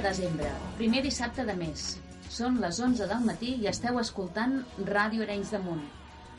de 0.00 0.08
desembre, 0.08 0.48
primer 0.78 1.02
dissabte 1.04 1.44
de 1.44 1.52
mes. 1.56 1.98
Són 2.32 2.56
les 2.62 2.78
11 2.80 3.04
del 3.10 3.24
matí 3.26 3.50
i 3.60 3.68
esteu 3.68 3.98
escoltant 4.00 4.54
Ràdio 4.88 5.26
Arenys 5.26 5.50
de 5.52 5.60
Munt. 5.60 5.82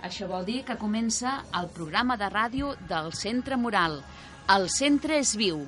Això 0.01 0.25
vol 0.29 0.47
dir 0.47 0.63
que 0.65 0.79
comença 0.81 1.35
el 1.59 1.69
programa 1.75 2.17
de 2.17 2.29
ràdio 2.33 2.71
del 2.89 3.11
Centre 3.13 3.59
Moral. 3.61 3.99
El 4.49 4.65
centre 4.73 5.19
és 5.21 5.35
viu. 5.37 5.61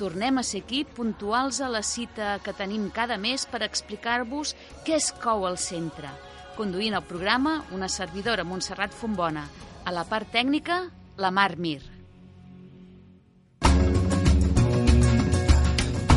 Tornem 0.00 0.40
a 0.40 0.46
ser 0.46 0.62
aquí 0.64 0.84
puntuals 0.88 1.60
a 1.60 1.68
la 1.68 1.84
cita 1.84 2.38
que 2.44 2.56
tenim 2.56 2.88
cada 2.90 3.20
mes 3.20 3.44
per 3.44 3.60
explicar-vos 3.66 4.56
què 4.86 4.96
es 4.96 5.12
cou 5.12 5.44
al 5.44 5.60
centre. 5.60 6.08
Conduint 6.56 6.96
el 6.96 7.04
programa, 7.04 7.58
una 7.76 7.92
servidora 7.92 8.44
Montserrat 8.44 8.96
Fontbona. 8.96 9.48
A 9.84 9.92
la 9.92 10.08
part 10.08 10.32
tècnica, 10.32 10.86
la 11.18 11.30
Mar 11.30 11.58
Mir. 11.58 11.91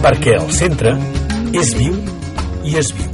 Perquè 0.05 0.35
el 0.37 0.51
centre 0.53 0.91
és 1.57 1.71
viu 1.73 1.95
i 2.61 2.75
es 2.77 2.91
viu. 2.93 3.09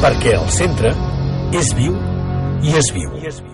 Perquè 0.00 0.32
el 0.38 0.48
centre 0.56 0.96
és 1.52 1.76
viu 1.76 1.92
i 2.64 2.76
es 2.80 2.94
viu. 2.96 3.12
I 3.20 3.28
es 3.28 3.44
viu. 3.44 3.49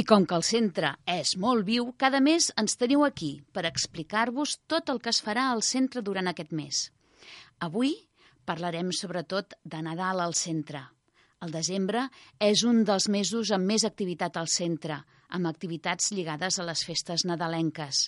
I 0.00 0.04
com 0.08 0.24
que 0.24 0.36
el 0.38 0.44
centre 0.46 0.94
és 1.12 1.34
molt 1.36 1.66
viu, 1.66 1.90
cada 2.00 2.22
mes 2.24 2.46
ens 2.60 2.78
teniu 2.80 3.02
aquí 3.04 3.34
per 3.52 3.66
explicar-vos 3.68 4.54
tot 4.72 4.88
el 4.88 5.00
que 5.04 5.10
es 5.12 5.18
farà 5.20 5.50
al 5.50 5.60
centre 5.66 6.00
durant 6.06 6.30
aquest 6.30 6.54
mes. 6.56 6.78
Avui 7.66 7.92
parlarem 8.48 8.94
sobretot 8.96 9.58
de 9.74 9.82
Nadal 9.84 10.22
al 10.24 10.32
centre. 10.40 10.80
El 11.44 11.52
desembre 11.52 12.06
és 12.48 12.64
un 12.64 12.80
dels 12.88 13.10
mesos 13.12 13.52
amb 13.52 13.68
més 13.74 13.84
activitat 13.84 14.40
al 14.40 14.48
centre, 14.48 15.02
amb 15.28 15.52
activitats 15.52 16.14
lligades 16.16 16.56
a 16.56 16.68
les 16.70 16.86
festes 16.88 17.26
nadalenques. 17.28 18.06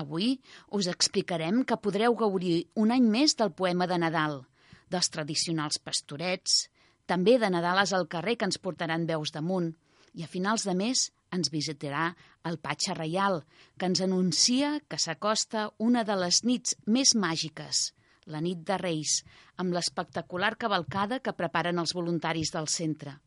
Avui 0.00 0.38
us 0.72 0.88
explicarem 0.88 1.66
que 1.68 1.82
podreu 1.84 2.16
gaudir 2.16 2.70
un 2.80 2.96
any 2.96 3.12
més 3.18 3.36
del 3.36 3.52
poema 3.52 3.90
de 3.90 4.00
Nadal, 4.00 4.40
dels 4.88 5.12
tradicionals 5.12 5.84
pastorets, 5.84 6.62
també 7.04 7.36
de 7.36 7.52
Nadales 7.52 7.92
al 7.92 8.08
carrer 8.08 8.38
que 8.40 8.48
ens 8.48 8.56
portaran 8.56 9.04
veus 9.04 9.36
damunt, 9.36 9.74
i 10.14 10.24
a 10.24 10.30
finals 10.30 10.64
de 10.68 10.74
mes 10.78 11.08
ens 11.34 11.50
visitarà 11.50 12.12
el 12.48 12.58
Patxa 12.62 12.94
Reial, 12.94 13.40
que 13.78 13.88
ens 13.90 14.02
anuncia 14.04 14.78
que 14.88 14.98
s'acosta 15.00 15.68
una 15.82 16.04
de 16.06 16.16
les 16.20 16.42
nits 16.46 16.76
més 16.86 17.14
màgiques, 17.18 17.90
la 18.30 18.40
nit 18.44 18.62
de 18.68 18.78
Reis, 18.80 19.22
amb 19.58 19.74
l'espectacular 19.74 20.54
cavalcada 20.60 21.20
que 21.20 21.34
preparen 21.36 21.82
els 21.82 21.94
voluntaris 21.98 22.54
del 22.54 22.70
centre. 22.70 23.18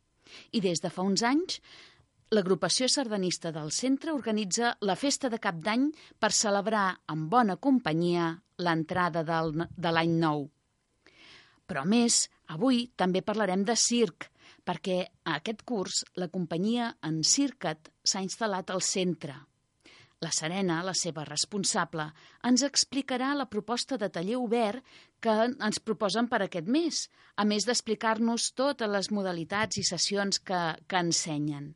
I 0.52 0.60
des 0.64 0.80
de 0.84 0.90
fa 0.92 1.04
uns 1.04 1.22
anys, 1.24 1.60
l'agrupació 2.32 2.88
sardanista 2.92 3.52
del 3.52 3.70
centre 3.72 4.12
organitza 4.12 4.74
la 4.84 4.96
festa 4.96 5.30
de 5.32 5.40
cap 5.40 5.60
d'any 5.64 5.88
per 6.20 6.32
celebrar 6.36 6.88
amb 7.06 7.28
bona 7.32 7.56
companyia 7.56 8.34
l'entrada 8.58 9.24
de 9.24 9.92
l'any 9.92 10.16
nou. 10.20 10.48
Però 11.68 11.84
més, 11.84 12.26
avui 12.48 12.86
també 12.96 13.22
parlarem 13.22 13.64
de 13.64 13.76
circ, 13.76 14.30
perquè 14.68 14.98
a 15.24 15.38
aquest 15.38 15.62
curs 15.64 16.02
la 16.20 16.28
companyia 16.28 16.90
en 17.08 17.22
Circat 17.24 17.88
s'ha 18.04 18.20
instal·lat 18.20 18.68
al 18.74 18.82
centre. 18.84 19.36
La 20.20 20.32
Serena, 20.34 20.80
la 20.82 20.92
seva 20.98 21.22
responsable, 21.24 22.08
ens 22.44 22.64
explicarà 22.66 23.30
la 23.38 23.46
proposta 23.48 23.96
de 23.96 24.08
taller 24.12 24.36
obert 24.36 24.82
que 25.24 25.34
ens 25.48 25.78
proposen 25.80 26.28
per 26.28 26.42
aquest 26.44 26.68
mes, 26.68 27.04
a 27.38 27.46
més 27.46 27.64
d'explicar-nos 27.64 28.50
totes 28.58 28.90
les 28.90 29.10
modalitats 29.14 29.78
i 29.78 29.86
sessions 29.86 30.42
que, 30.42 30.60
que 30.90 31.00
ensenyen. 31.06 31.70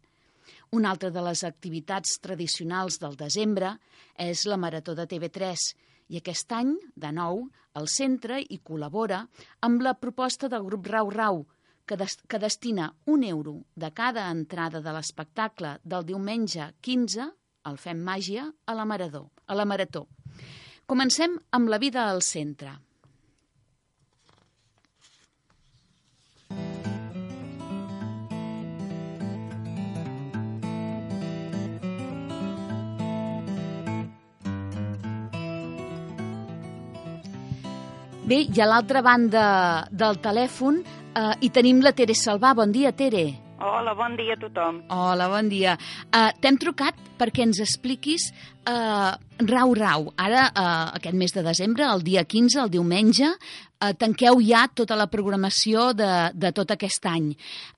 Una 0.75 0.91
altra 0.91 1.13
de 1.15 1.23
les 1.23 1.45
activitats 1.47 2.19
tradicionals 2.25 2.99
del 2.99 3.17
desembre 3.17 3.77
és 4.27 4.45
la 4.51 4.59
Marató 4.59 4.97
de 4.99 5.07
TV3, 5.07 5.65
i 6.13 6.19
aquest 6.19 6.53
any, 6.53 6.75
de 6.97 7.15
nou, 7.15 7.47
el 7.79 7.89
centre 7.89 8.43
hi 8.43 8.59
col·labora 8.61 9.23
amb 9.65 9.87
la 9.87 9.95
proposta 10.01 10.51
del 10.53 10.67
grup 10.67 10.91
Rau 10.91 11.15
Rau, 11.15 11.45
que, 11.87 11.97
des 11.97 12.17
que 12.29 12.39
destina 12.39 12.93
un 13.07 13.25
euro 13.25 13.55
de 13.75 13.91
cada 13.93 14.29
entrada 14.31 14.81
de 14.81 14.95
l'espectacle 14.95 15.77
del 15.83 16.07
diumenge 16.07 16.71
15, 16.81 17.29
el 17.71 17.79
Fem 17.79 18.01
Màgia, 18.03 18.47
a 18.67 18.75
la, 18.75 18.87
Maradó, 18.87 19.29
a 19.47 19.59
la 19.59 19.67
Marató. 19.67 20.07
Comencem 20.87 21.39
amb 21.51 21.71
la 21.71 21.79
vida 21.79 22.09
al 22.09 22.23
centre. 22.27 22.79
Bé, 38.23 38.45
i 38.49 38.61
a 38.63 38.67
l'altra 38.71 39.03
banda 39.05 39.45
del 39.91 40.17
telèfon 40.25 40.79
uh, 41.17 41.33
hi 41.41 41.51
tenim 41.51 41.81
la 41.85 41.93
Tere 41.97 42.15
Salvà. 42.19 42.55
Bon 42.55 42.73
dia, 42.73 42.93
Tere. 42.93 43.53
Hola, 43.63 43.95
bon 43.95 44.17
dia 44.19 44.35
a 44.35 44.41
tothom. 44.43 44.81
Hola, 44.91 45.29
bon 45.31 45.47
dia. 45.47 45.77
Uh, 46.11 46.33
T'hem 46.43 46.57
trucat 46.59 46.97
perquè 47.19 47.45
ens 47.47 47.61
expliquis 47.63 48.25
uh, 48.67 49.13
Rau 49.47 49.75
Rau. 49.79 50.09
Ara, 50.19 50.49
uh, 50.51 50.89
aquest 50.99 51.15
mes 51.19 51.35
de 51.35 51.45
desembre, 51.47 51.87
el 51.87 52.03
dia 52.03 52.25
15, 52.27 52.59
el 52.65 52.73
diumenge, 52.73 53.29
uh, 53.31 53.93
tanqueu 53.99 54.43
ja 54.43 54.65
tota 54.75 54.99
la 54.99 55.07
programació 55.13 55.93
de, 55.95 56.11
de 56.35 56.51
tot 56.57 56.75
aquest 56.75 57.07
any. 57.07 57.31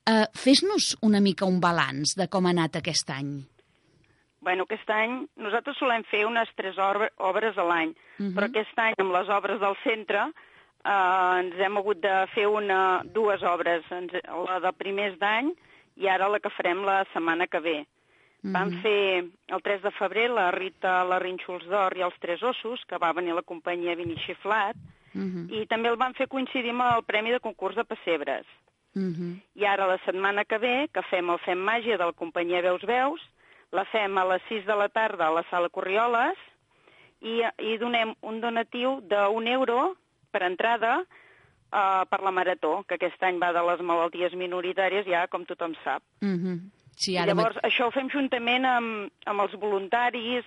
Uh, 0.08 0.24
Fes-nos 0.32 0.94
una 1.04 1.20
mica 1.20 1.44
un 1.44 1.60
balanç 1.60 2.16
de 2.16 2.30
com 2.32 2.48
ha 2.48 2.54
anat 2.56 2.80
aquest 2.80 3.12
any. 3.12 3.34
Bueno, 4.44 4.64
aquest 4.64 4.88
any 4.92 5.20
nosaltres 5.40 5.76
solem 5.80 6.04
fer 6.08 6.24
unes 6.28 6.48
tres 6.56 6.80
obres 6.80 7.56
a 7.56 7.64
l'any, 7.64 7.92
uh 7.92 8.24
-huh. 8.24 8.32
però 8.32 8.48
aquest 8.48 8.78
any 8.78 8.96
amb 8.98 9.12
les 9.12 9.28
obres 9.28 9.60
del 9.60 9.76
centre 9.84 10.32
eh, 10.84 11.40
ens 11.40 11.56
hem 11.58 11.76
hagut 11.80 12.00
de 12.02 12.14
fer 12.34 12.46
una, 12.46 13.02
dues 13.04 13.42
obres, 13.42 13.84
la 13.90 14.60
de 14.60 14.72
primers 14.76 15.18
d'any 15.18 15.52
i 15.96 16.08
ara 16.10 16.28
la 16.28 16.40
que 16.42 16.52
farem 16.56 16.84
la 16.84 17.04
setmana 17.12 17.46
que 17.46 17.60
ve. 17.60 17.78
Uh 18.44 18.50
-huh. 18.50 18.52
Vam 18.52 18.70
fer 18.82 19.24
el 19.48 19.62
3 19.62 19.82
de 19.82 19.90
febrer 19.90 20.28
la 20.30 20.50
Rita, 20.50 21.04
la 21.04 21.18
Rínxols 21.18 21.64
d'Or 21.66 21.96
i 21.96 22.02
els 22.02 22.18
Tres 22.20 22.42
Ossos, 22.42 22.84
que 22.86 22.98
va 22.98 23.12
venir 23.12 23.34
la 23.34 23.42
companyia 23.42 23.94
Vini 23.94 24.16
Xiflat, 24.16 24.76
uh 25.14 25.20
-huh. 25.20 25.50
i 25.50 25.66
també 25.66 25.88
el 25.88 25.96
van 25.96 26.14
fer 26.14 26.28
coincidir 26.28 26.70
amb 26.70 26.82
el 26.96 27.04
Premi 27.04 27.30
de 27.30 27.40
Concurs 27.40 27.76
de 27.76 27.84
Pessebres. 27.84 28.46
Uh 28.94 29.02
-huh. 29.02 29.40
I 29.54 29.64
ara 29.64 29.86
la 29.86 29.98
setmana 30.04 30.44
que 30.44 30.58
ve, 30.58 30.88
que 30.92 31.02
fem 31.02 31.30
el 31.30 31.38
Fem 31.38 31.58
Màgia 31.58 31.96
de 31.96 32.04
la 32.04 32.12
companyia 32.12 32.60
Veus 32.60 32.82
Veus, 32.82 33.20
la 33.72 33.84
fem 33.84 34.18
a 34.18 34.24
les 34.24 34.42
6 34.48 34.66
de 34.66 34.74
la 34.74 34.88
tarda 34.88 35.26
a 35.26 35.34
la 35.34 35.44
sala 35.50 35.68
Corrioles 35.68 36.36
i, 37.20 37.42
i 37.58 37.78
donem 37.78 38.14
un 38.20 38.40
donatiu 38.40 39.00
d'un 39.00 39.46
euro 39.46 39.96
per 40.34 40.42
entrada 40.46 40.98
uh, 41.00 42.04
per 42.10 42.20
la 42.26 42.32
Marató, 42.34 42.80
que 42.88 42.98
aquest 42.98 43.22
any 43.26 43.40
va 43.42 43.52
de 43.56 43.62
les 43.70 43.82
malalties 43.86 44.36
minoritàries, 44.38 45.06
ja 45.10 45.26
com 45.30 45.46
tothom 45.46 45.76
sap. 45.84 46.02
Mm 46.20 46.38
-hmm. 46.38 46.58
sí, 46.96 47.16
ara 47.16 47.32
I 47.32 47.34
llavors, 47.34 47.56
això 47.62 47.86
ho 47.86 47.90
fem 47.90 48.10
juntament 48.10 48.64
amb, 48.64 49.10
amb 49.26 49.40
els 49.40 49.54
voluntaris, 49.54 50.44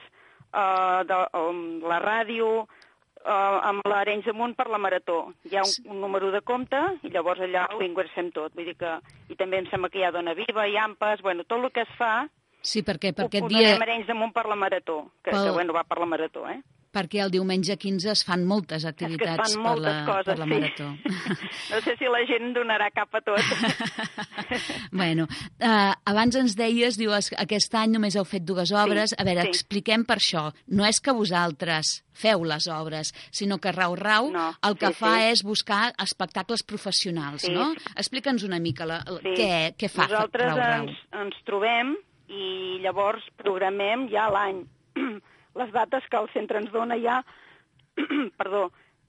uh, 0.53 1.03
de 1.07 1.17
um, 1.39 1.81
la 1.83 1.99
ràdio, 1.99 2.67
uh, 3.25 3.57
amb 3.69 3.81
l'Arenys 3.87 4.27
Amunt 4.27 4.55
per 4.55 4.67
la 4.69 4.77
Marató. 4.77 5.33
Hi 5.43 5.57
ha 5.57 5.63
un, 5.63 5.91
un 5.91 6.01
número 6.01 6.31
de 6.31 6.41
compte 6.41 6.79
i 7.03 7.09
llavors 7.09 7.39
allà 7.39 7.67
ho 7.73 7.81
ingressem 7.81 8.31
tot. 8.31 8.53
Vull 8.55 8.65
dir 8.65 8.77
que... 8.77 8.99
I 9.29 9.35
també 9.35 9.57
em 9.57 9.67
sembla 9.69 9.89
que 9.89 9.99
hi 9.99 10.03
ha 10.03 10.11
Dona 10.11 10.33
Viva, 10.33 10.67
i 10.67 10.77
Ampes, 10.77 11.21
bueno, 11.21 11.43
tot 11.43 11.63
el 11.63 11.71
que 11.71 11.81
es 11.81 11.93
fa 11.97 12.27
Sí, 12.61 12.81
perquè 12.83 13.13
per 13.15 13.25
ho 13.25 13.27
aquest 13.27 13.45
posarem 13.45 13.63
dia... 13.63 13.75
Arenys 13.81 14.09
Amunt 14.09 14.33
per 14.33 14.45
la 14.49 14.55
Marató, 14.55 15.11
que, 15.23 15.31
Pel- 15.31 15.45
que 15.45 15.51
bueno, 15.51 15.73
va 15.73 15.83
per 15.83 15.99
la 15.99 16.05
Marató, 16.05 16.47
eh? 16.49 16.61
Perquè 16.97 17.19
el 17.21 17.29
diumenge 17.29 17.75
15 17.77 18.09
es 18.15 18.23
fan 18.25 18.41
moltes 18.49 18.85
activitats 18.89 19.53
fan 19.53 19.61
per 19.61 19.63
moltes 19.67 19.93
la, 19.93 20.05
coses, 20.07 20.25
per 20.31 20.37
la 20.39 20.45
sí. 20.47 20.53
marató. 20.55 20.87
No 21.71 21.81
sé 21.83 21.93
si 21.99 22.07
la 22.09 22.21
gent 22.25 22.53
donarà 22.55 22.87
cap 22.95 23.13
a 23.13 23.21
tot. 23.21 23.43
bueno, 24.91 25.27
uh, 25.61 25.93
abans 26.09 26.35
ens 26.39 26.55
deies, 26.57 26.97
dius, 26.97 27.29
aquest 27.37 27.75
any 27.77 27.93
només 27.93 28.15
heu 28.17 28.25
fet 28.27 28.45
dues 28.47 28.71
obres. 28.73 29.13
A 29.17 29.25
veure, 29.27 29.43
sí. 29.45 29.53
expliquem 29.53 30.05
per 30.07 30.17
això. 30.21 30.47
No 30.73 30.87
és 30.87 30.99
que 31.03 31.13
vosaltres 31.15 31.99
feu 32.17 32.41
les 32.49 32.65
obres, 32.73 33.11
sinó 33.35 33.59
que 33.61 33.69
Rau 33.75 33.93
Rau 33.99 34.31
No, 34.33 34.47
el 34.65 34.77
que 34.79 34.89
sí, 34.89 34.97
fa 35.03 35.11
sí. 35.19 35.27
és 35.35 35.43
buscar 35.45 35.91
espectacles 36.01 36.63
professionals, 36.65 37.43
Sí, 37.45 37.51
no? 37.53 37.73
sí. 37.77 37.91
Explica'ns 37.95 38.41
una 38.47 38.57
mica 38.59 38.87
la, 38.89 39.03
la, 39.05 39.19
Sí. 39.21 39.35
què, 39.37 39.75
què 39.77 39.89
fa 39.91 40.07
Nosaltres 40.07 40.49
Rau 40.49 40.57
Rau. 40.57 40.87
ens, 40.87 41.03
ens 41.13 41.37
trobem 41.45 41.93
i 42.27 42.79
llavors 42.81 43.21
programem 43.37 44.07
ja 44.09 44.25
l'any 44.33 44.63
les 45.57 45.71
dates 45.75 46.05
que 46.11 46.19
el 46.19 46.29
centre 46.33 46.61
ens 46.61 46.73
dona 46.73 46.97
ja, 47.01 47.21
perdó, 48.39 48.67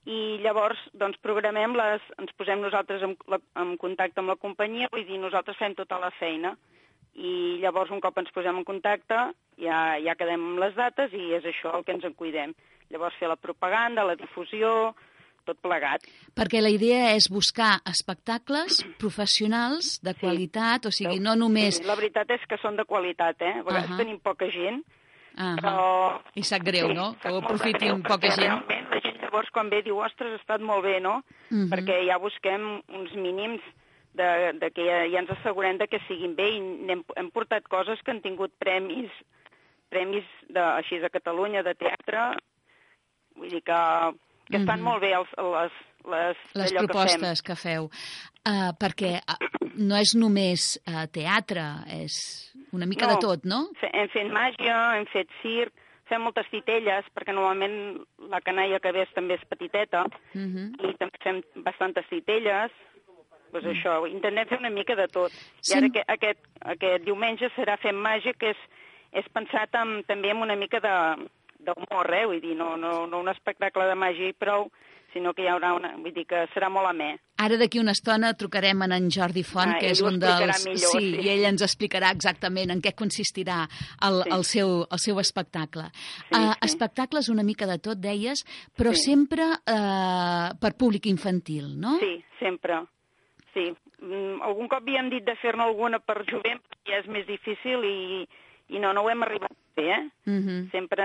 i 0.08 0.38
llavors 0.40 0.80
doncs, 0.96 1.18
programem 1.24 1.76
les, 1.76 2.04
ens 2.20 2.32
posem 2.38 2.62
nosaltres 2.64 3.04
en, 3.04 3.14
la, 3.28 3.40
en 3.60 3.76
contacte 3.80 4.22
amb 4.22 4.32
la 4.32 4.38
companyia, 4.40 4.88
vull 4.92 5.04
dir, 5.08 5.20
nosaltres 5.20 5.58
fem 5.60 5.76
tota 5.76 6.00
la 6.00 6.12
feina 6.16 6.54
i 7.18 7.58
llavors 7.62 7.90
un 7.92 8.00
cop 8.00 8.16
ens 8.20 8.30
posem 8.32 8.60
en 8.60 8.64
contacte 8.64 9.18
ja, 9.60 9.98
ja 10.00 10.16
quedem 10.16 10.52
amb 10.52 10.62
les 10.62 10.74
dates 10.78 11.12
i 11.12 11.32
és 11.36 11.46
això 11.50 11.74
el 11.76 11.84
que 11.84 11.96
ens 11.96 12.06
en 12.06 12.14
cuidem. 12.16 12.54
Llavors 12.88 13.16
fer 13.20 13.28
la 13.28 13.36
propaganda, 13.36 14.06
la 14.06 14.16
difusió, 14.16 14.94
tot 15.48 15.58
plegat. 15.64 16.04
Perquè 16.36 16.62
la 16.62 16.70
idea 16.72 17.12
és 17.16 17.28
buscar 17.32 17.78
espectacles 17.88 18.80
professionals 19.00 19.96
de 20.04 20.14
qualitat, 20.20 20.88
o 20.88 20.92
sigui, 20.94 21.18
no 21.24 21.34
només... 21.36 21.80
Sí, 21.80 21.88
la 21.88 21.98
veritat 21.98 22.30
és 22.36 22.44
que 22.48 22.60
són 22.62 22.78
de 22.80 22.86
qualitat, 22.88 23.42
eh? 23.44 23.58
A 23.60 23.66
vegades 23.66 23.92
Ahà. 23.92 24.00
tenim 24.00 24.20
poca 24.24 24.48
gent, 24.54 24.80
Ah 25.38 25.54
però... 25.60 26.20
I 26.34 26.42
sap 26.42 26.64
greu, 26.66 26.90
no? 26.94 27.12
Que 27.22 27.30
ho 27.30 27.38
de 27.40 27.44
aprofitin 27.46 27.78
greu, 27.78 28.02
poca 28.02 28.30
gent. 28.34 28.42
Realment 28.48 28.88
la 28.90 29.00
gent 29.04 29.20
llavors 29.22 29.50
quan 29.54 29.70
ve 29.70 29.82
diu, 29.86 29.98
ostres, 30.02 30.32
ha 30.34 30.40
estat 30.42 30.60
molt 30.64 30.82
bé, 30.84 30.98
no? 31.04 31.20
Mhm. 31.50 31.68
Perquè 31.72 32.00
ja 32.08 32.18
busquem 32.18 32.64
uns 32.88 33.12
mínims 33.14 33.62
de, 34.18 34.28
de 34.58 34.70
que 34.74 34.82
ja, 34.88 35.04
ja 35.06 35.20
ens 35.22 35.30
assegurem 35.30 35.78
de 35.78 35.86
que 35.86 36.00
siguin 36.08 36.34
bé 36.34 36.48
i 36.56 36.60
hem, 36.90 37.04
hem 37.16 37.30
portat 37.30 37.68
coses 37.70 38.00
que 38.02 38.10
han 38.10 38.22
tingut 38.24 38.50
premis 38.58 39.10
premis 39.88 40.24
de, 40.52 40.60
així 40.60 40.98
de 41.00 41.08
Catalunya, 41.08 41.62
de 41.64 41.72
teatre, 41.78 42.34
vull 43.38 43.48
dir 43.48 43.62
que, 43.64 43.78
que 44.50 44.58
estan 44.58 44.80
Mhm. 44.82 44.84
molt 44.84 45.00
bé 45.00 45.14
els, 45.16 45.30
les, 45.38 45.72
les, 46.08 46.36
les 46.54 46.72
propostes 46.72 47.42
que, 47.42 47.54
feu. 47.58 47.90
Uh, 48.48 48.70
perquè 48.80 49.18
uh, 49.20 49.36
no 49.76 49.96
és 49.98 50.14
només 50.16 50.78
uh, 50.88 51.04
teatre, 51.12 51.64
és 52.02 52.14
una 52.72 52.86
mica 52.86 53.06
No. 53.06 53.14
de 53.14 53.20
tot, 53.20 53.44
no? 53.44 53.68
que 53.74 53.86
fem. 53.86 53.94
Hem 54.00 54.08
fet 54.14 54.32
màgia, 54.32 54.76
hem 54.96 55.06
fet 55.12 55.28
circ, 55.42 55.72
fem 56.08 56.22
moltes 56.24 56.46
titelles, 56.50 57.04
perquè 57.14 57.34
normalment 57.36 57.98
la 58.30 58.40
canalla 58.40 58.80
que 58.80 58.92
ve 58.92 59.06
també 59.14 59.34
és 59.34 59.44
petiteta, 59.48 60.06
Uh 60.34 60.40
-huh. 60.40 60.68
i 60.90 60.94
també 60.96 61.18
fem 61.22 61.42
bastantes 61.64 62.06
titelles, 62.08 62.70
doncs 63.52 63.64
Mm. 63.66 63.70
això, 63.72 64.10
intentem 64.10 64.48
fer 64.48 64.58
una 64.58 64.70
mica 64.70 64.94
de 64.94 65.06
tot. 65.08 65.30
Sí. 65.60 65.74
I 65.74 65.76
ara 65.78 65.86
aquest, 65.86 66.08
aquest, 66.08 66.38
aquest 66.60 67.04
diumenge 67.04 67.50
serà 67.56 67.76
Fem 67.78 67.96
Màgia, 67.96 68.32
que 68.34 68.50
és, 68.50 68.56
és 69.12 69.24
pensat 69.32 69.74
amb, 69.74 70.06
també 70.06 70.30
amb 70.30 70.42
una 70.42 70.56
mica 70.56 70.80
de 70.80 71.28
d'humor, 71.60 72.14
eh? 72.14 72.24
Vull 72.26 72.40
dir, 72.40 72.54
no, 72.56 72.76
no, 72.76 73.06
no 73.06 73.18
un 73.20 73.28
espectacle 73.28 73.84
de 73.88 73.94
màgia 73.94 74.28
i 74.28 74.32
prou, 74.32 74.70
sinó 75.18 75.34
que 75.34 75.42
hi 75.42 75.48
haurà 75.50 75.72
una... 75.74 75.90
Vull 75.98 76.14
dir 76.14 76.24
que 76.30 76.44
serà 76.54 76.68
molt 76.70 76.86
amè. 76.92 77.16
Ara 77.42 77.56
d'aquí 77.58 77.78
una 77.82 77.92
estona 77.94 78.32
trucarem 78.38 78.82
en 78.86 78.92
en 78.92 79.08
Jordi 79.10 79.42
Font, 79.46 79.74
Ah, 79.74 79.78
que 79.82 79.90
és 79.90 80.00
un 80.02 80.18
dels... 80.22 80.64
millor, 80.66 80.78
sí, 80.78 81.00
sí. 81.02 81.20
i 81.26 81.28
ell 81.34 81.44
ens 81.50 81.62
explicarà 81.66 82.12
exactament 82.14 82.70
en 82.70 82.80
què 82.82 82.94
consistirà 82.94 83.64
el, 84.02 84.22
Sí. 84.22 84.30
el, 84.36 84.44
seu, 84.44 84.72
el 84.90 84.98
seu 85.02 85.18
espectacle. 85.18 85.90
Sí, 85.92 86.38
uh, 86.38 86.52
sí. 86.52 86.58
Espectacles 86.70 87.28
una 87.28 87.42
mica 87.42 87.66
de 87.66 87.78
tot, 87.78 87.98
deies, 87.98 88.44
però 88.76 88.94
Sí. 88.94 89.10
sempre 89.10 89.42
uh, 89.44 90.54
per 90.60 90.74
públic 90.78 91.06
infantil, 91.06 91.74
no? 91.80 91.98
Sí, 91.98 92.24
sempre. 92.38 92.84
Sí. 93.54 93.68
Mm, 94.00 94.40
algun 94.46 94.68
cop 94.70 94.82
havíem 94.82 95.10
dit 95.10 95.24
de 95.26 95.34
fer-ne 95.42 95.62
alguna 95.64 95.98
per 95.98 96.20
jovent, 96.30 96.60
perquè 96.62 96.92
ja 96.94 96.98
és 97.02 97.08
més 97.10 97.26
difícil 97.26 97.82
i, 97.84 98.26
i 98.70 98.78
no, 98.78 98.92
no 98.94 99.02
ho 99.02 99.10
hem 99.10 99.22
arribat 99.26 99.50
a 99.50 99.74
fer, 99.74 99.88
eh? 99.96 100.04
Uh 100.26 100.38
-huh. 100.42 100.70
Sempre 100.70 101.04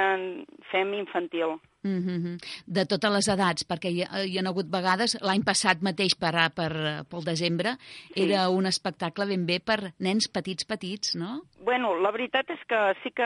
fem 0.72 0.94
infantil. 0.94 1.58
Mm 1.84 2.00
-hmm. 2.00 2.38
De 2.66 2.86
totes 2.86 3.12
les 3.12 3.28
edats, 3.28 3.68
perquè 3.68 3.90
hi, 3.92 4.02
ha- 4.04 4.24
hi 4.26 4.38
ha 4.38 4.48
hagut 4.50 4.68
vegades, 4.72 5.18
l'any 5.22 5.44
passat 5.44 5.82
mateix 5.82 6.16
per, 6.16 6.32
per, 6.56 7.04
pel 7.10 7.24
desembre, 7.26 7.76
Sí. 8.16 8.24
era 8.24 8.50
un 8.50 8.66
espectacle 8.66 9.26
ben 9.26 9.46
bé 9.46 9.60
per 9.60 9.94
nens 10.00 10.30
petits, 10.32 10.66
petits, 10.66 11.16
no? 11.16 11.42
Bueno, 11.60 11.96
la 12.00 12.12
veritat 12.12 12.50
és 12.50 12.60
que 12.68 12.94
sí 13.04 13.12
que 13.12 13.24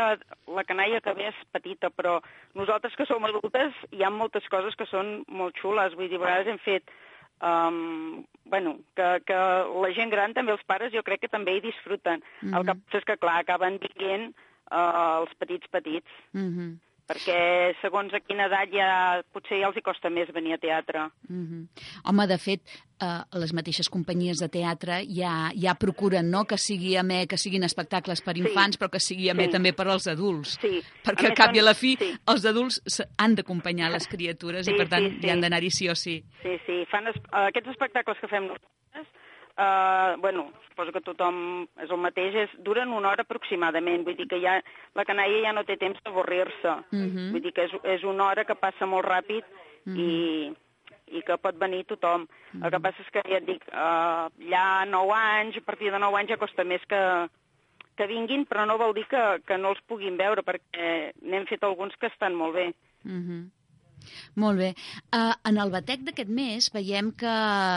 la 0.55 0.63
canalla 0.63 1.01
que 1.01 1.13
ve 1.13 1.27
és 1.27 1.35
petita, 1.51 1.89
però 1.89 2.19
nosaltres 2.55 2.95
que 2.95 3.05
som 3.05 3.23
adultes 3.25 3.73
hi 3.91 4.03
ha 4.03 4.09
moltes 4.09 4.43
coses 4.49 4.75
que 4.75 4.85
són 4.85 5.23
molt 5.27 5.55
xules. 5.61 5.93
Vull 5.95 6.09
dir, 6.09 6.17
a 6.17 6.19
vegades 6.25 6.47
hem 6.47 6.57
fet... 6.59 6.83
Um, 7.39 8.25
bueno, 8.45 8.79
que, 8.95 9.21
que 9.23 9.33
la 9.33 9.93
gent 9.93 10.09
gran, 10.09 10.33
també 10.33 10.51
els 10.51 10.63
pares, 10.65 10.91
jo 10.91 11.03
crec 11.03 11.21
que 11.21 11.27
també 11.27 11.55
hi 11.55 11.61
disfruten. 11.61 12.23
Mm 12.41 12.49
-hmm. 12.49 12.57
El 12.57 12.65
que 12.65 12.73
passa 12.73 12.97
és 12.97 13.03
que, 13.05 13.17
clar, 13.17 13.39
acaben 13.39 13.77
dient 13.77 14.33
uh, 14.71 15.19
els 15.21 15.33
petits 15.37 15.67
petits, 15.69 16.07
Mm 16.33 16.49
-hmm. 16.49 16.77
Perquè 17.07 17.73
segons 17.81 18.13
a 18.13 18.19
quina 18.19 18.45
edat 18.49 18.69
ja 18.73 19.21
potser 19.33 19.61
ja 19.61 19.67
els 19.69 19.77
hi 19.77 19.81
costa 19.85 20.09
més 20.09 20.27
venir 20.35 20.53
a 20.53 20.57
teatre. 20.57 21.07
Mm 21.29 21.45
-hmm. 21.47 21.67
Home, 22.09 22.27
de 22.27 22.37
fet, 22.37 22.61
eh, 23.01 23.21
les 23.39 23.53
mateixes 23.53 23.89
companyies 23.89 24.37
de 24.39 24.49
teatre 24.49 25.05
ja, 25.07 25.51
ja 25.55 25.75
procuren 25.75 26.29
no? 26.29 26.43
que 26.45 26.57
sigui 26.57 26.95
amè, 26.97 27.27
que 27.27 27.37
siguin 27.37 27.63
espectacles 27.63 28.21
per 28.21 28.35
Sí. 28.35 28.41
infants, 28.41 28.77
però 28.79 28.89
que 28.89 28.99
sigui 28.99 29.29
amè 29.29 29.45
Sí. 29.45 29.51
també 29.51 29.73
per 29.73 29.87
als 29.87 30.07
adults. 30.07 30.57
Sí. 30.61 30.81
Perquè 31.03 31.31
A 31.31 31.33
cap 31.33 31.55
i 31.55 31.59
a 31.59 31.63
la 31.63 31.71
són- 31.73 31.79
fi 31.79 31.95
sí. 31.97 32.13
els 32.27 32.45
adults 32.45 32.81
han 33.17 33.35
d'acompanyar 33.35 33.91
les 33.91 34.07
criatures 34.07 34.65
Sí, 34.65 34.73
i 34.73 34.77
per 34.77 34.89
tant 34.89 35.05
sí, 35.07 35.17
sí. 35.21 35.27
hi 35.27 35.29
han 35.29 35.41
d'anar-hi 35.41 35.69
sí 35.71 35.89
o 35.89 35.95
sí. 35.95 36.23
Sí, 36.43 36.57
sí, 36.65 36.85
fan 36.91 37.07
es, 37.07 37.15
aquests 37.31 37.69
espectacles 37.69 38.17
que 38.19 38.27
fem 38.27 38.43
nosaltres, 38.47 39.07
uh, 39.57 40.15
bueno, 40.21 40.51
suposo 40.69 40.91
que 40.93 41.01
tothom 41.01 41.67
és 41.81 41.89
el 41.89 41.97
mateix, 41.97 42.35
és, 42.35 42.49
duren 42.63 42.93
una 42.93 43.09
hora 43.09 43.23
aproximadament, 43.25 44.03
vull 44.05 44.15
dir 44.15 44.27
que 44.27 44.39
ja, 44.41 44.59
la 44.95 45.05
canalla 45.05 45.41
ja 45.43 45.53
no 45.53 45.63
té 45.63 45.77
temps 45.77 45.99
d'avorrir-se, 46.03 46.75
Mhm. 46.91 47.31
vull 47.31 47.41
dir 47.41 47.53
que 47.53 47.65
és, 47.65 47.71
és 47.83 48.03
una 48.03 48.25
hora 48.27 48.45
que 48.45 48.55
passa 48.55 48.85
molt 48.85 49.05
ràpid 49.05 49.43
i, 49.97 50.53
i 51.07 51.21
que 51.23 51.37
pot 51.37 51.55
venir 51.57 51.85
tothom. 51.85 52.27
El 52.63 52.69
que 52.71 52.79
passa 52.79 53.01
és 53.01 53.09
que, 53.11 53.21
ja 53.29 53.37
et 53.37 53.45
dic, 53.45 53.63
uh, 53.71 54.27
ja 54.49 54.85
9 54.85 55.13
anys, 55.13 55.57
a 55.57 55.61
partir 55.61 55.91
de 55.91 55.99
9 55.99 56.17
anys 56.19 56.29
ja 56.29 56.37
costa 56.37 56.63
més 56.63 56.81
que, 56.85 57.29
que 57.95 58.07
vinguin, 58.07 58.45
però 58.45 58.65
no 58.67 58.77
vol 58.77 58.93
dir 58.93 59.05
que, 59.07 59.41
que 59.47 59.57
no 59.57 59.69
els 59.69 59.81
puguin 59.87 60.17
veure, 60.17 60.43
perquè 60.43 61.13
n'hem 61.21 61.45
fet 61.47 61.63
alguns 61.63 61.95
que 61.97 62.07
estan 62.07 62.35
molt 62.35 62.53
bé. 62.53 62.73
Mhm. 63.03 63.49
Molt 64.35 64.57
bé. 64.57 64.75
Uh, 65.13 65.33
en 65.49 65.57
el 65.57 65.69
batec 65.73 66.01
d'aquest 66.05 66.29
mes 66.29 66.69
veiem 66.73 67.11
que 67.11 67.33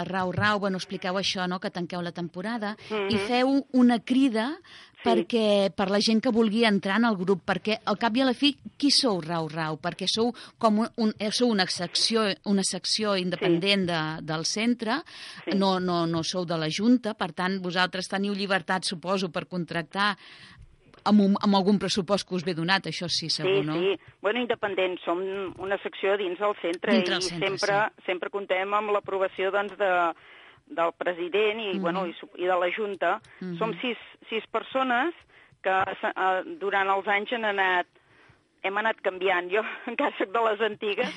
Rau 0.09 0.31
Rau, 0.33 0.61
bueno, 0.61 0.77
expliqueu 0.79 1.15
això, 1.19 1.47
no?, 1.49 1.59
que 1.61 1.71
tanqueu 1.71 2.03
la 2.03 2.13
temporada, 2.13 2.77
i 2.91 3.17
Mhm. 3.17 3.27
feu 3.27 3.67
una 3.73 3.99
crida 4.01 4.59
Sí. 5.01 5.09
perquè 5.09 5.71
per 5.73 5.89
la 5.91 5.99
gent 5.99 6.21
que 6.23 6.29
vulgui 6.31 6.65
entrar 6.67 6.99
en 6.99 7.07
el 7.07 7.17
grup, 7.17 7.41
perquè 7.47 7.79
al 7.87 7.97
cap 7.97 8.15
i 8.17 8.21
a 8.21 8.25
la 8.27 8.35
fi, 8.35 8.55
qui 8.77 8.91
sou 8.91 9.21
Rau 9.23 9.49
Rau? 9.49 9.79
Perquè 9.81 10.07
sou 10.07 10.35
com 10.59 10.79
un, 10.81 10.89
un, 10.97 11.15
eh, 11.19 11.31
sou 11.33 11.49
una 11.49 11.65
secció, 11.67 12.27
una 12.45 12.63
secció 12.63 13.17
independent 13.17 13.87
de, 13.89 14.01
del 14.23 14.45
centre, 14.45 15.03
Sí. 15.47 15.57
no, 15.57 15.81
no, 15.81 16.07
no 16.07 16.23
sou 16.23 16.45
de 16.45 16.59
la 16.59 16.69
Junta, 16.69 17.15
per 17.15 17.33
tant, 17.33 17.61
vosaltres 17.63 18.09
teniu 18.09 18.35
llibertat, 18.35 18.85
suposo, 18.85 19.31
per 19.31 19.47
contractar 19.47 20.19
amb, 21.05 21.21
un, 21.21 21.37
amb 21.43 21.57
algun 21.57 21.79
pressupost 21.79 22.27
que 22.29 22.35
us 22.35 22.45
ve 22.45 22.55
donat, 22.55 22.87
això 22.91 23.09
sí, 23.09 23.29
segur, 23.31 23.61
sí, 23.61 23.67
no? 23.67 23.75
Sí, 23.79 23.95
bueno, 24.23 24.41
independents, 24.41 25.03
som 25.05 25.21
una 25.59 25.79
secció 25.83 26.17
dins 26.21 26.39
del 26.39 26.55
centre 26.63 26.97
i 26.97 27.05
del 27.07 27.23
centre, 27.23 27.49
sempre, 27.57 27.81
sempre 28.07 28.31
contem 28.31 28.75
amb 28.75 28.93
l'aprovació 28.95 29.51
doncs, 29.55 29.77
de, 29.79 29.91
del 30.71 30.93
president 30.99 31.61
i, 31.61 31.73
Mhm. 31.75 31.81
bueno, 31.83 32.07
i, 32.07 32.15
i 32.37 32.47
de 32.47 32.57
la 32.59 32.71
Junta. 32.71 33.21
Mhm. 33.41 33.57
Som 33.59 33.75
sis, 33.81 33.99
sis 34.29 34.47
persones 34.47 35.15
que 35.63 35.71
eh, 35.71 36.43
durant 36.61 36.89
els 36.89 37.07
anys 37.09 37.33
han 37.33 37.45
anat, 37.45 37.87
hem 38.63 38.77
anat 38.77 39.01
canviant. 39.03 39.51
Jo 39.51 39.63
encara 39.91 40.17
soc 40.19 40.33
de 40.33 40.41
les 40.49 40.61
antigues, 40.61 41.13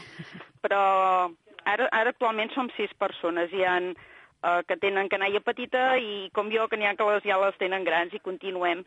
però 0.61 1.31
ara, 1.65 1.87
ara 1.91 2.09
actualment 2.09 2.51
som 2.53 2.69
sis 2.77 2.91
persones. 2.99 3.51
Hi 3.53 3.63
ha 3.63 3.77
eh, 3.79 4.61
que 4.67 4.77
tenen 4.77 5.09
canalla 5.09 5.39
petita 5.39 5.97
i 5.97 6.29
com 6.33 6.51
jo, 6.51 6.67
que 6.67 6.77
n'hi 6.77 6.85
ha 6.89 6.95
que 6.95 7.07
les, 7.07 7.23
ja 7.23 7.37
les 7.39 7.57
tenen 7.61 7.83
grans 7.87 8.13
i 8.13 8.19
continuem 8.19 8.83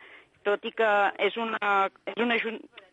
tot 0.47 0.65
i 0.65 0.71
que 0.73 0.91
és 1.27 1.37
una, 1.37 1.89
és 2.07 2.21
una, 2.23 2.37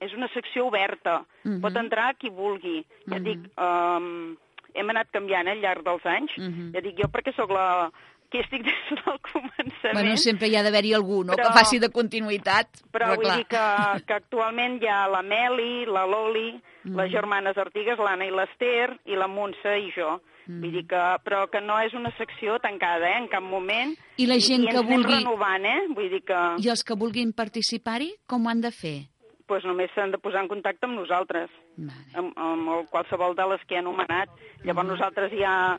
és 0.01 0.13
una 0.17 0.27
secció 0.33 0.65
oberta. 0.71 1.19
Mhm. 1.43 1.61
Pot 1.61 1.77
entrar 1.77 2.15
qui 2.17 2.29
vulgui. 2.33 2.79
Ja 3.07 3.19
Mhm. 3.19 3.23
dic, 3.23 3.39
um, 3.61 4.35
hem 4.73 4.89
anat 4.89 5.11
canviant 5.13 5.47
eh, 5.47 5.51
al 5.53 5.61
llarg 5.61 5.83
dels 5.85 6.05
anys. 6.05 6.31
Mhm. 6.37 6.71
Ja 6.73 6.81
dic 6.81 6.97
jo 6.97 7.07
perquè 7.13 7.33
sóc 7.37 7.51
la 7.53 7.91
aquí 8.33 8.39
estic 8.41 8.63
des 8.65 9.05
del 9.05 9.19
començament. 9.21 9.93
Bueno, 9.93 10.17
sempre 10.17 10.47
hi 10.49 10.55
ha 10.57 10.63
d'haver-hi 10.65 10.93
algú, 10.97 11.23
no?, 11.23 11.33
Però- 11.37 11.47
que 11.51 11.53
faci 11.59 11.77
de 11.79 11.89
continuïtat. 11.93 12.67
Però, 12.91 13.13
vull 13.15 13.25
clar. 13.27 13.37
dir 13.37 13.45
que, 13.45 14.05
que 14.07 14.13
actualment 14.13 14.81
hi 14.81 14.87
ha 14.87 15.07
la 15.07 15.21
Meli, 15.21 15.85
la 15.85 16.05
Loli, 16.07 16.59
Mm. 16.83 16.97
les 16.99 17.11
germanes 17.11 17.55
Artigues, 17.57 17.97
l'Anna 17.99 18.25
i 18.25 18.31
l'Ester, 18.31 18.97
i 19.05 19.15
la 19.15 19.27
Montse 19.27 19.77
i 19.79 19.91
jo. 19.95 20.19
Mm. 20.47 20.59
Vull 20.61 20.71
dir 20.75 20.85
que, 20.87 21.01
però 21.23 21.45
que 21.49 21.61
no 21.61 21.77
és 21.79 21.93
una 21.93 22.11
secció 22.17 22.57
tancada, 22.59 23.07
eh, 23.09 23.17
en 23.21 23.27
cap 23.31 23.43
moment. 23.43 23.95
I 24.17 24.25
la 24.27 24.39
gent 24.39 24.63
I, 24.63 24.67
que 24.67 24.75
ens 24.77 24.81
anem 24.83 24.91
vulgui- 24.97 25.15
renovant, 25.23 25.65
eh? 25.65 25.87
Vull 25.95 26.09
dir 26.09 26.23
que 26.27 26.41
I 26.59 26.69
els 26.69 26.83
que 26.83 26.95
vulguin 26.99 27.31
participar-hi, 27.33 28.11
com 28.27 28.45
ho 28.45 28.49
han 28.49 28.61
de 28.61 28.71
fer? 28.71 28.97
pues, 29.45 29.65
només 29.65 29.91
s'han 29.93 30.09
de 30.09 30.17
posar 30.17 30.39
en 30.41 30.47
contacte 30.47 30.85
amb 30.87 30.95
nosaltres, 30.97 31.49
Vale. 31.75 32.05
amb, 32.15 32.31
amb 32.39 32.69
el- 32.69 32.85
qualsevol 32.89 33.35
de 33.35 33.45
les 33.51 33.61
que 33.67 33.75
he 33.75 33.77
anomenat. 33.77 34.29
Llavors 34.63 34.87
nosaltres 34.87 35.31
ja, 35.37 35.77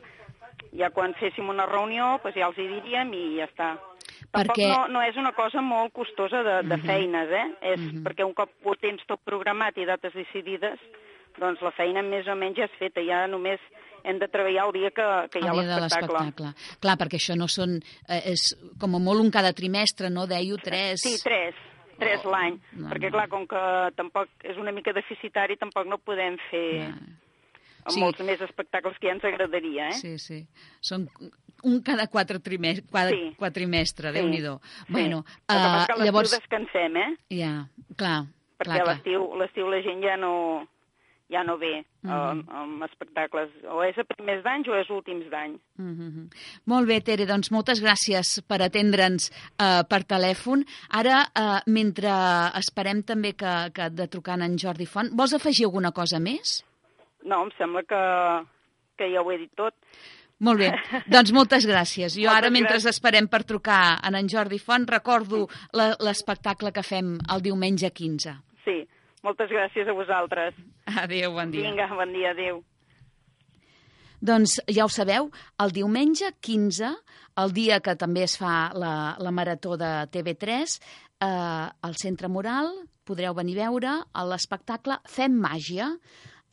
ja 0.71 0.89
quan 0.91 1.13
féssim 1.15 1.49
una 1.49 1.65
reunió 1.65 2.19
pues, 2.21 2.35
ja 2.35 2.45
els 2.47 2.57
hi 2.61 2.67
diríem 2.67 3.11
i 3.13 3.23
ja 3.39 3.45
està. 3.49 3.71
Tampoc 4.31 4.55
Perquè- 4.55 4.69
no, 4.69 4.87
no 4.87 5.01
és 5.01 5.17
una 5.17 5.33
cosa 5.33 5.61
molt 5.61 5.91
costosa 5.93 6.43
de, 6.43 6.61
de 6.69 6.77
feines, 6.77 7.29
eh? 7.29 7.47
És 7.73 7.81
perquè 8.05 8.23
un 8.23 8.33
cop 8.37 8.49
ho 8.63 8.75
tens 8.79 9.01
tot 9.07 9.19
programat 9.25 9.77
i 9.77 9.85
dates 9.85 10.13
decidides, 10.13 10.79
doncs 11.37 11.59
la 11.61 11.71
feina 11.71 12.01
més 12.05 12.27
o 12.27 12.35
menys 12.35 12.57
ja 12.57 12.65
és 12.69 12.77
feta, 12.79 13.01
ja 13.03 13.25
només 13.27 13.59
hem 14.05 14.19
de 14.21 14.27
treballar 14.31 14.67
el 14.69 14.73
dia 14.77 14.91
que, 14.95 15.05
que 15.33 15.41
hi 15.41 15.47
ha 15.49 15.53
l'espectacle. 15.57 16.53
Clar, 16.83 16.95
perquè 17.01 17.17
això 17.19 17.35
no 17.37 17.47
són... 17.51 17.79
Eh, 18.07 18.21
és 18.35 18.47
com 18.81 18.95
a 18.95 19.01
molt 19.01 19.21
un 19.23 19.31
cada 19.33 19.51
trimestre, 19.57 20.09
no? 20.13 20.27
Deio 20.29 20.57
tres... 20.61 21.01
Sí, 21.03 21.17
tres. 21.23 21.55
Tres 21.95 22.25
Oh, 22.27 22.31
l'any. 22.33 22.57
no, 22.75 22.89
perquè, 22.91 23.07
no. 23.07 23.13
clar, 23.15 23.27
com 23.31 23.45
que 23.47 23.59
tampoc 23.95 24.27
és 24.43 24.57
una 24.59 24.73
mica 24.75 24.91
deficitari, 24.91 25.55
tampoc 25.55 25.87
no 25.87 25.97
podem 26.03 26.35
fer 26.49 26.89
Sí. 27.85 27.93
sí. 27.93 27.99
molts 28.01 28.19
més 28.25 28.41
espectacles 28.41 28.97
que 28.99 29.07
ja 29.07 29.13
ens 29.13 29.23
agradaria, 29.23 29.89
eh? 29.93 29.97
Sí, 30.01 30.15
sí. 30.19 30.39
Són 30.81 31.05
un 31.63 31.79
cada 31.85 32.07
quatre 32.11 32.39
trimestre, 32.43 32.83
cada 32.91 33.11
Sí. 33.13 33.31
quadrimestre, 33.39 34.11
Sí. 34.11 34.17
Déu-n'hi-do. 34.19 34.59
Bueno, 34.89 35.23
sí. 35.27 35.39
Passa 35.45 35.67
uh, 35.69 35.71
que 35.85 35.93
l'estiu 35.93 36.05
llavors... 36.05 36.31
descansem, 36.35 36.97
eh? 36.97 37.11
Ja, 37.31 37.53
clar, 37.95 38.25
Perquè 38.59 38.81
l'estiu 38.87 39.67
la 39.69 39.81
gent 39.83 40.01
ja 40.03 40.15
no, 40.17 40.33
ja 41.29 41.43
no 41.43 41.57
ve 41.57 41.85
Mhm. 42.03 42.11
amb, 42.13 42.49
amb 42.49 42.83
espectacles. 42.83 43.49
O 43.71 43.81
és 43.83 43.97
a 43.97 44.03
primers 44.03 44.43
d'anys 44.43 44.67
o 44.67 44.75
és 44.75 44.89
últims 44.89 45.25
d'any. 45.31 45.57
Mm 45.77 45.93
-hmm. 45.97 46.29
Molt 46.65 46.87
bé, 46.87 47.01
Tere, 47.01 47.25
doncs 47.25 47.51
moltes 47.51 47.81
gràcies 47.81 48.41
per 48.47 48.61
atendre'ns 48.61 49.31
uh, 49.59 49.83
per 49.89 50.03
telèfon. 50.05 50.63
Ara, 50.89 51.25
uh, 51.35 51.59
mentre 51.65 52.09
esperem 52.59 53.01
també 53.03 53.33
que, 53.33 53.71
que 53.73 53.89
de 53.89 54.07
trucar 54.07 54.39
en 54.39 54.57
Jordi 54.57 54.85
Font, 54.85 55.09
vols 55.13 55.33
afegir 55.33 55.65
alguna 55.65 55.91
cosa 55.91 56.19
més? 56.19 56.63
No, 57.23 57.43
em 57.43 57.49
sembla 57.57 57.81
que, 57.83 58.45
que 58.97 59.11
ja 59.11 59.21
ho 59.21 59.31
he 59.31 59.37
dit 59.37 59.51
tot. 59.55 59.73
Molt 60.39 60.59
bé, 60.59 60.69
doncs 61.07 61.31
moltes 61.31 61.65
gràcies. 61.65 62.13
Jo 62.13 62.27
Moltes 62.27 62.37
ara, 62.37 62.49
mentre 62.51 62.75
gràcies. 62.75 62.89
esperem 62.89 63.27
per 63.27 63.43
trucar 63.45 63.99
en 64.03 64.15
en 64.15 64.27
Jordi 64.27 64.59
Font, 64.59 64.85
recordo 64.87 65.47
l'espectacle 65.73 66.71
que 66.71 66.83
fem 66.83 67.17
el 67.33 67.41
diumenge 67.41 67.89
15. 67.89 68.35
Moltes 69.25 69.49
gràcies 69.49 69.89
a 69.89 69.95
vosaltres. 69.97 70.57
Adéu, 71.03 71.33
bon 71.33 71.51
dia. 71.53 71.65
Vinga, 71.65 71.89
bon 71.97 72.13
dia, 72.13 72.31
adéu. 72.35 72.61
Doncs 74.25 74.59
ja 74.71 74.85
ho 74.85 74.89
sabeu, 74.89 75.27
el 75.61 75.73
diumenge 75.75 76.31
15, 76.45 76.91
el 77.41 77.53
dia 77.53 77.81
que 77.83 77.97
també 77.99 78.23
es 78.25 78.37
fa 78.39 78.71
la, 78.73 78.93
la 79.21 79.33
marató 79.35 79.75
de 79.77 79.91
TV3, 80.13 80.77
eh, 81.21 81.27
al 81.27 81.97
Centre 82.01 82.29
Moral 82.31 82.71
podreu 83.05 83.35
venir 83.37 83.59
a 83.59 83.69
veure 83.69 83.97
l'espectacle 84.29 84.97
Fem 85.09 85.35
màgia. 85.41 85.91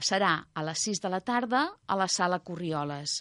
Serà 0.02 0.34
a 0.52 0.64
les 0.66 0.82
6 0.88 1.00
de 1.04 1.12
la 1.12 1.22
tarda 1.22 1.62
a 1.86 1.96
la 1.96 2.08
sala 2.10 2.40
Corrioles. 2.44 3.20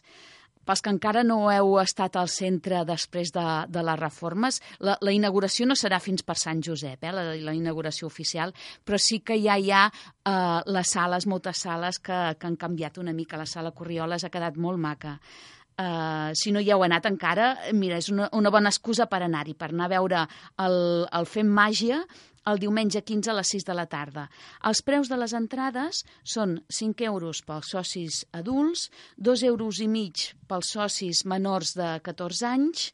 Pels 0.65 0.84
que 0.84 0.91
encara 0.94 1.24
no 1.25 1.39
heu 1.51 1.77
estat 1.82 2.18
al 2.20 2.30
centre 2.32 2.84
després 2.88 3.34
de, 3.34 3.46
de 3.68 3.86
les 3.86 4.00
reformes, 4.00 4.62
la, 4.80 4.98
la 5.01 5.13
inauguració 5.15 5.68
no 5.70 5.77
serà 5.80 6.01
fins 6.03 6.25
per 6.27 6.38
Sant 6.39 6.62
Josep, 6.65 7.03
eh, 7.03 7.13
la, 7.15 7.24
la 7.36 7.56
inauguració 7.58 8.10
oficial, 8.10 8.53
però 8.86 9.00
sí 9.01 9.22
que 9.25 9.39
ja 9.41 9.58
hi 9.58 9.72
ha 9.72 9.88
eh, 9.89 10.60
les 10.72 10.94
sales, 10.98 11.27
moltes 11.27 11.65
sales 11.65 12.00
que, 12.00 12.20
que 12.38 12.48
han 12.50 12.60
canviat 12.60 13.01
una 13.01 13.13
mica. 13.13 13.39
La 13.41 13.50
sala 13.50 13.74
Corrioles 13.75 14.24
ha 14.25 14.34
quedat 14.34 14.58
molt 14.58 14.82
maca. 14.82 15.18
Uh, 15.82 16.36
si 16.38 16.51
no 16.51 16.60
hi 16.62 16.68
heu 16.70 16.84
anat 16.86 17.08
encara, 17.10 17.56
mira, 17.74 17.98
és 17.98 18.10
una, 18.12 18.27
una 18.38 18.51
bona 18.53 18.70
excusa 18.70 19.08
per 19.10 19.22
anar-hi, 19.24 19.56
per 19.58 19.72
anar 19.72 19.88
a 19.88 19.94
veure 19.96 20.20
el, 20.62 20.75
el 21.10 21.25
Fem 21.32 21.48
Màgia 21.50 22.01
el 22.50 22.60
diumenge 22.62 23.03
15 23.05 23.31
a 23.31 23.38
les 23.38 23.53
6 23.55 23.67
de 23.67 23.75
la 23.77 23.88
tarda. 23.91 24.27
Els 24.65 24.81
preus 24.81 25.10
de 25.12 25.17
les 25.21 25.33
entrades 25.38 26.03
són 26.24 26.60
5 26.69 27.05
euros 27.10 27.43
pels 27.45 27.74
socis 27.75 28.21
adults, 28.31 28.89
2 29.17 29.43
euros 29.50 29.81
i 29.81 29.88
mig 29.88 30.31
pels 30.48 30.74
socis 30.77 31.25
menors 31.25 31.75
de 31.77 31.98
14 32.05 32.48
anys, 32.48 32.91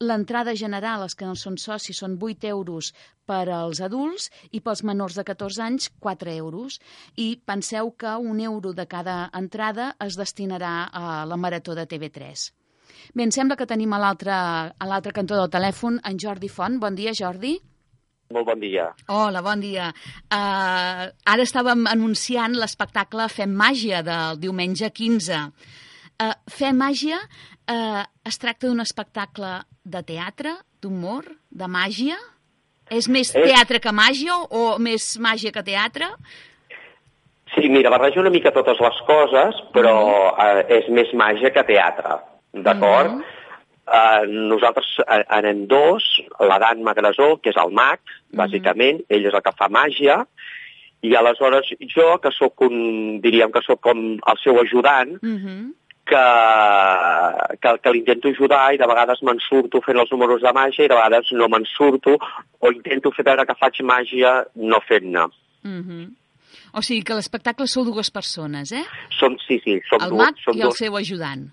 L'entrada 0.00 0.54
general, 0.56 1.02
els 1.04 1.12
que 1.12 1.26
no 1.28 1.34
són 1.36 1.58
socis, 1.60 1.98
són 2.00 2.14
8 2.16 2.48
euros 2.48 2.86
per 3.28 3.42
als 3.52 3.82
adults 3.84 4.30
i 4.56 4.62
pels 4.64 4.80
menors 4.90 5.18
de 5.18 5.24
14 5.28 5.60
anys 5.66 5.90
4 6.06 6.32
euros. 6.32 6.78
I 7.20 7.36
penseu 7.44 7.92
que 7.92 8.14
un 8.16 8.40
euro 8.40 8.72
de 8.72 8.86
cada 8.88 9.18
entrada 9.42 9.90
es 10.00 10.16
destinarà 10.16 10.72
a 10.88 11.26
la 11.28 11.36
marató 11.36 11.76
de 11.76 11.84
TV3. 11.84 12.48
Bé, 13.12 13.26
em 13.26 13.34
sembla 13.36 13.58
que 13.60 13.68
tenim 13.68 13.92
a 13.92 14.00
l'altre 14.00 15.12
cantó 15.12 15.36
del 15.36 15.52
telèfon 15.52 16.00
en 16.00 16.16
Jordi 16.16 16.48
Font. 16.48 16.80
Bon 16.80 16.96
dia, 16.96 17.12
Jordi. 17.12 17.58
Molt 18.30 18.46
bon 18.46 18.60
dia. 18.62 18.84
Hola, 19.10 19.40
bon 19.42 19.58
dia. 19.62 19.88
Uh, 20.30 21.08
ara 21.26 21.42
estàvem 21.42 21.82
anunciant 21.90 22.54
l'espectacle 22.54 23.26
Fem 23.32 23.50
Màgia 23.58 24.04
del 24.06 24.38
diumenge 24.38 24.90
15. 24.94 25.40
Uh, 26.20 26.28
Fem 26.54 26.78
Màgia 26.78 27.18
uh, 27.18 28.04
es 28.28 28.38
tracta 28.38 28.68
d'un 28.70 28.84
espectacle 28.84 29.56
de 29.82 30.02
teatre, 30.06 30.52
d'humor, 30.80 31.26
de 31.50 31.66
màgia? 31.66 32.18
És 32.90 33.08
més 33.10 33.34
Eh. 33.34 33.42
teatre 33.50 33.80
que 33.82 33.90
màgia 33.94 34.36
o 34.50 34.78
més 34.82 35.16
màgia 35.22 35.50
que 35.54 35.62
teatre? 35.66 36.06
Sí, 37.56 37.66
mira, 37.68 37.90
barrejo 37.90 38.20
una 38.22 38.30
mica 38.30 38.52
totes 38.54 38.78
les 38.78 38.98
coses, 39.10 39.58
però 39.74 39.96
eh, 40.38 40.64
és 40.78 40.86
més 40.94 41.10
màgia 41.18 41.50
que 41.50 41.66
teatre, 41.66 42.20
d'acord? 42.54 43.16
Mhm. 43.18 43.24
Eh, 43.88 44.26
nosaltres 44.28 44.86
eh, 45.06 45.24
anem 45.28 45.66
dos, 45.66 46.04
l'Adan 46.38 46.82
Magrasó, 46.82 47.36
que 47.42 47.50
és 47.50 47.56
el 47.56 47.70
mag, 47.72 47.98
Mm-hmm. 48.30 48.38
bàsicament, 48.38 49.00
ell 49.10 49.24
és 49.26 49.34
el 49.34 49.42
que 49.42 49.52
fa 49.58 49.66
màgia, 49.68 50.24
i 51.02 51.14
aleshores 51.16 51.66
jo, 51.90 52.18
que 52.22 52.30
sóc 52.30 52.60
un, 52.62 53.18
diríem 53.20 53.50
que 53.50 53.62
sóc 53.66 53.80
com 53.80 53.98
el 54.20 54.38
seu 54.44 54.60
ajudant, 54.60 55.16
Uh 55.22 55.34
-huh. 55.40 55.72
que, 56.06 57.58
que, 57.62 57.78
que 57.82 57.90
l'intento 57.92 58.28
ajudar 58.28 58.72
i 58.74 58.78
de 58.78 58.86
vegades 58.86 59.20
me'n 59.22 59.38
surto 59.48 59.80
fent 59.84 59.98
els 59.98 60.10
números 60.12 60.40
de 60.42 60.52
màgia 60.52 60.84
i 60.84 60.88
de 60.88 60.94
vegades 60.94 61.32
no 61.32 61.48
me'n 61.48 61.66
surto 61.76 62.16
o 62.60 62.72
intento 62.72 63.10
fer 63.16 63.24
veure 63.24 63.46
que 63.46 63.54
faig 63.60 63.80
màgia 63.82 64.44
no 64.54 64.80
fent-ne. 64.88 65.24
Uh 65.64 65.80
-huh. 65.86 66.08
O 66.74 66.82
sigui 66.82 67.02
que 67.02 67.14
l'espectacle 67.14 67.66
sou 67.66 67.84
dues 67.84 68.10
persones, 68.10 68.70
eh? 68.72 68.84
Som, 69.18 69.36
sí, 69.46 69.60
sí, 69.64 69.80
som 69.88 69.98
El 70.02 70.10
dues. 70.10 70.18
mag 70.22 70.34
som 70.44 70.54
i 70.56 70.60
el 70.60 70.68
dues. 70.68 70.78
seu 70.78 70.96
ajudant. 70.96 71.50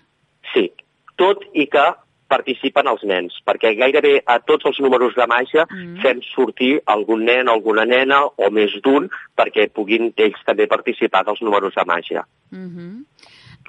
Sí, 0.54 0.70
tot 1.16 1.38
i 1.54 1.66
que 1.66 1.94
participen 2.28 2.88
els 2.90 3.02
nens, 3.08 3.34
perquè 3.46 3.74
gairebé 3.78 4.18
a 4.26 4.38
tots 4.44 4.68
els 4.68 4.78
números 4.84 5.16
de 5.16 5.26
màgia 5.26 5.66
Mm. 5.68 6.00
fem 6.02 6.20
sortir 6.34 6.80
algun 6.86 7.24
nen 7.24 7.48
alguna 7.48 7.84
nena 7.84 8.24
o 8.24 8.50
més 8.50 8.72
d'un 8.82 9.08
perquè 9.36 9.68
puguin 9.72 10.12
ells 10.16 10.40
també 10.44 10.66
participar 10.66 11.24
dels 11.24 11.40
números 11.42 11.74
de 11.74 11.84
màgia. 11.84 12.24
Uh 12.52 12.58
-huh. 12.58 13.04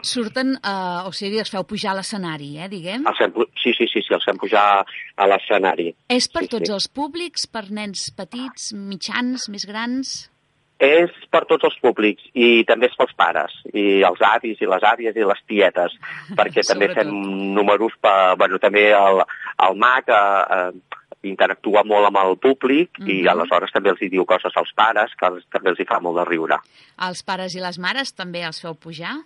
Surten, 0.02 0.56
uh, 0.64 1.08
o 1.08 1.12
sigui, 1.12 1.40
els 1.40 1.50
feu 1.50 1.66
pujar 1.68 1.92
a 1.92 1.96
l'escenari, 1.96 2.58
eh, 2.58 2.70
diguem? 2.70 3.06
Els 3.06 3.18
fem, 3.18 3.34
sí, 3.62 3.74
sí, 3.76 3.86
sí, 3.92 4.02
sí, 4.02 4.14
els 4.14 4.24
fem 4.24 4.38
pujar 4.38 4.86
a 5.16 5.28
l'escenari. 5.28 5.94
És 6.08 6.30
per 6.32 6.44
sí, 6.44 6.48
tots 6.48 6.70
sí. 6.70 6.74
els 6.74 6.88
públics, 6.88 7.48
per 7.48 7.66
nens 7.70 8.10
petits, 8.16 8.72
mitjans, 8.74 9.50
més 9.50 9.66
grans? 9.66 10.32
És 10.80 11.12
per 11.30 11.42
tots 11.46 11.66
els 11.68 11.76
públics 11.84 12.24
i 12.34 12.64
també 12.64 12.88
és 12.88 12.96
pels 12.96 13.12
pares, 13.20 13.52
i 13.74 14.02
els 14.08 14.22
avis 14.24 14.62
i 14.64 14.68
les 14.70 14.84
àvies 14.88 15.18
i 15.20 15.26
les 15.28 15.42
tietes, 15.46 15.98
perquè 16.40 16.64
també 16.70 16.88
fem 16.96 17.10
números 17.58 17.98
per... 18.00 18.36
Bueno, 18.40 18.60
també 18.64 18.86
el, 18.96 19.20
el 19.68 19.76
mag 19.76 20.08
eh, 20.08 20.16
eh, 20.56 21.00
interactua 21.28 21.84
molt 21.84 22.08
amb 22.08 22.22
el 22.22 22.38
públic 22.40 22.96
i 23.04 23.22
Mhm. 23.24 23.28
aleshores 23.34 23.74
també 23.76 23.90
els 23.92 24.02
hi 24.02 24.08
diu 24.10 24.24
coses 24.26 24.56
als 24.56 24.72
pares, 24.74 25.12
que 25.20 25.28
els, 25.28 25.44
també 25.52 25.70
els 25.74 25.80
hi 25.80 25.86
fa 25.90 26.00
molt 26.00 26.16
de 26.22 26.26
riure. 26.30 26.62
Els 27.10 27.24
pares 27.28 27.56
i 27.56 27.60
les 27.60 27.78
mares 27.78 28.14
també 28.16 28.46
els 28.48 28.62
feu 28.62 28.74
pujar? 28.74 29.18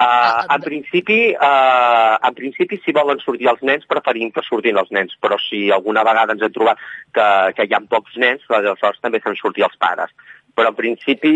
Uh, 0.00 0.46
en, 0.54 0.62
principi, 0.64 1.34
uh, 1.36 2.16
en 2.24 2.32
principi, 2.32 2.78
si 2.80 2.92
volen 2.96 3.18
sortir 3.20 3.50
els 3.50 3.60
nens, 3.68 3.84
preferim 3.84 4.30
que 4.32 4.40
surtin 4.46 4.78
els 4.80 4.88
nens, 4.96 5.12
però 5.20 5.36
si 5.44 5.66
alguna 5.76 6.04
vegada 6.08 6.32
ens 6.32 6.46
hem 6.46 6.54
trobat 6.54 6.80
que, 7.12 7.26
que 7.58 7.66
hi 7.68 7.74
ha 7.76 7.82
pocs 7.84 8.16
nens, 8.22 8.46
aleshores 8.48 9.02
també 9.04 9.20
fem 9.20 9.36
sortir 9.36 9.66
els 9.66 9.76
pares. 9.82 10.14
Però 10.56 10.72
en 10.72 10.78
principi 10.78 11.34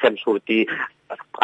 fem 0.00 0.16
sortir... 0.22 0.64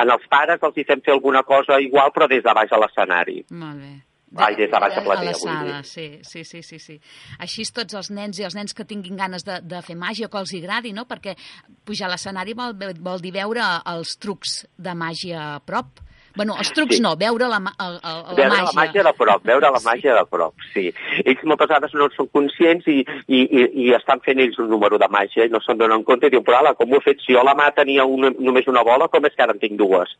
En 0.00 0.10
els 0.12 0.24
pares 0.32 0.64
els 0.66 0.80
hi 0.80 0.84
fem 0.88 1.04
fer 1.04 1.12
alguna 1.14 1.44
cosa 1.44 1.76
igual, 1.80 2.10
però 2.16 2.26
des 2.32 2.42
de 2.44 2.52
baix 2.56 2.72
a 2.72 2.80
l'escenari. 2.80 3.38
Molt 3.52 3.84
bé. 3.84 3.92
Ai, 4.34 4.56
des 4.58 4.70
de 4.72 4.80
baix 4.80 4.96
a 4.96 5.00
a 5.00 5.04
platea, 5.04 5.30
la 5.30 5.36
vull 5.38 5.68
dir. 5.68 5.76
sí, 5.86 6.06
sí, 6.26 6.42
sí, 6.44 6.62
sí, 6.62 6.78
sí. 6.82 6.96
Així 7.38 7.64
tots 7.72 7.94
els 7.94 8.10
nens 8.10 8.40
i 8.40 8.48
els 8.48 8.56
nens 8.56 8.74
que 8.74 8.88
tinguin 8.88 9.20
ganes 9.20 9.44
de, 9.46 9.60
de 9.62 9.82
fer 9.84 9.96
màgia, 10.00 10.28
que 10.32 10.40
els 10.40 10.52
hi 10.52 10.64
agradi, 10.64 10.92
no? 10.96 11.04
Perquè 11.04 11.36
pujar 11.84 12.08
a 12.08 12.14
l'escenari 12.14 12.56
vol, 12.56 12.74
vol 13.04 13.22
dir 13.22 13.32
veure 13.36 13.68
els 13.94 14.16
trucs 14.18 14.64
de 14.76 14.96
màgia 14.98 15.44
a 15.54 15.60
prop, 15.60 16.02
Bueno, 16.36 16.56
els 16.58 16.70
trucs 16.74 16.96
sí. 16.98 17.02
no, 17.02 17.14
veure 17.20 17.48
la, 17.50 17.60
el, 17.62 17.98
el, 17.98 18.20
la 18.28 18.34
veure 18.34 18.50
màgia. 18.50 18.66
la 18.66 18.76
màgia 18.80 19.04
de 19.06 19.12
prop, 19.18 19.44
veure 19.46 19.70
la 19.74 19.82
màgia 19.84 20.16
de 20.18 20.24
prop, 20.30 20.66
sí. 20.72 20.86
Ells 21.24 21.44
moltes 21.46 21.70
vegades 21.70 21.94
no 21.94 22.08
en 22.08 22.14
són 22.16 22.30
conscients 22.34 22.88
i, 22.90 22.96
i, 23.26 23.42
i, 23.44 23.66
i 23.84 23.90
estan 23.98 24.22
fent 24.24 24.42
ells 24.42 24.58
un 24.62 24.70
número 24.72 24.98
de 24.98 25.08
màgia 25.14 25.46
i 25.46 25.52
no 25.52 25.60
se'n 25.64 25.78
donen 25.78 26.02
compte 26.08 26.26
i 26.26 26.34
diuen, 26.34 26.46
però 26.46 26.60
ala, 26.62 26.74
com 26.78 26.90
ho 26.90 26.98
he 26.98 27.04
fet? 27.06 27.22
Si 27.22 27.36
jo 27.36 27.44
la 27.46 27.54
mà 27.58 27.68
tenia 27.76 28.06
una, 28.08 28.32
només 28.38 28.66
una 28.70 28.82
bola, 28.86 29.08
com 29.12 29.28
és 29.28 29.36
que 29.36 29.46
ara 29.46 29.54
en 29.54 29.62
tinc 29.62 29.78
dues? 29.78 30.16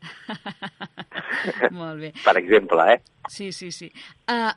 Molt 1.79 1.99
bé. 1.99 2.13
per 2.23 2.37
exemple, 2.39 2.87
eh? 2.95 3.01
Sí, 3.31 3.51
sí, 3.51 3.71
sí. 3.75 3.91
Uh, 4.31 4.53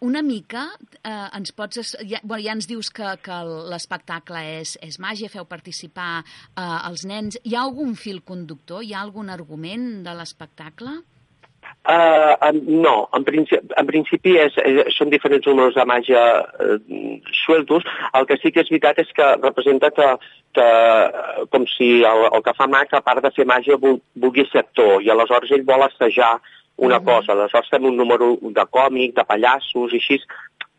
una 0.00 0.22
mica, 0.22 0.66
eh, 1.04 1.28
ens 1.36 1.52
pots... 1.52 1.94
Ja, 2.08 2.20
bueno, 2.22 2.42
ja 2.44 2.56
ens 2.56 2.68
dius 2.70 2.90
que, 2.94 3.12
que 3.24 3.38
l'espectacle 3.72 4.42
és, 4.60 4.74
és 4.84 4.98
màgia, 5.02 5.30
feu 5.32 5.46
participar 5.48 6.22
eh, 6.22 6.78
els 6.88 7.04
nens. 7.08 7.38
Hi 7.44 7.56
ha 7.56 7.64
algun 7.68 7.94
fil 8.00 8.22
conductor? 8.24 8.84
Hi 8.84 8.94
ha 8.96 9.04
algun 9.04 9.30
argument 9.32 9.88
de 10.06 10.16
l'espectacle? 10.16 11.00
Uh, 11.88 12.50
no, 12.66 13.08
en 13.16 13.24
principi, 13.24 13.60
en 13.78 13.86
principi 13.88 14.34
és, 14.40 14.56
és, 14.68 14.90
són 14.96 15.08
diferents 15.12 15.46
números 15.48 15.76
de 15.76 15.84
màgia 15.88 16.20
uh, 16.44 16.76
sueltos. 17.44 17.86
El 18.16 18.26
que 18.28 18.36
sí 18.40 18.52
que 18.52 18.64
és 18.64 18.72
veritat 18.72 19.00
és 19.00 19.12
que 19.16 19.28
representa 19.40 19.92
que, 19.96 20.08
que 20.56 20.68
com 21.52 21.64
si 21.72 21.90
el, 22.04 22.26
el 22.28 22.44
que 22.44 22.56
fa 22.58 22.68
mag, 22.68 22.92
a 22.92 23.02
part 23.04 23.24
de 23.24 23.32
fer 23.36 23.46
màgia, 23.48 23.80
vulgui 23.80 24.44
ser 24.50 24.64
actor, 24.64 24.98
i 25.04 25.12
aleshores 25.12 25.52
ell 25.56 25.64
vol 25.68 25.86
assajar 25.86 26.34
una 26.80 26.96
uh 26.96 27.00
-huh. 27.00 27.04
cosa. 27.04 27.32
Aleshores 27.32 27.68
fem 27.70 27.84
un 27.84 27.96
número 27.96 28.38
de 28.40 28.64
còmic, 28.76 29.14
de 29.14 29.24
pallassos 29.24 29.92
i 29.92 30.00
així, 30.00 30.18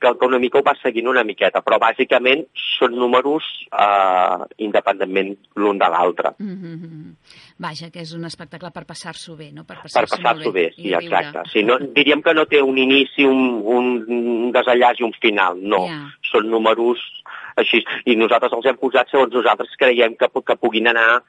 que, 0.01 0.17
que 0.17 0.25
una 0.25 0.39
mica 0.39 0.58
ho 0.58 0.63
va 0.65 0.74
seguint 0.81 1.08
una 1.08 1.24
miqueta, 1.24 1.62
però 1.62 1.77
bàsicament 1.79 2.41
són 2.58 2.96
números 2.98 3.46
eh, 3.70 4.38
independentment 4.65 5.36
l'un 5.62 5.77
de 5.77 5.89
l'altre. 5.93 6.34
Uh 6.39 6.55
-huh. 6.58 7.15
Vaja, 7.60 7.91
que 7.91 8.01
és 8.01 8.13
un 8.13 8.25
espectacle 8.25 8.72
per 8.72 8.86
passar-s'ho 8.86 9.36
bé, 9.36 9.51
no? 9.53 9.63
Per 9.63 9.77
passar-s'ho 9.84 10.17
per 10.17 10.24
passar 10.24 10.38
bé, 10.38 10.51
bé, 10.51 10.72
sí, 10.75 10.93
exacte. 10.93 11.50
Sí, 11.53 11.63
no, 11.63 11.77
diríem 11.77 12.22
que 12.22 12.34
no 12.34 12.46
té 12.46 12.62
un 12.62 12.77
inici, 12.77 13.24
un, 13.25 13.62
un 13.65 14.51
desenllaç 14.51 15.00
i 15.00 15.03
un 15.03 15.13
final, 15.22 15.60
no. 15.62 15.86
Yeah. 15.86 16.10
Són 16.31 16.50
números 16.50 17.00
així, 17.55 17.84
i 18.05 18.15
nosaltres 18.15 18.53
els 18.53 18.65
hem 18.65 18.77
posat 18.77 19.10
segons 19.10 19.34
nosaltres 19.34 19.75
creiem 19.77 20.15
que, 20.15 20.27
que 20.48 20.55
puguin 20.55 20.88
anar 20.88 21.22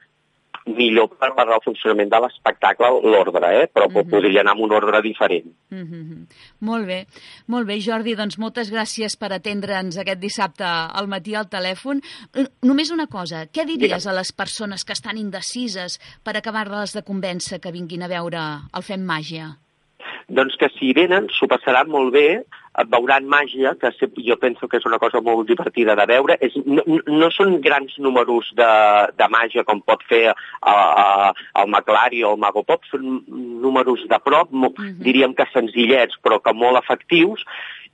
millor 0.65 1.09
per 1.11 1.33
parlar 1.35 1.57
del 1.57 1.63
funcionament 1.65 2.11
de 2.11 2.19
l'espectacle 2.23 2.89
l'ordre, 3.03 3.49
eh? 3.63 3.67
però 3.67 3.89
mm 3.89 3.95
-hmm. 3.95 4.09
podria 4.09 4.41
anar 4.41 4.53
amb 4.53 4.61
un 4.61 4.71
ordre 4.71 5.01
diferent. 5.01 5.45
Mm 5.69 5.83
-hmm. 5.83 6.25
Molt 6.59 6.85
bé, 6.85 7.05
molt 7.47 7.67
bé, 7.67 7.79
Jordi, 7.79 8.15
doncs 8.15 8.37
moltes 8.37 8.71
gràcies 8.71 9.17
per 9.19 9.33
atendre'ns 9.33 9.97
aquest 9.97 10.19
dissabte 10.19 10.65
al 10.65 11.07
matí 11.07 11.35
al 11.35 11.49
telèfon. 11.49 12.01
Només 12.61 12.91
una 12.91 13.07
cosa, 13.07 13.45
què 13.45 13.65
diries 13.65 14.07
a 14.07 14.13
les 14.13 14.31
persones 14.31 14.83
que 14.85 14.93
estan 14.93 15.17
indecises 15.17 15.99
per 16.23 16.37
acabar-les 16.37 16.93
de 16.93 17.03
convèncer 17.03 17.59
que 17.59 17.71
vinguin 17.71 18.03
a 18.03 18.07
veure 18.07 18.39
el 18.73 18.83
Fem 18.83 19.01
Màgia? 19.01 19.57
Doncs 20.29 20.55
que 20.57 20.69
si 20.79 20.93
venen 20.93 21.27
s'ho 21.29 21.47
passaran 21.47 21.89
molt 21.89 22.13
bé, 22.13 22.43
veuran 22.89 23.27
màgia, 23.29 23.75
que 23.79 23.91
jo 24.25 24.37
penso 24.41 24.67
que 24.67 24.79
és 24.79 24.85
una 24.89 24.99
cosa 24.99 25.21
molt 25.21 25.47
divertida 25.47 25.95
de 25.95 26.05
veure. 26.09 26.37
És, 26.41 26.55
no, 26.65 26.83
no 27.07 27.29
són 27.33 27.59
grans 27.61 27.93
números 28.01 28.49
de, 28.57 28.71
de 29.17 29.27
màgia 29.29 29.65
com 29.67 29.81
pot 29.81 30.01
fer 30.09 30.23
a, 30.31 30.73
a, 30.73 31.05
el 31.61 31.69
Maclari 31.69 32.23
o 32.23 32.33
el 32.33 32.41
Mago 32.41 32.65
Pop, 32.65 32.87
són 32.89 33.21
números 33.63 34.07
de 34.09 34.19
prop, 34.19 34.49
uh 34.51 34.57
mhm. 34.57 34.73
-huh. 34.73 34.97
diríem 35.05 35.33
que 35.33 35.49
senzillets, 35.53 36.17
però 36.23 36.41
que 36.41 36.53
molt 36.53 36.81
efectius, 36.81 37.45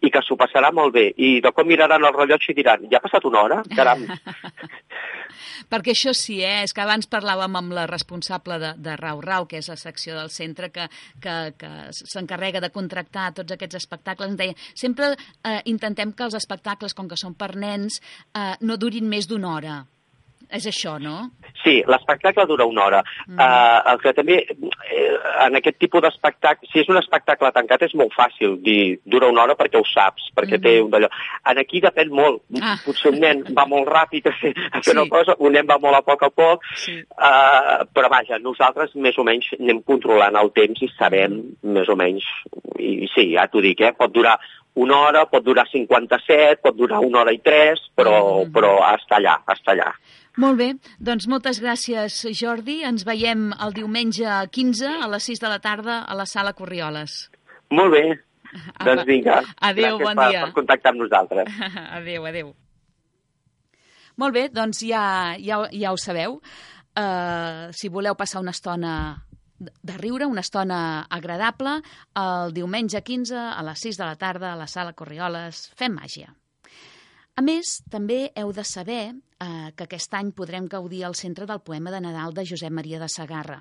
i 0.02 0.12
que 0.14 0.22
s'ho 0.24 0.38
passarà 0.40 0.72
molt 0.76 0.94
bé. 0.96 1.10
I 1.18 1.40
de 1.44 1.52
com 1.56 1.68
miraran 1.68 2.06
el 2.06 2.16
rellotge 2.16 2.54
i 2.54 2.58
diran, 2.58 2.86
ja 2.92 3.00
ha 3.00 3.06
passat 3.06 3.26
una 3.30 3.44
hora? 3.44 3.60
Caram! 3.76 4.06
Perquè 5.70 5.94
això 5.94 6.14
sí, 6.18 6.40
eh? 6.42 6.64
és 6.66 6.74
que 6.74 6.82
abans 6.82 7.10
parlàvem 7.12 7.58
amb 7.60 7.76
la 7.76 7.86
responsable 7.90 8.58
de, 8.62 8.72
de 8.80 8.96
Rau 9.00 9.22
Rau, 9.22 9.46
que 9.50 9.60
és 9.60 9.70
la 9.70 9.78
secció 9.80 10.16
del 10.18 10.32
centre 10.34 10.72
que, 10.74 10.88
que, 11.22 11.36
que 11.60 11.72
s'encarrega 12.00 12.64
de 12.64 12.72
contractar 12.74 13.30
tots 13.38 13.54
aquests 13.56 13.82
espectacles. 13.84 14.32
Ens 14.32 14.40
deia, 14.40 14.58
sempre 14.74 15.14
eh, 15.14 15.62
intentem 15.70 16.16
que 16.16 16.26
els 16.26 16.40
espectacles, 16.40 16.98
com 16.98 17.12
que 17.12 17.20
són 17.20 17.38
per 17.38 17.54
nens, 17.60 18.02
eh, 18.34 18.56
no 18.62 18.80
durin 18.82 19.10
més 19.12 19.30
d'una 19.30 19.56
hora 19.56 19.80
és 20.50 20.66
això, 20.66 20.96
no? 21.02 21.30
Sí, 21.64 21.80
l'espectacle 21.86 22.46
dura 22.50 22.66
una 22.66 22.86
hora. 22.86 23.00
Mm. 23.28 23.38
Uh, 23.38 23.92
el 23.92 24.00
que 24.02 24.14
també, 24.18 24.38
eh, 24.48 25.08
en 25.46 25.58
aquest 25.60 25.78
tipus 25.82 26.02
d'espectacle, 26.02 26.70
si 26.72 26.82
és 26.82 26.90
un 26.90 26.98
espectacle 26.98 27.52
tancat 27.54 27.84
és 27.86 27.94
molt 28.00 28.16
fàcil 28.16 28.58
dir 28.66 29.00
dura 29.06 29.30
una 29.30 29.44
hora 29.44 29.58
perquè 29.60 29.78
ho 29.80 29.86
saps, 29.86 30.32
perquè 30.36 30.58
mm. 30.58 30.64
té 30.64 30.76
un 30.82 30.90
d'allò. 30.94 31.10
En 31.52 31.62
aquí 31.62 31.84
depèn 31.84 32.14
molt. 32.16 32.42
Ah. 32.62 32.78
Potser 32.86 33.14
un 33.14 33.20
nen 33.22 33.44
va 33.56 33.68
molt 33.70 33.90
ràpid 33.92 34.30
a 34.32 34.36
fer, 34.40 34.54
a 34.72 34.82
fer 34.82 34.94
sí. 34.94 34.98
una 34.98 35.08
cosa, 35.12 35.36
un 35.38 35.54
nen 35.58 35.70
va 35.70 35.78
molt 35.84 36.00
a 36.00 36.04
poc 36.08 36.26
a 36.26 36.32
poc, 36.34 36.66
sí. 36.86 36.98
uh, 37.18 37.84
però 37.94 38.10
vaja, 38.12 38.40
nosaltres 38.42 38.96
més 38.96 39.20
o 39.20 39.28
menys 39.28 39.52
anem 39.60 39.84
controlant 39.86 40.40
el 40.40 40.54
temps 40.56 40.82
i 40.82 40.90
sabem 40.96 41.36
mm. 41.36 41.76
més 41.78 41.92
o 41.92 41.98
menys, 42.00 42.26
i, 42.80 43.04
i 43.06 43.12
sí, 43.14 43.34
ja 43.36 43.50
t'ho 43.52 43.62
dic, 43.66 43.84
eh, 43.86 43.94
pot 43.98 44.16
durar 44.16 44.40
una 44.80 44.98
hora, 44.98 45.26
pot 45.28 45.44
durar 45.44 45.68
57, 45.68 46.62
pot 46.64 46.76
durar 46.78 47.02
una 47.04 47.24
hora 47.24 47.34
i 47.36 47.42
tres, 47.44 47.82
però, 47.96 48.46
mm. 48.46 48.54
però 48.56 48.78
està 48.94 49.20
allà, 49.20 49.36
està 49.52 49.76
allà. 49.76 49.92
Molt 50.38 50.60
bé, 50.60 50.70
doncs 51.00 51.28
moltes 51.28 51.60
gràcies, 51.60 52.22
Jordi. 52.38 52.80
Ens 52.88 53.04
veiem 53.08 53.50
el 53.58 53.74
diumenge 53.76 54.30
15 54.54 54.96
a 55.04 55.08
les 55.12 55.30
6 55.32 55.42
de 55.42 55.52
la 55.52 55.60
tarda 55.60 56.02
a 56.06 56.16
la 56.16 56.26
sala 56.30 56.54
Corrioles. 56.54 57.30
Molt 57.74 57.94
bé. 57.94 58.04
Apa. 58.50 58.86
Doncs 58.86 59.06
vinga. 59.06 59.40
Adéu, 59.62 59.98
gràcies 59.98 60.06
bon 60.06 60.22
dia. 60.30 60.44
per 60.46 60.54
contactar 60.54 60.94
amb 60.94 61.04
nosaltres. 61.04 61.50
adéu, 62.00 62.26
adéu. 62.26 62.54
Molt 64.20 64.36
bé, 64.36 64.50
doncs 64.52 64.84
ja, 64.84 65.36
ja, 65.40 65.64
ja 65.72 65.94
ho 65.94 65.98
sabeu. 65.98 66.40
Uh, 67.00 67.70
si 67.72 67.88
voleu 67.90 68.18
passar 68.20 68.42
una 68.42 68.52
estona 68.52 68.94
de 69.60 69.96
riure, 69.98 70.26
una 70.26 70.42
estona 70.42 71.06
agradable, 71.10 71.80
el 72.18 72.54
diumenge 72.56 73.02
15 73.04 73.36
a 73.36 73.64
les 73.68 73.86
6 73.86 74.00
de 74.00 74.06
la 74.08 74.16
tarda 74.16 74.54
a 74.54 74.60
la 74.60 74.68
sala 74.68 74.96
Corrioles 74.96 75.68
fem 75.80 75.96
màgia. 75.96 76.32
A 77.36 77.44
més, 77.44 77.80
també 77.92 78.30
heu 78.36 78.52
de 78.56 78.66
saber 78.68 79.04
eh, 79.40 79.72
que 79.76 79.86
aquest 79.88 80.14
any 80.18 80.32
podrem 80.36 80.68
gaudir 80.72 81.04
al 81.06 81.16
centre 81.16 81.48
del 81.50 81.62
poema 81.66 81.92
de 81.92 82.02
Nadal 82.04 82.34
de 82.34 82.46
Josep 82.50 82.74
Maria 82.74 83.00
de 83.00 83.10
Sagarra. 83.10 83.60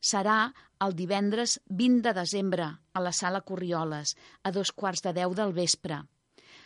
Serà 0.00 0.52
el 0.80 0.96
divendres 0.96 1.58
20 1.68 2.00
de 2.08 2.14
desembre 2.16 2.68
a 2.92 3.02
la 3.04 3.12
sala 3.12 3.42
Corrioles, 3.42 4.14
a 4.42 4.50
dos 4.50 4.72
quarts 4.72 5.04
de 5.04 5.12
deu 5.12 5.34
del 5.36 5.52
vespre. 5.52 6.00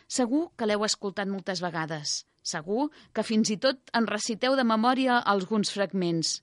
Segur 0.06 0.46
que 0.56 0.68
l'heu 0.68 0.84
escoltat 0.86 1.28
moltes 1.28 1.62
vegades. 1.64 2.22
Segur 2.44 2.90
que 3.12 3.24
fins 3.26 3.50
i 3.50 3.58
tot 3.58 3.90
en 3.96 4.06
reciteu 4.06 4.54
de 4.54 4.64
memòria 4.68 5.18
alguns 5.18 5.72
fragments. 5.74 6.38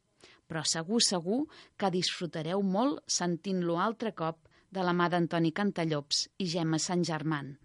Però 0.51 0.65
segur, 0.67 0.99
segur 1.05 1.45
que 1.79 1.93
disfrutareu 1.93 2.61
molt 2.61 2.99
sentint-lo 3.07 3.79
altre 3.79 4.11
cop 4.11 4.41
de 4.71 4.83
la 4.83 4.95
mà 4.97 5.07
d'Antoni 5.11 5.53
Cantallops 5.55 6.25
i 6.39 6.49
Gemma 6.51 6.79
Sant 6.79 7.05
Germán 7.07 7.55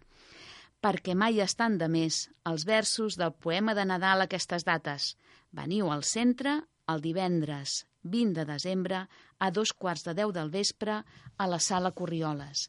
perquè 0.86 1.16
mai 1.18 1.40
estan 1.42 1.80
de 1.80 1.88
més 1.90 2.28
els 2.46 2.62
versos 2.68 3.16
del 3.18 3.32
poema 3.42 3.72
de 3.74 3.82
Nadal 3.90 4.22
aquestes 4.22 4.62
dates. 4.62 5.16
Veniu 5.50 5.90
al 5.90 6.04
centre 6.06 6.60
el 6.92 7.02
divendres 7.02 7.80
20 8.06 8.36
de 8.38 8.44
desembre 8.46 9.00
a 9.42 9.48
dos 9.50 9.72
quarts 9.74 10.06
de 10.06 10.14
deu 10.14 10.30
del 10.30 10.52
vespre 10.52 11.00
a 11.02 11.48
la 11.50 11.58
sala 11.58 11.90
Corrioles. 11.90 12.68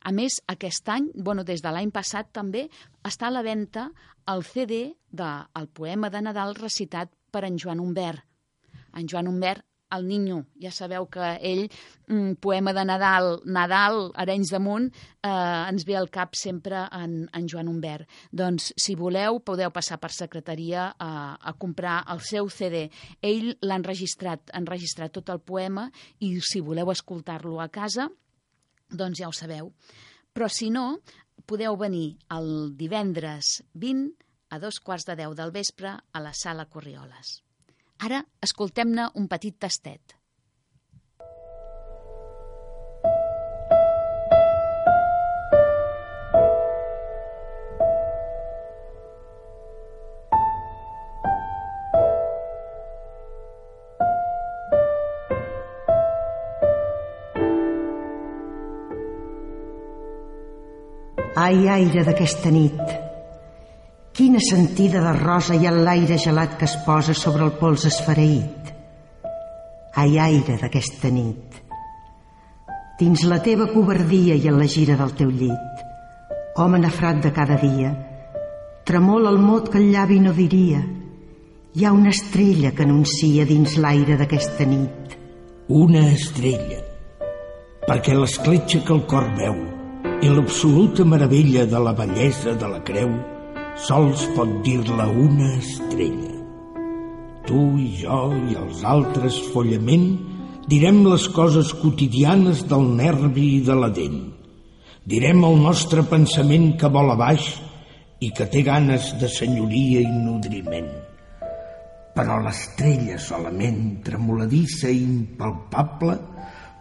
A 0.00 0.14
més, 0.16 0.40
aquest 0.48 0.88
any, 0.88 1.10
bueno, 1.12 1.44
des 1.44 1.60
de 1.60 1.74
l'any 1.74 1.92
passat 1.92 2.32
també, 2.32 2.70
està 3.04 3.28
a 3.28 3.34
la 3.36 3.44
venda 3.44 3.90
el 4.32 4.46
CD 4.48 4.80
del 5.12 5.44
de, 5.52 5.68
poema 5.76 6.08
de 6.08 6.24
Nadal 6.24 6.56
recitat 6.56 7.12
per 7.30 7.44
en 7.44 7.60
Joan 7.60 7.84
Humbert. 7.84 8.24
En 8.96 9.12
Joan 9.12 9.28
Humbert 9.28 9.67
el 9.94 10.06
Niño. 10.06 10.44
Ja 10.60 10.70
sabeu 10.74 11.06
que 11.10 11.34
ell, 11.44 11.68
un 12.08 12.36
poema 12.40 12.72
de 12.76 12.84
Nadal, 12.84 13.40
Nadal, 13.44 14.10
Arenys 14.14 14.52
de 14.52 14.60
Munt, 14.62 14.88
eh, 15.22 15.30
ens 15.30 15.84
ve 15.88 15.96
al 15.96 16.10
cap 16.10 16.36
sempre 16.38 16.84
en, 16.92 17.28
en 17.32 17.48
Joan 17.48 17.68
Humbert. 17.68 18.08
Doncs, 18.32 18.72
si 18.76 18.96
voleu, 18.98 19.40
podeu 19.40 19.72
passar 19.74 20.00
per 20.02 20.12
secretaria 20.14 20.90
a, 20.98 21.10
a 21.40 21.54
comprar 21.60 22.02
el 22.12 22.22
seu 22.24 22.50
CD. 22.52 22.86
Ell 23.22 23.54
l'ha 23.62 23.80
enregistrat, 23.80 24.52
ha 24.52 24.62
enregistrat 24.62 25.14
tot 25.14 25.32
el 25.34 25.40
poema 25.40 25.88
i 26.20 26.36
si 26.44 26.62
voleu 26.64 26.92
escoltar-lo 26.92 27.58
a 27.60 27.70
casa, 27.72 28.08
doncs 28.88 29.20
ja 29.20 29.28
ho 29.28 29.34
sabeu. 29.36 29.72
Però 30.32 30.48
si 30.52 30.70
no, 30.70 31.00
podeu 31.48 31.76
venir 31.80 32.18
el 32.34 32.76
divendres 32.76 33.58
20 33.74 34.28
a 34.50 34.58
dos 34.58 34.80
quarts 34.80 35.04
de 35.08 35.16
deu 35.18 35.34
del 35.36 35.52
vespre 35.52 35.92
a 35.92 36.24
la 36.24 36.32
sala 36.32 36.68
Corrioles. 36.68 37.38
Ara 37.98 38.22
escoltem-ne 38.46 39.08
un 39.18 39.26
petit 39.26 39.56
tastet. 39.58 40.14
Ai, 61.38 61.68
aire 61.70 62.02
d'aquesta 62.04 62.50
nit, 62.50 63.07
Quina 64.18 64.40
sentida 64.42 64.98
de 64.98 65.12
rosa 65.14 65.54
hi 65.54 65.68
ha 65.68 65.70
en 65.70 65.84
l'aire 65.86 66.16
gelat 66.18 66.56
que 66.58 66.66
es 66.66 66.72
posa 66.82 67.14
sobre 67.14 67.44
el 67.44 67.52
pols 67.60 67.84
esfereït. 67.86 68.72
Ai, 69.94 70.16
aire 70.18 70.56
d'aquesta 70.58 71.12
nit. 71.14 71.60
dins 72.98 73.22
la 73.30 73.38
teva 73.38 73.68
covardia 73.70 74.34
i 74.34 74.48
en 74.50 74.58
la 74.58 74.66
gira 74.66 74.96
del 74.98 75.14
teu 75.20 75.30
llit. 75.30 75.84
Home 76.58 76.82
nafrat 76.82 77.22
de 77.28 77.30
cada 77.30 77.60
dia, 77.62 77.92
tremola 78.90 79.30
el 79.30 79.38
mot 79.38 79.70
que 79.70 79.78
el 79.78 79.92
llavi 79.92 80.18
no 80.18 80.34
diria. 80.34 80.82
Hi 81.78 81.86
ha 81.86 81.94
una 81.94 82.10
estrella 82.10 82.74
que 82.74 82.82
anuncia 82.82 83.46
dins 83.46 83.78
l'aire 83.78 84.18
d'aquesta 84.18 84.66
nit. 84.66 85.16
Una 85.68 86.08
estrella, 86.10 86.82
perquè 87.86 88.18
l'escletxa 88.18 88.82
que 88.82 88.96
el 88.98 89.06
cor 89.06 89.30
veu 89.38 89.62
i 90.18 90.34
l'absoluta 90.34 91.06
meravella 91.06 91.70
de 91.70 91.86
la 91.86 91.94
bellesa 91.94 92.58
de 92.58 92.76
la 92.76 92.82
creu 92.82 93.37
sols 93.86 94.24
pot 94.34 94.50
dir-la 94.66 95.06
una 95.08 95.52
estrella. 95.58 96.34
Tu 97.46 97.60
i 97.80 97.88
jo 98.00 98.18
i 98.50 98.56
els 98.58 98.82
altres 98.84 99.38
follament 99.52 100.08
direm 100.68 101.04
les 101.06 101.28
coses 101.32 101.70
quotidianes 101.80 102.64
del 102.68 102.84
nervi 102.98 103.46
i 103.56 103.62
de 103.64 103.76
la 103.78 103.88
dent. 103.94 104.18
Direm 105.08 105.44
el 105.48 105.56
nostre 105.62 106.02
pensament 106.04 106.74
que 106.80 106.90
vola 106.92 107.16
baix 107.16 107.54
i 108.20 108.32
que 108.34 108.48
té 108.52 108.64
ganes 108.66 109.14
de 109.20 109.30
senyoria 109.30 110.02
i 110.02 110.10
nodriment. 110.10 110.90
Però 112.18 112.40
l'estrella 112.42 113.16
solament, 113.22 114.02
tremoladissa 114.04 114.90
i 114.90 115.04
impalpable, 115.06 116.18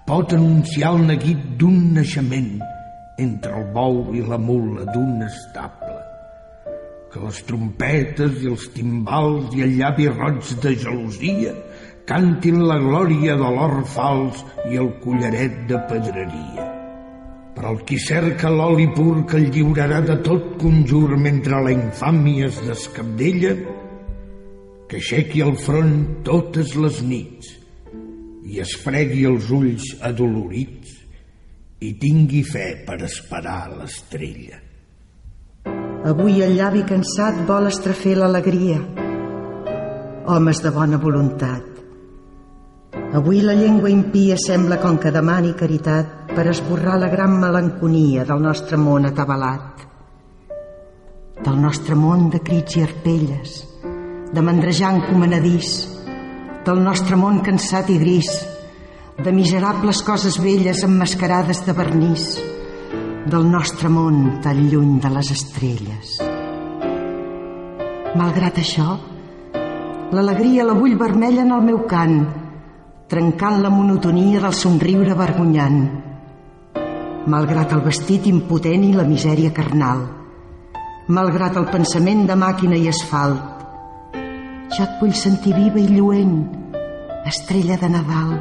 pot 0.07 0.33
anunciar 0.33 0.95
el 0.95 1.05
neguit 1.13 1.45
d'un 1.61 1.93
naixement 1.99 2.57
entre 3.21 3.53
el 3.61 3.69
bou 3.75 4.15
i 4.17 4.25
la 4.25 4.41
mula 4.41 4.89
d'un 4.89 5.21
estable. 5.29 5.86
Que 7.17 7.25
les 7.25 7.37
trompetes 7.49 8.41
i 8.43 8.49
els 8.51 8.67
timbals 8.75 9.53
i 9.57 9.63
el 9.65 9.71
llavi 9.79 10.05
roig 10.11 10.49
de 10.61 10.73
gelosia 10.77 11.53
cantin 12.05 12.59
la 12.69 12.75
glòria 12.83 13.33
de 13.39 13.47
l'or 13.55 13.79
fals 13.89 14.43
i 14.69 14.77
el 14.77 14.91
collaret 15.01 15.55
de 15.71 15.79
pedreria. 15.89 16.65
Però 17.55 17.71
el 17.73 17.79
qui 17.89 17.97
cerca 18.03 18.51
l'oli 18.53 18.85
pur 18.93 19.23
que 19.31 19.39
el 19.39 19.49
lliurarà 19.55 20.03
de 20.05 20.19
tot 20.27 20.53
conjur 20.61 21.17
mentre 21.17 21.63
la 21.65 21.73
infàmia 21.73 22.51
es 22.51 22.61
descabdella, 22.67 23.55
que 24.87 25.01
aixequi 25.01 25.41
el 25.47 25.57
front 25.65 25.97
totes 26.29 26.77
les 26.77 27.01
nits 27.01 27.49
i 28.45 28.61
es 28.61 28.77
fregui 28.85 29.25
els 29.31 29.49
ulls 29.57 29.89
adolorits 30.11 30.93
i 31.81 31.95
tingui 31.97 32.45
fe 32.45 32.69
per 32.85 33.01
esperar 33.09 33.63
l'estrella. 33.73 34.66
Avui 36.07 36.37
el 36.39 36.53
llavi 36.55 36.85
cansat 36.87 37.41
vol 37.49 37.67
estrafer 37.67 38.13
l'alegria. 38.15 38.77
Homes 40.31 40.61
de 40.63 40.71
bona 40.71 40.95
voluntat. 41.01 41.65
Avui 43.19 43.41
la 43.43 43.55
llengua 43.57 43.91
impia 43.91 44.37
sembla 44.39 44.77
com 44.79 44.95
que 45.03 45.11
demani 45.11 45.51
caritat 45.59 46.31
per 46.31 46.47
esborrar 46.47 46.95
la 47.01 47.11
gran 47.11 47.35
melanconia 47.41 48.23
del 48.23 48.39
nostre 48.39 48.79
món 48.79 49.09
atabalat. 49.09 49.83
Del 51.43 51.59
nostre 51.59 51.99
món 51.99 52.29
de 52.31 52.39
crits 52.39 52.79
i 52.79 52.87
arpelles, 52.87 53.59
de 54.31 54.47
mandrejant 54.49 55.03
comanadís, 55.09 55.73
del 56.63 56.85
nostre 56.87 57.19
món 57.19 57.43
cansat 57.43 57.91
i 57.91 57.99
gris, 57.99 58.31
de 59.19 59.35
miserables 59.35 60.05
coses 60.07 60.39
velles 60.39 60.85
emmascarades 60.87 61.65
de 61.67 61.75
vernís, 61.75 62.37
del 63.27 63.45
nostre 63.51 63.89
món 63.91 64.39
tan 64.43 64.59
lluny 64.71 64.97
de 65.03 65.09
les 65.11 65.29
estrelles. 65.33 66.17
Malgrat 68.17 68.59
això, 68.61 68.95
l'alegria 70.15 70.65
la 70.67 70.75
vull 70.77 70.95
vermella 70.99 71.43
en 71.43 71.51
el 71.51 71.65
meu 71.67 71.83
cant, 71.91 72.21
trencant 73.11 73.61
la 73.63 73.71
monotonia 73.73 74.41
del 74.43 74.55
somriure 74.55 75.15
vergonyant. 75.19 75.79
Malgrat 77.27 77.75
el 77.75 77.83
vestit 77.83 78.27
impotent 78.31 78.87
i 78.87 78.95
la 78.95 79.07
misèria 79.07 79.51
carnal, 79.51 80.05
malgrat 81.11 81.59
el 81.59 81.67
pensament 81.71 82.25
de 82.27 82.35
màquina 82.39 82.79
i 82.79 82.87
asfalt, 82.87 83.63
jo 84.71 84.83
et 84.83 84.99
vull 85.01 85.15
sentir 85.15 85.55
viva 85.55 85.83
i 85.83 85.87
lluent, 85.91 86.37
estrella 87.27 87.79
de 87.79 87.91
Nadal, 87.91 88.37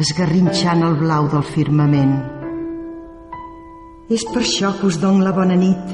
esgarrinxant 0.00 0.86
el 0.88 1.02
blau 1.04 1.28
del 1.32 1.44
firmament. 1.54 2.41
És 4.12 4.24
per 4.28 4.42
això 4.42 4.74
que 4.76 4.88
us 4.90 4.98
don 5.00 5.22
la 5.24 5.30
bona 5.32 5.54
nit, 5.56 5.92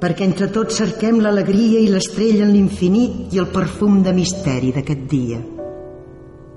perquè 0.00 0.24
entre 0.24 0.46
tots 0.54 0.78
cerquem 0.80 1.18
l'alegria 1.20 1.82
i 1.84 1.88
l'estrella 1.92 2.46
en 2.46 2.54
l'infinit 2.54 3.34
i 3.34 3.40
el 3.42 3.50
perfum 3.52 3.98
de 4.06 4.14
misteri 4.16 4.70
d'aquest 4.72 5.02
dia. 5.10 5.40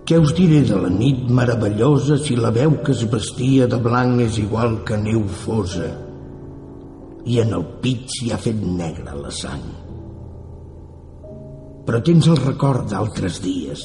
Què 0.08 0.19
us 0.19 0.32
diré 0.38 0.62
de 0.69 0.78
la 0.80 0.91
nit 0.93 1.26
meravellosa 1.32 2.15
si 2.19 2.38
la 2.39 2.54
veu 2.56 2.78
que 2.86 2.95
es 2.95 3.04
vestia 3.12 3.67
de 3.71 3.80
blanc 3.84 4.23
és 4.23 4.39
igual 4.39 4.78
que 4.88 4.99
neu 4.99 5.26
fosa 5.41 5.89
i 7.28 7.39
en 7.43 7.54
el 7.60 7.67
pit 7.84 8.08
s'hi 8.15 8.32
ha 8.32 8.39
fet 8.45 8.63
negra 8.63 9.17
la 9.19 9.32
sang? 9.32 9.67
Però 11.84 11.99
tens 12.08 12.32
el 12.32 12.39
record 12.39 12.88
d'altres 12.91 13.43
dies, 13.43 13.84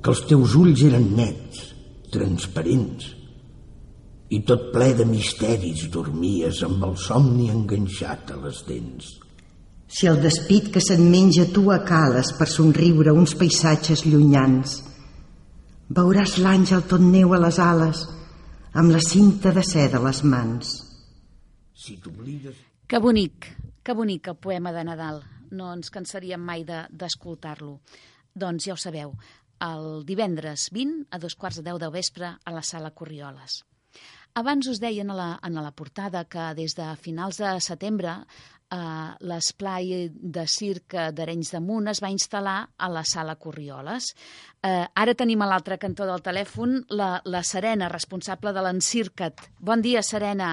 que 0.00 0.12
els 0.14 0.24
teus 0.30 0.56
ulls 0.56 0.88
eren 0.88 1.10
nets, 1.20 1.64
transparents, 2.12 3.17
i 4.28 4.42
tot 4.44 4.68
ple 4.74 4.90
de 4.96 5.06
misteris 5.08 5.86
dormies 5.92 6.60
amb 6.66 6.84
el 6.88 6.96
somni 7.00 7.48
enganxat 7.52 8.34
a 8.34 8.36
les 8.42 8.60
dents. 8.66 9.14
Si 9.88 10.06
el 10.06 10.20
despit 10.20 10.68
que 10.74 10.82
se't 10.84 11.00
menja 11.00 11.46
tu 11.52 11.70
acales 11.72 12.34
per 12.36 12.48
somriure 12.52 13.14
uns 13.16 13.32
paisatges 13.40 14.04
llunyans, 14.04 14.82
veuràs 15.88 16.36
l'àngel 16.44 16.84
tot 16.90 17.00
neu 17.00 17.32
a 17.32 17.40
les 17.40 17.58
ales 17.64 18.04
amb 18.76 18.92
la 18.92 19.00
cinta 19.00 19.54
de 19.56 19.64
seda 19.64 19.96
a 19.96 20.04
les 20.04 20.20
mans. 20.24 20.74
Si 21.72 21.96
t'oblides... 21.96 22.60
Que 22.88 23.00
bonic, 23.00 23.48
que 23.84 23.96
bonic 23.96 24.28
el 24.28 24.36
poema 24.36 24.72
de 24.76 24.84
Nadal. 24.84 25.22
No 25.56 25.70
ens 25.72 25.88
cansaríem 25.88 26.42
mai 26.44 26.66
d'escoltar-lo. 26.68 27.78
De, 27.80 28.02
doncs 28.44 28.68
ja 28.68 28.76
ho 28.76 28.80
sabeu, 28.80 29.14
el 29.64 30.04
divendres 30.04 30.68
20 30.76 31.08
a 31.10 31.18
dos 31.18 31.34
quarts 31.34 31.62
de 31.62 31.64
deu 31.70 31.80
del 31.80 31.94
vespre 31.94 32.34
a 32.36 32.52
la 32.52 32.62
sala 32.62 32.92
Corrioles. 32.92 33.62
Abans 34.38 34.68
us 34.70 34.78
deien 34.78 35.10
a 35.10 35.16
la, 35.18 35.28
a 35.42 35.48
la 35.50 35.72
portada 35.74 36.22
que 36.30 36.52
des 36.54 36.76
de 36.78 36.86
finals 37.02 37.40
de 37.42 37.56
setembre 37.64 38.12
eh, 38.70 39.08
l'esplai 39.26 40.10
de 40.12 40.44
circ 40.46 40.94
d'Arenys 41.16 41.50
de 41.56 41.60
Munt 41.64 41.90
es 41.90 42.00
va 42.04 42.12
instal·lar 42.12 42.58
a 42.76 42.90
la 42.92 43.02
sala 43.02 43.34
Corrioles. 43.34 44.12
Eh, 44.62 44.84
ara 44.94 45.16
tenim 45.18 45.42
a 45.42 45.48
l'altre 45.50 45.78
cantó 45.82 46.06
del 46.06 46.22
telèfon 46.22 46.84
la, 46.90 47.16
la 47.24 47.42
Serena, 47.42 47.90
responsable 47.90 48.52
de 48.54 48.62
l'Encircat. 48.62 49.48
Bon 49.58 49.82
dia, 49.82 50.04
Serena. 50.06 50.52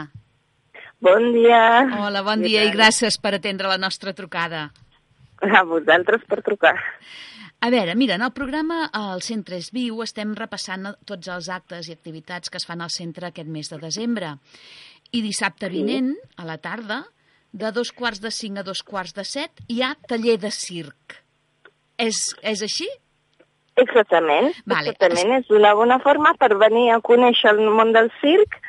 Bon 1.06 1.30
dia. 1.36 1.62
Hola, 2.00 2.24
bon 2.26 2.42
dia 2.42 2.66
i 2.66 2.74
gràcies 2.74 3.20
per 3.22 3.36
atendre 3.38 3.70
la 3.70 3.78
nostra 3.78 4.16
trucada. 4.18 4.70
A 5.46 5.62
vosaltres 5.68 6.24
per 6.26 6.42
trucar. 6.42 6.78
A 7.62 7.70
veure, 7.74 7.96
mira, 7.96 8.16
en 8.16 8.22
el 8.22 8.34
programa 8.36 8.90
El 8.94 9.24
Centre 9.26 9.58
és 9.58 9.72
Viu 9.74 10.02
estem 10.04 10.36
repassant 10.38 10.92
tots 11.10 11.30
els 11.34 11.50
actes 11.50 11.90
i 11.90 11.96
activitats 11.96 12.52
que 12.52 12.60
es 12.62 12.68
fan 12.68 12.84
al 12.84 12.94
centre 12.94 13.32
aquest 13.32 13.50
mes 13.50 13.72
de 13.72 13.80
desembre. 13.82 14.36
I 15.16 15.22
dissabte 15.26 15.70
vinent, 15.72 16.14
a 16.38 16.46
la 16.46 16.60
tarda, 16.62 17.06
de 17.56 17.72
dos 17.72 17.92
quarts 17.96 18.22
de 18.22 18.32
cinc 18.36 18.60
a 18.60 18.66
dos 18.68 18.84
quarts 18.84 19.16
de 19.16 19.24
set, 19.24 19.64
hi 19.72 19.82
ha 19.82 19.96
taller 20.10 20.36
de 20.44 20.52
circ. 20.52 21.22
És, 21.98 22.20
és 22.44 22.62
així? 22.66 22.88
Exactament. 23.80 24.52
Vale. 24.68 24.92
Exactament. 24.92 25.40
És 25.40 25.52
una 25.52 25.74
bona 25.76 26.00
forma 26.04 26.34
per 26.40 26.52
venir 26.60 26.90
a 26.92 27.00
conèixer 27.04 27.56
el 27.56 27.64
món 27.78 27.96
del 27.96 28.12
circ, 28.22 28.60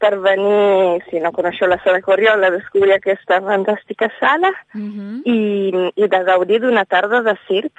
per 0.00 0.16
venir, 0.24 1.02
si 1.10 1.20
no 1.20 1.30
coneixeu 1.36 1.68
la 1.68 1.76
sala 1.84 2.00
Corriola, 2.02 2.48
a 2.48 2.54
descobrir 2.56 2.94
aquesta 2.96 3.40
fantàstica 3.44 4.08
sala 4.18 4.50
Uh 4.74 4.80
-huh. 4.80 5.22
i, 5.24 5.92
i 6.02 6.08
de 6.08 6.20
gaudir 6.24 6.60
d'una 6.60 6.84
tarda 6.84 7.20
de 7.22 7.36
circ 7.46 7.72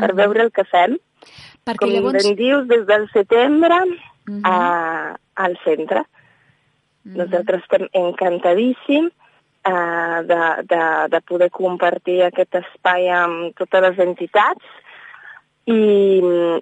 per 0.00 0.10
Mhm. 0.12 0.16
veure 0.16 0.42
el 0.42 0.50
que 0.52 0.64
fem. 0.64 0.98
Perquè 1.64 1.78
Com 1.78 1.90
llavors... 1.90 2.24
ben 2.24 2.36
dius, 2.36 2.66
des 2.68 2.84
del 2.86 3.08
setembre 3.10 3.76
Mhm. 4.26 4.40
a, 4.44 5.16
al 5.36 5.58
centre. 5.64 6.02
Nosaltres 7.04 7.62
estem 7.62 7.88
encantadíssims 7.92 9.12
uh, 9.64 10.22
de, 10.24 10.62
de, 10.68 11.08
de 11.08 11.20
poder 11.22 11.50
compartir 11.50 12.22
aquest 12.22 12.54
espai 12.54 13.08
amb 13.10 13.54
totes 13.56 13.80
les 13.82 13.98
entitats 13.98 14.64
i, 15.68 15.78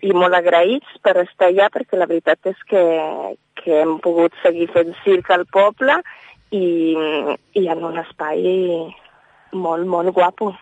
i 0.03 0.13
molt 0.17 0.35
agraïts 0.35 0.99
per 1.05 1.17
estar 1.23 1.51
allà 1.51 1.69
perquè 1.73 1.99
la 1.99 2.09
veritat 2.11 2.51
és 2.51 2.63
que, 2.71 2.83
que 3.61 3.81
hem 3.83 3.97
pogut 4.05 4.35
seguir 4.43 4.69
fent 4.75 4.95
circ 5.05 5.31
al 5.35 5.47
poble 5.53 6.01
i, 6.51 6.67
i 7.59 7.67
en 7.73 7.85
un 7.87 7.99
espai 8.03 8.43
molt, 9.55 9.87
molt 9.87 10.15
guapo. 10.17 10.53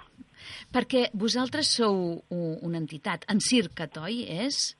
Perquè 0.74 1.08
vosaltres 1.16 1.70
sou 1.78 1.96
una 2.30 2.80
entitat, 2.80 3.24
en 3.32 3.40
Circat, 3.40 3.96
oi? 4.02 4.24
És? 4.44 4.74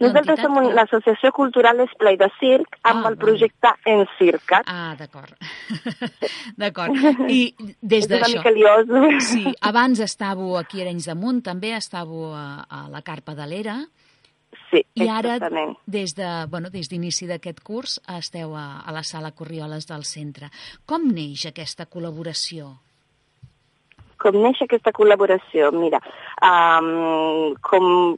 Nosaltres 0.00 0.40
som 0.40 0.56
un- 0.56 0.70
l'associació 0.74 1.30
cultural 1.36 1.80
Esplai 1.84 2.16
de 2.16 2.30
Circ 2.40 2.78
amb 2.82 3.04
Ah, 3.04 3.08
el 3.10 3.16
projecte 3.20 3.68
En 3.84 4.06
Circat. 4.18 4.64
Ah, 4.66 4.94
d'acord. 4.98 5.34
d'acord. 6.56 6.96
I 7.28 7.54
des 7.82 8.04
és 8.04 8.10
una 8.10 8.20
d'això... 8.22 8.38
mica 8.38 8.50
liós. 8.56 9.22
Sí, 9.28 9.44
abans 9.60 10.00
estàveu 10.00 10.56
aquí 10.56 10.80
a 10.80 10.86
Arenys 10.86 11.06
de 11.10 11.14
Munt, 11.14 11.42
també 11.44 11.74
estàveu 11.76 12.32
a, 12.34 12.64
a 12.68 12.86
la 12.88 13.02
Carpa 13.02 13.34
de 13.36 13.46
l'Era. 13.46 13.76
sí, 14.70 14.84
I 14.94 15.08
ara, 15.08 15.34
exactament. 15.36 15.76
des 15.86 16.14
de 16.14 16.28
bueno, 16.48 16.70
des 16.70 16.88
d'inici 16.88 17.26
d'aquest 17.26 17.60
curs, 17.66 18.00
esteu 18.18 18.54
a, 18.56 18.80
a 18.86 18.92
la 18.92 19.02
sala 19.02 19.32
Corrioles 19.32 19.86
del 19.86 20.04
centre. 20.04 20.48
Com 20.86 21.08
neix 21.12 21.44
aquesta 21.46 21.86
col·laboració? 21.86 22.76
Com 24.20 24.36
neix 24.42 24.60
aquesta 24.62 24.92
col·laboració? 24.92 25.70
Mira, 25.72 26.00
um, 26.44 27.54
com... 27.60 28.16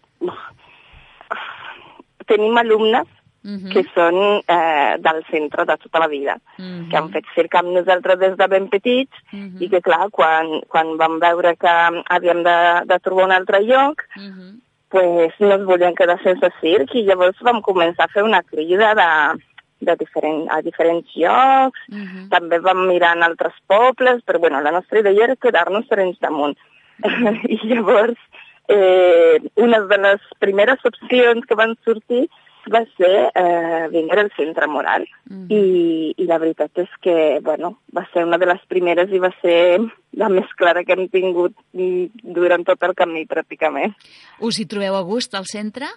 Tenim 2.27 2.57
alumnes 2.59 3.07
Uh 3.45 3.59
-huh. 3.59 3.73
que 3.73 3.83
són 3.93 4.15
eh, 4.47 4.95
del 5.03 5.25
centre 5.29 5.65
de 5.67 5.77
tota 5.77 5.99
la 5.99 6.07
vida, 6.07 6.37
Uh 6.59 6.65
-huh. 6.65 6.89
que 6.91 6.97
han 6.97 7.11
fet 7.11 7.25
circ 7.35 7.55
amb 7.57 7.75
nosaltres 7.75 8.19
des 8.19 8.37
de 8.37 8.47
ben 8.47 8.69
petits 8.69 9.11
Uh 9.33 9.39
-huh. 9.39 9.63
i 9.63 9.69
que, 9.69 9.81
clar, 9.81 10.11
quan, 10.11 10.61
quan 10.69 10.97
vam 10.97 11.19
veure 11.19 11.57
que 11.57 11.69
havíem 12.09 12.43
de, 12.45 12.83
de 12.87 12.99
trobar 13.01 13.25
un 13.25 13.33
altre 13.33 13.59
lloc, 13.65 13.97
Uh 14.17 14.23
-huh. 14.23 14.61
pues 14.89 15.33
no 15.41 15.55
es 15.55 15.65
volien 15.65 15.95
quedar 15.95 16.23
sense 16.23 16.49
circ 16.61 16.95
i 16.95 17.03
llavors 17.03 17.37
vam 17.41 17.61
començar 17.63 18.05
a 18.05 18.13
fer 18.15 18.23
una 18.23 18.43
crida 18.45 18.95
de, 18.95 19.43
de 19.81 19.97
diferent, 19.97 20.49
a 20.49 20.63
diferents 20.63 21.09
llocs, 21.17 21.81
Uh 21.89 21.97
-huh. 21.99 22.29
també 22.29 22.59
vam 22.61 22.87
mirar 22.87 23.17
en 23.17 23.23
altres 23.25 23.55
pobles, 23.67 24.23
però 24.25 24.39
bueno, 24.39 24.61
la 24.61 24.71
nostra 24.71 25.01
idea 25.01 25.25
era 25.25 25.35
quedar-nos 25.37 25.87
serens 25.89 26.17
damunt. 26.21 26.57
I 27.49 27.59
llavors, 27.65 28.19
eh, 28.69 29.41
una 29.57 29.81
de 29.81 29.99
les 29.99 30.21
primeres 30.39 30.85
opcions 30.85 31.47
que 31.47 31.59
van 31.59 31.77
sortir 31.85 32.29
va 32.71 32.85
ser 32.97 33.31
eh, 33.35 33.89
vindre 33.91 34.21
al 34.21 34.31
centre 34.37 34.67
moral. 34.67 35.07
Mhm. 35.29 35.47
I, 35.51 36.15
I 36.17 36.27
la 36.29 36.39
veritat 36.39 36.79
és 36.79 36.93
que, 37.03 37.41
bueno, 37.43 37.79
va 37.97 38.07
ser 38.13 38.25
una 38.25 38.39
de 38.39 38.47
les 38.47 38.63
primeres 38.69 39.11
i 39.11 39.19
va 39.19 39.33
ser 39.41 39.81
la 40.13 40.29
més 40.29 40.47
clara 40.57 40.85
que 40.85 40.95
hem 40.95 41.09
tingut 41.09 41.57
mm, 41.73 42.23
durant 42.37 42.65
tot 42.65 42.83
el 42.87 42.95
camí, 42.95 43.25
pràcticament. 43.27 43.97
Us 44.41 44.61
hi 44.61 44.69
trobeu 44.71 44.95
a 44.95 45.03
gust, 45.03 45.35
al 45.35 45.49
centre? 45.51 45.89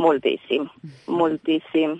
Moltíssim, 0.00 0.70
moltíssim. 1.06 1.98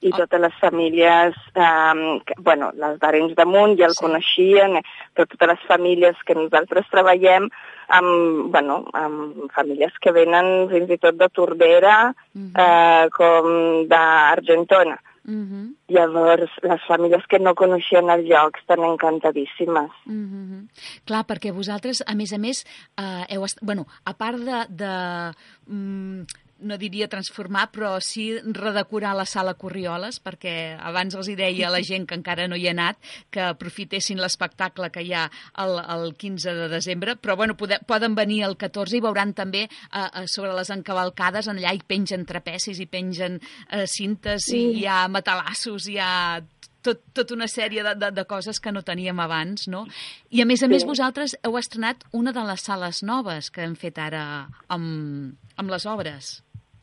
I 0.00 0.10
totes 0.12 0.40
les 0.40 0.54
famílies, 0.60 1.34
um, 1.56 2.20
que, 2.20 2.34
bueno, 2.38 2.70
les 2.74 2.98
d'Arenys 3.00 3.34
de 3.34 3.44
Munt 3.44 3.78
ja 3.78 3.86
el 3.86 3.94
Sí. 3.94 4.04
coneixien, 4.04 4.76
eh, 4.76 4.82
però 5.14 5.26
totes 5.26 5.48
les 5.48 5.60
famílies 5.66 6.16
que 6.24 6.34
nosaltres 6.34 6.86
treballem 6.90 7.48
amb, 7.88 8.50
bueno, 8.52 8.84
amb 8.92 9.50
famílies 9.52 9.92
que 10.00 10.12
venen 10.12 10.68
fins 10.70 10.90
i 10.90 10.98
tot 10.98 11.16
de 11.16 11.28
Tordera, 11.28 12.14
Mhm. 12.34 12.52
eh, 12.56 13.08
com 13.16 13.88
d'Argentona. 13.88 15.00
Uh 15.28 15.34
-huh. 15.44 15.74
Llavors, 15.88 16.50
les 16.62 16.80
famílies 16.86 17.26
que 17.28 17.38
no 17.38 17.54
coneixien 17.54 18.08
el 18.08 18.24
lloc 18.24 18.56
estan 18.56 18.82
encantadíssimes. 18.82 19.90
Uh 20.06 20.12
-huh. 20.12 20.68
Clar, 21.04 21.26
perquè 21.26 21.52
vosaltres, 21.52 22.02
a 22.06 22.14
més 22.14 22.32
a 22.32 22.38
més, 22.38 22.64
eh, 22.96 23.34
heu 23.34 23.44
est... 23.44 23.58
bueno, 23.60 23.86
a 24.06 24.14
part 24.14 24.38
de, 24.38 24.66
de 24.70 25.32
mm, 25.66 26.22
no 26.60 26.76
diria 26.78 27.08
transformar, 27.08 27.68
però 27.70 27.96
sí 28.02 28.32
redecorar 28.42 29.14
la 29.16 29.26
sala 29.26 29.54
Corrioles, 29.54 30.18
perquè 30.22 30.76
abans 30.78 31.14
els 31.14 31.28
hi 31.30 31.36
deia 31.38 31.68
a 31.68 31.72
la 31.72 31.82
gent 31.86 32.06
que 32.08 32.16
encara 32.18 32.48
no 32.48 32.56
hi 32.58 32.66
ha 32.68 32.74
anat 32.74 32.98
que 33.30 33.40
aprofitessin 33.46 34.18
l'espectacle 34.20 34.90
que 34.90 35.02
hi 35.06 35.12
ha 35.14 35.28
el, 35.62 35.78
el 35.78 36.14
15 36.18 36.54
de 36.54 36.68
desembre, 36.72 37.16
però 37.16 37.36
bueno, 37.36 37.56
pode, 37.56 37.78
poden 37.86 38.14
venir 38.18 38.42
el 38.48 38.56
14 38.58 38.98
i 38.98 39.02
veuran 39.04 39.34
també 39.38 39.66
eh, 39.68 39.70
eh, 40.02 40.26
sobre 40.26 40.54
les 40.56 40.70
encavalcades, 40.74 41.46
en 41.48 41.58
allà 41.62 41.74
hi 41.76 41.82
pengen 41.86 42.26
trapecis, 42.26 42.80
hi 42.80 42.86
pengen 42.90 43.40
eh, 43.70 43.86
cintes, 43.86 44.50
i 44.52 44.64
hi 44.80 44.86
ha 44.86 45.06
matalassos, 45.08 45.86
hi 45.88 45.98
ha 46.02 46.40
tot, 46.82 47.00
tota 47.12 47.34
una 47.34 47.48
sèrie 47.50 47.82
de, 47.84 47.94
de, 47.98 48.10
de 48.14 48.24
coses 48.24 48.60
que 48.62 48.72
no 48.72 48.82
teníem 48.86 49.18
abans, 49.20 49.66
no? 49.68 49.84
I 50.30 50.42
a 50.42 50.46
més 50.46 50.62
a 50.62 50.68
més 50.70 50.82
Sí. 50.82 50.88
vosaltres 50.88 51.36
heu 51.42 51.58
estrenat 51.58 52.04
una 52.12 52.32
de 52.32 52.44
les 52.46 52.62
sales 52.64 53.02
noves 53.02 53.50
que 53.50 53.62
hem 53.66 53.74
fet 53.76 53.98
ara 53.98 54.48
amb, 54.68 55.34
amb 55.58 55.70
les 55.74 55.86
obres. 55.86 56.38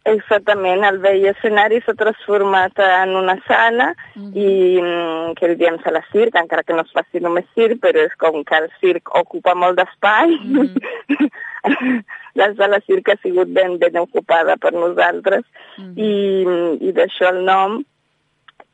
Exactament, 0.05 0.83
el 0.85 0.99
vell 1.01 1.23
escenari 1.31 1.79
s'ha 1.81 1.95
transformat 1.97 2.77
en 2.85 3.15
una 3.17 3.35
sala 3.47 3.87
Mhm. 4.15 4.31
i 4.37 4.81
mm, 4.81 5.33
que 5.35 5.47
li 5.49 5.55
diem 5.55 5.79
sala 5.83 6.03
circ, 6.11 6.35
encara 6.35 6.61
que 6.63 6.73
no 6.73 6.81
es 6.85 6.91
faci 6.93 7.19
només 7.21 7.45
circ, 7.55 7.79
però 7.81 8.03
és 8.05 8.13
com 8.15 8.43
que 8.43 8.55
el 8.55 8.69
circ 8.79 9.09
ocupa 9.15 9.55
molt 9.55 9.77
d'espai. 9.79 10.37
Mhm. 10.43 10.75
la 12.35 12.53
sala 12.53 12.79
circ 12.85 13.09
ha 13.09 13.15
sigut 13.23 13.47
ben, 13.51 13.79
ben 13.79 13.97
ocupada 13.97 14.57
per 14.57 14.73
nosaltres 14.73 15.43
Mhm. 15.77 15.93
i, 15.97 16.87
i 16.87 16.91
d'això 16.93 17.29
el 17.33 17.43
nom. 17.45 17.83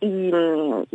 I, 0.01 0.31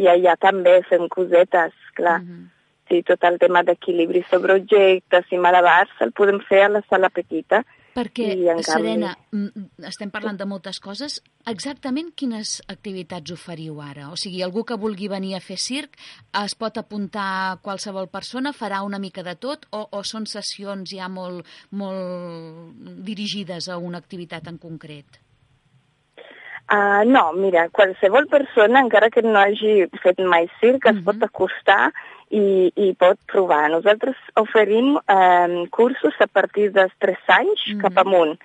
I 0.03 0.07
allà 0.11 0.37
també 0.37 0.83
fem 0.89 1.09
cosetes, 1.09 1.73
clar. 1.95 2.21
Mhm. 2.21 2.51
Sí, 2.89 3.03
tot 3.03 3.25
el 3.25 3.39
tema 3.39 3.63
d'equilibri 3.63 4.25
sobre 4.31 4.55
objectes 4.55 5.25
i 5.33 5.39
malabars 5.39 5.91
el 6.01 6.13
podem 6.13 6.41
fer 6.41 6.65
a 6.65 6.69
la 6.69 6.83
sala 6.91 7.09
petita. 7.09 7.65
Perquè, 7.97 8.27
I, 8.37 8.49
en 8.53 8.59
Serena, 8.67 9.15
mm, 9.33 9.87
estem 9.89 10.11
parlant 10.13 10.37
de 10.37 10.45
moltes 10.45 10.81
coses. 10.85 11.23
Exactament 11.49 12.11
quines 12.13 12.59
activitats 12.69 13.33
oferiu 13.33 13.81
ara? 13.81 14.11
O 14.13 14.19
sigui, 14.21 14.43
algú 14.45 14.67
que 14.69 14.77
vulgui 14.77 15.09
venir 15.09 15.33
a 15.37 15.41
fer 15.41 15.57
circ 15.57 15.97
es 16.45 16.55
pot 16.61 16.77
apuntar 16.77 17.57
qualsevol 17.65 18.11
persona, 18.13 18.53
farà 18.53 18.83
una 18.85 19.01
mica 19.01 19.25
de 19.25 19.35
tot, 19.41 19.65
o, 19.73 19.87
o 19.97 20.03
són 20.05 20.27
sessions 20.29 20.93
ja 20.93 21.09
molt, 21.09 21.47
molt 21.73 23.01
dirigides 23.07 23.71
a 23.73 23.79
una 23.79 24.03
activitat 24.05 24.53
en 24.53 24.59
concret? 24.61 25.23
Uh, 26.67 27.07
no, 27.07 27.31
mira, 27.33 27.69
qualsevol 27.71 28.27
persona, 28.27 28.81
encara 28.83 29.09
que 29.15 29.23
no 29.23 29.39
hagi 29.39 29.87
fet 30.03 30.19
mai 30.19 30.49
circ, 30.61 30.85
es 30.91 30.97
Mhm. 30.97 31.05
pot 31.05 31.23
acostar 31.23 31.93
i, 32.31 32.73
i 32.75 32.93
pot 32.99 33.19
provar. 33.31 33.69
Nosaltres 33.71 34.17
oferim 34.41 34.97
eh, 34.99 35.67
cursos 35.71 36.15
a 36.21 36.27
partir 36.27 36.73
dels 36.73 36.93
3 36.99 37.17
anys 37.29 37.61
Mhm. 37.75 37.81
cap 37.83 37.99
amunt. 38.07 38.39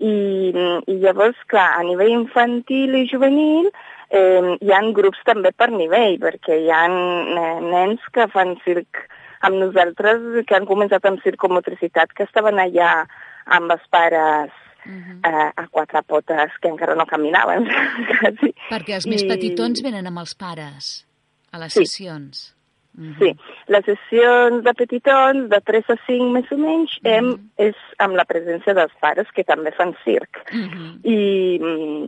I, 0.00 0.52
I 0.90 0.94
llavors, 1.00 1.36
clar, 1.46 1.78
a 1.78 1.82
nivell 1.86 2.10
infantil 2.10 2.94
i 2.98 3.06
juvenil 3.08 3.70
eh, 4.10 4.56
hi 4.60 4.72
han 4.74 4.92
grups 4.92 5.20
també 5.24 5.52
per 5.52 5.70
nivell, 5.70 6.18
perquè 6.20 6.58
hi 6.64 6.70
ha 6.70 6.82
eh, 6.90 7.60
nens 7.62 8.00
que 8.12 8.26
fan 8.28 8.56
circ 8.64 9.04
amb 9.44 9.56
nosaltres, 9.60 10.44
que 10.48 10.56
han 10.56 10.66
començat 10.66 11.04
amb 11.06 11.22
circomotricitat, 11.22 12.12
que 12.16 12.24
estaven 12.24 12.58
allà 12.58 13.06
amb 13.46 13.70
els 13.72 13.86
pares 13.90 14.50
Mhm. 14.84 15.20
eh, 15.24 15.50
a 15.56 15.66
quatre 15.72 16.02
potes 16.02 16.50
que 16.60 16.68
encara 16.68 16.94
no 16.94 17.06
caminaven, 17.06 17.64
quasi. 18.20 18.50
Perquè 18.68 18.92
els 18.98 19.06
més 19.08 19.22
I- 19.22 19.28
petitons 19.30 19.80
venen 19.80 20.06
amb 20.10 20.18
els 20.20 20.34
pares 20.34 21.06
a 21.52 21.58
les 21.58 21.72
Sí. 21.72 21.86
sessions. 21.86 22.50
Mhm. 22.96 23.14
Sí, 23.18 23.30
les 23.74 23.84
sessions 23.84 24.62
de 24.62 24.72
petitons, 24.78 25.48
de 25.50 25.60
3 25.60 25.88
a 25.90 25.96
5 26.06 26.28
més 26.32 26.50
o 26.52 26.58
menys, 26.58 26.92
hem, 27.02 27.26
Mhm. 27.32 27.48
és 27.56 27.74
amb 27.98 28.14
la 28.14 28.24
presència 28.24 28.74
dels 28.74 28.92
pares, 29.00 29.26
que 29.34 29.42
també 29.44 29.72
fan 29.72 29.96
circ. 30.04 30.38
Mhm. 30.52 31.00
I, 31.02 31.58
mm, 31.58 32.04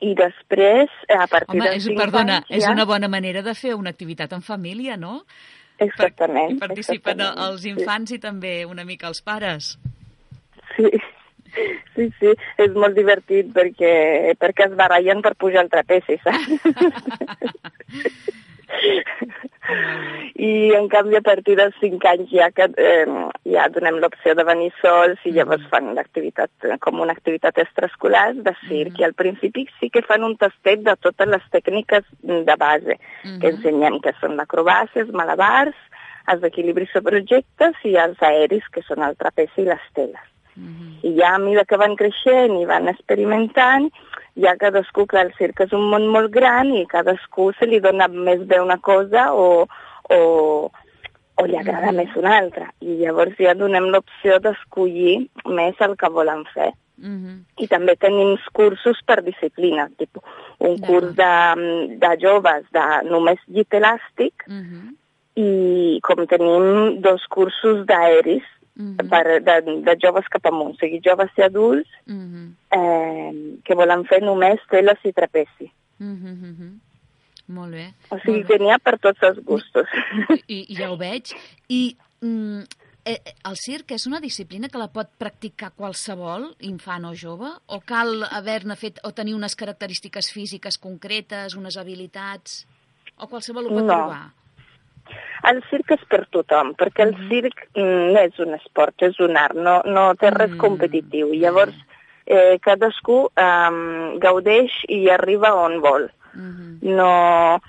i 0.00 0.14
després, 0.14 0.90
a 1.08 1.26
partir 1.26 1.60
Home, 1.60 1.76
és, 1.76 1.84
5 1.84 1.96
perdona, 1.96 2.36
anys... 2.38 2.50
és 2.50 2.64
ja... 2.64 2.72
una 2.72 2.84
bona 2.84 3.08
manera 3.08 3.42
de 3.42 3.54
fer 3.54 3.74
una 3.74 3.90
activitat 3.90 4.32
en 4.32 4.42
família, 4.42 4.96
no? 4.96 5.24
Exactament. 5.78 6.56
I 6.56 6.58
participen 6.58 7.20
exactament, 7.20 7.52
els 7.52 7.64
infants 7.64 8.10
i 8.12 8.18
també 8.18 8.64
una 8.66 8.84
mica 8.84 9.06
els 9.08 9.22
pares. 9.22 9.78
Sí. 10.76 10.90
sí, 11.94 12.10
sí, 12.18 12.32
és 12.58 12.74
molt 12.74 12.96
divertit 12.96 13.46
perquè, 13.54 14.34
perquè 14.36 14.66
es 14.66 14.74
barallen 14.76 15.22
per 15.22 15.34
pujar 15.36 15.60
al 15.62 15.70
trapezi, 15.70 16.18
saps? 16.24 16.50
I 20.36 20.72
en 20.76 20.88
canvi 20.88 21.16
a 21.16 21.22
partir 21.24 21.56
dels 21.58 21.74
5 21.80 22.08
anys 22.10 22.30
ja, 22.30 22.50
que, 22.54 22.68
eh, 22.76 23.06
ja 23.54 23.66
donem 23.72 23.98
l'opció 24.02 24.34
de 24.38 24.44
venir 24.46 24.70
sols 24.80 25.22
i 25.26 25.32
llavors 25.36 25.66
fan 25.72 25.94
l'activitat 25.96 26.50
eh, 26.68 26.76
com 26.82 27.00
una 27.02 27.14
activitat 27.16 27.58
extraescolar 27.62 28.34
de 28.46 28.54
circ. 28.66 29.00
I 29.00 29.08
al 29.08 29.16
principi 29.18 29.66
sí 29.80 29.90
que 29.90 30.04
fan 30.06 30.26
un 30.26 30.36
tastet 30.40 30.84
de 30.86 30.96
totes 31.00 31.30
les 31.32 31.50
tècniques 31.54 32.06
de 32.22 32.56
base 32.60 32.98
que 33.24 33.52
ensenyem 33.54 34.00
que 34.04 34.14
són 34.20 34.38
l'acrobàcies, 34.38 35.12
malabars, 35.14 35.76
els 36.32 36.42
equilibris 36.46 36.90
sobre 36.94 37.20
objectes 37.22 37.84
i 37.86 37.96
els 38.02 38.22
aeris 38.22 38.66
que 38.74 38.82
són 38.86 39.04
el 39.06 39.18
trapezi 39.18 39.62
i 39.62 39.70
les 39.70 39.92
teles. 39.94 40.35
I 41.06 41.12
ja 41.18 41.34
a 41.34 41.38
mesura 41.38 41.64
que 41.68 41.78
van 41.80 41.96
creixent 41.96 42.56
i 42.56 42.64
van 42.68 42.88
experimentant, 42.88 43.90
ja 44.36 44.56
cadascú, 44.60 45.06
clar, 45.06 45.26
el 45.26 45.34
circ 45.38 45.60
és 45.66 45.72
un 45.76 45.86
món 45.92 46.08
molt 46.12 46.32
gran 46.32 46.72
i 46.74 46.86
cadascú 46.88 47.52
se 47.58 47.68
li 47.68 47.80
dona 47.80 48.08
més 48.08 48.42
bé 48.48 48.60
una 48.60 48.78
cosa 48.78 49.30
o, 49.32 49.66
o, 50.12 50.18
o 51.36 51.46
li 51.46 51.56
agrada 51.56 51.92
més 51.92 52.16
una 52.16 52.36
altra. 52.38 52.70
I 52.80 52.98
llavors 53.02 53.36
ja 53.40 53.54
donem 53.54 53.90
l'opció 53.92 54.40
d'escollir 54.40 55.28
més 55.46 55.80
el 55.80 55.96
que 55.96 56.12
volen 56.12 56.44
fer. 56.54 56.72
Mhm. 56.96 57.44
I 57.60 57.66
també 57.68 57.92
tenim 58.00 58.36
cursos 58.56 59.02
per 59.04 59.20
disciplina, 59.22 59.88
tipus 60.00 60.24
un 60.58 60.78
curs 60.80 61.12
de, 61.16 61.32
de 62.00 62.12
joves 62.22 62.64
de 62.72 62.84
només 63.10 63.40
llit 63.52 63.74
elàstic 63.76 64.46
Mhm. 64.48 64.94
i 65.36 66.00
com 66.02 66.26
tenim 66.26 67.00
dos 67.02 67.26
cursos 67.28 67.84
d'aeris 67.86 68.42
Mhm. 68.76 69.08
per, 69.08 69.40
de, 69.42 69.54
de 69.82 69.94
joves 70.02 70.26
cap 70.28 70.44
amunt, 70.46 70.74
o 70.74 70.78
sigui, 70.78 71.00
joves 71.04 71.30
i 71.38 71.42
adults 71.42 71.88
Mhm. 72.06 72.56
eh, 72.70 73.58
que 73.64 73.74
volen 73.74 74.04
fer 74.04 74.20
només 74.22 74.60
teles 74.70 74.98
i 75.04 75.12
trapezi. 75.12 75.70
Mhm, 75.98 76.34
mhm. 76.50 76.80
Molt 77.48 77.72
bé. 77.72 77.94
O 78.10 78.18
sigui 78.18 78.42
que 78.44 78.58
n'hi 78.58 78.70
ha 78.74 78.78
per 78.78 78.98
tots 78.98 79.22
els 79.22 79.38
gustos. 79.44 79.86
I, 80.48 80.66
I 80.68 80.74
ja 80.80 80.90
ho 80.90 80.96
veig. 80.98 81.30
I 81.68 81.96
mm, 82.20 82.62
eh, 83.06 83.20
el 83.48 83.56
circ 83.56 83.92
és 83.92 84.06
una 84.06 84.18
disciplina 84.20 84.68
que 84.68 84.78
la 84.82 84.88
pot 84.92 85.08
practicar 85.16 85.70
qualsevol 85.76 86.48
infant 86.66 87.04
o 87.06 87.14
jove? 87.14 87.48
O 87.68 87.80
cal 87.80 88.24
haver-ne 88.28 88.74
fet 88.76 88.98
o 89.04 89.12
tenir 89.12 89.34
unes 89.34 89.54
característiques 89.54 90.32
físiques 90.34 90.76
concretes, 90.76 91.54
unes 91.54 91.76
habilitats? 91.78 92.66
O 93.16 93.28
qualsevol 93.28 93.66
ho 93.70 93.76
pot 93.78 93.84
No. 93.84 93.94
provar? 93.94 94.32
El 95.44 95.62
circ 95.70 95.92
és 95.92 96.04
per 96.08 96.26
tothom, 96.30 96.74
perquè 96.74 97.04
el 97.06 97.14
Mhm. 97.16 97.28
circ 97.28 97.68
mm, 97.74 98.12
no 98.12 98.20
és 98.20 98.38
un 98.38 98.54
esport, 98.54 98.94
és 99.02 99.18
un 99.20 99.36
art, 99.36 99.54
no, 99.54 99.82
no 99.84 100.14
té 100.14 100.30
res 100.30 100.50
Mm. 100.50 100.56
competitiu. 100.58 101.32
Llavors, 101.34 101.74
eh, 102.26 102.58
cadascú 102.60 103.28
eh, 103.36 104.18
gaudeix 104.18 104.72
i 104.88 105.08
arriba 105.10 105.54
on 105.54 105.80
vol. 105.80 106.10
Mhm. 106.34 106.78
No, 106.82 107.60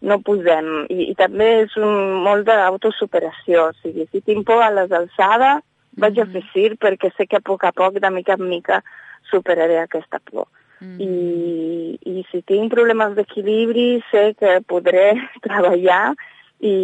no 0.00 0.20
posem... 0.20 0.86
I, 0.88 1.10
i 1.10 1.14
també 1.14 1.62
és 1.62 1.76
un, 1.76 2.22
molt 2.22 2.46
d'autosuperació. 2.46 3.68
O 3.70 3.72
sigui, 3.82 4.06
si 4.12 4.20
tinc 4.20 4.46
por 4.46 4.62
a 4.62 4.70
les 4.70 4.90
alçades, 4.92 5.62
vaig 5.96 6.18
a 6.20 6.26
fer 6.26 6.42
circ 6.52 6.78
perquè 6.80 7.10
sé 7.16 7.26
que 7.26 7.36
a 7.36 7.40
poc 7.40 7.64
a 7.64 7.72
poc, 7.72 7.94
de 7.98 8.10
mica 8.10 8.34
en 8.34 8.48
mica, 8.48 8.82
superaré 9.30 9.78
aquesta 9.80 10.20
por. 10.20 10.46
Mhm. 10.80 11.00
I, 11.00 11.98
i 12.04 12.26
si 12.30 12.42
tinc 12.42 12.70
problemes 12.72 13.14
d'equilibri, 13.16 14.02
sé 14.10 14.34
que 14.38 14.60
podré 14.68 15.14
treballar 15.42 16.14
i, 16.60 16.76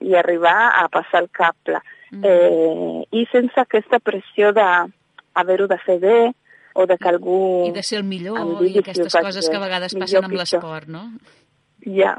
i 0.00 0.14
arribar 0.14 0.72
a 0.82 0.88
passar 0.92 1.22
el 1.22 1.30
cable. 1.30 1.80
Mhm. 2.10 2.24
Eh, 2.24 3.06
I 3.10 3.26
sense 3.32 3.60
aquesta 3.60 4.00
pressió 4.00 4.52
d'haver-ho 4.52 5.66
de 5.68 5.78
fer 5.84 5.98
bé 6.00 6.18
o 6.74 6.86
de 6.86 6.96
que 6.96 7.08
algú... 7.08 7.66
I 7.68 7.72
de 7.72 7.82
ser 7.82 7.98
el 7.98 8.04
millor 8.04 8.62
i 8.64 8.72
si 8.72 8.82
aquestes 8.84 9.12
faig 9.12 9.28
coses 9.28 9.48
que 9.48 9.56
a 9.56 9.64
vegades 9.64 9.96
passen 9.98 10.24
amb 10.24 10.36
l'esport, 10.38 10.88
no? 10.88 11.08
Ja, 11.84 12.16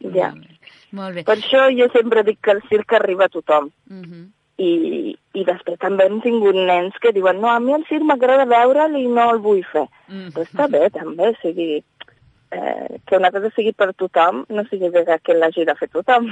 ja. 0.00 0.32
Molt 0.34 0.48
bé. 0.48 0.58
Molt 0.90 1.14
bé. 1.14 1.24
Per 1.24 1.36
això 1.38 1.68
jo 1.70 1.86
sempre 1.94 2.24
dic 2.26 2.40
que 2.42 2.56
el 2.56 2.62
circ 2.68 2.96
arriba 2.98 3.28
a 3.28 3.32
tothom. 3.32 3.70
Mhm. 3.88 4.28
I, 4.60 5.14
I 5.40 5.44
després 5.46 5.78
també 5.80 6.04
hem 6.04 6.18
tingut 6.20 6.54
nens 6.54 6.96
que 7.00 7.14
diuen 7.16 7.38
no, 7.40 7.48
a 7.48 7.60
mi 7.64 7.72
el 7.72 7.86
circ 7.88 8.04
m'agrada 8.04 8.44
veure'l 8.44 8.98
i 8.98 9.06
no 9.08 9.30
el 9.32 9.38
vull 9.40 9.62
fer. 9.72 9.86
Mhm. 10.08 10.34
Però 10.34 10.44
està 10.44 10.66
bé, 10.68 10.90
també, 10.92 11.30
o 11.30 11.38
sigui, 11.40 11.80
eh, 12.50 13.00
que 13.06 13.16
una 13.16 13.30
cosa 13.34 13.50
sigui 13.54 13.72
per 13.72 13.92
tothom 13.94 14.44
no 14.48 14.64
significa 14.70 15.18
que 15.18 15.36
l'hagi 15.36 15.66
de 15.68 15.76
fer 15.78 15.90
tothom. 15.92 16.30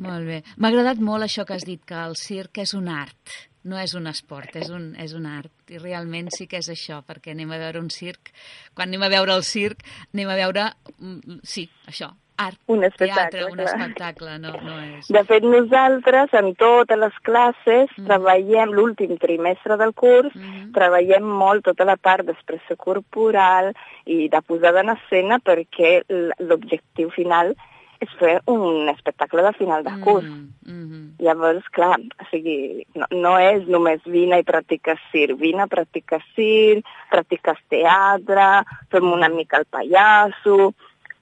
Molt 0.00 0.26
bé. 0.26 0.40
M'ha 0.56 0.70
agradat 0.72 1.00
molt 1.04 1.26
això 1.26 1.44
que 1.44 1.56
has 1.56 1.66
dit, 1.68 1.82
que 1.84 1.98
el 1.98 2.16
circ 2.16 2.62
és 2.62 2.72
un 2.78 2.88
art, 2.88 3.34
no 3.68 3.76
és 3.76 3.92
un 3.98 4.08
esport, 4.08 4.54
és 4.56 4.70
un, 4.72 4.94
és 4.96 5.12
un 5.16 5.26
art. 5.28 5.52
I 5.68 5.80
realment 5.82 6.30
sí 6.32 6.46
que 6.48 6.62
és 6.62 6.70
això, 6.72 7.02
perquè 7.06 7.34
anem 7.34 7.52
a 7.52 7.60
veure 7.60 7.82
un 7.82 7.90
circ, 7.92 8.32
quan 8.74 8.88
anem 8.88 9.04
a 9.04 9.12
veure 9.12 9.36
el 9.36 9.44
circ, 9.44 9.84
anem 10.14 10.32
a 10.32 10.38
veure, 10.40 10.70
mm, 10.96 11.40
sí, 11.44 11.68
això, 11.90 12.14
art, 12.46 12.58
Un 12.66 12.84
espectacle, 12.84 13.30
teatre, 13.38 13.46
un 13.50 13.58
clar. 13.58 13.68
espectacle, 13.68 14.38
no, 14.42 14.52
no 14.66 14.76
és... 14.98 15.08
De 15.12 15.22
fet, 15.28 15.44
nosaltres, 15.44 16.32
en 16.40 16.52
totes 16.60 16.98
les 16.98 17.18
classes, 17.28 17.90
Mhm. 17.96 18.06
treballem 18.06 18.74
l'últim 18.76 19.16
trimestre 19.18 19.76
del 19.76 19.92
curs, 19.94 20.34
Mhm. 20.34 20.72
treballem 20.76 21.24
molt 21.42 21.64
tota 21.64 21.84
la 21.84 21.96
part 21.96 22.24
d'expressió 22.26 22.76
corporal 22.76 23.72
i 24.06 24.28
de 24.28 24.42
posada 24.42 24.80
en 24.80 24.90
escena 24.96 25.38
perquè 25.38 26.02
l'objectiu 26.38 27.10
final 27.10 27.54
és 28.00 28.08
fer 28.18 28.40
un 28.48 28.88
espectacle 28.88 29.42
de 29.44 29.52
final 29.58 29.82
de 29.84 29.92
curs. 30.00 30.24
Mm, 30.24 30.46
mhm. 30.64 31.00
Llavors, 31.20 31.66
clar, 31.70 31.98
o 32.00 32.24
sigui, 32.30 32.86
no, 32.94 33.04
no 33.10 33.34
és 33.38 33.66
només 33.68 34.00
vine 34.08 34.38
i 34.40 34.46
practiques 34.48 34.98
circ, 35.12 35.36
vine 35.38 35.60
a 35.66 35.66
practicar 35.66 36.22
circ, 36.34 36.86
practiques 37.10 37.58
teatre, 37.68 38.64
fem 38.88 39.04
una 39.12 39.28
mica 39.28 39.58
el 39.60 39.66
pallasso, 39.66 40.72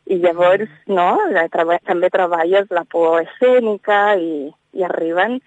i 0.09 0.17
llavors, 0.23 0.71
no, 0.89 1.11
treba 1.53 1.79
també 1.85 2.09
treballes 2.11 2.71
la 2.73 2.85
por 2.89 3.21
escènica 3.21 4.17
i, 4.17 4.49
i 4.73 4.85
arriben 4.87 5.39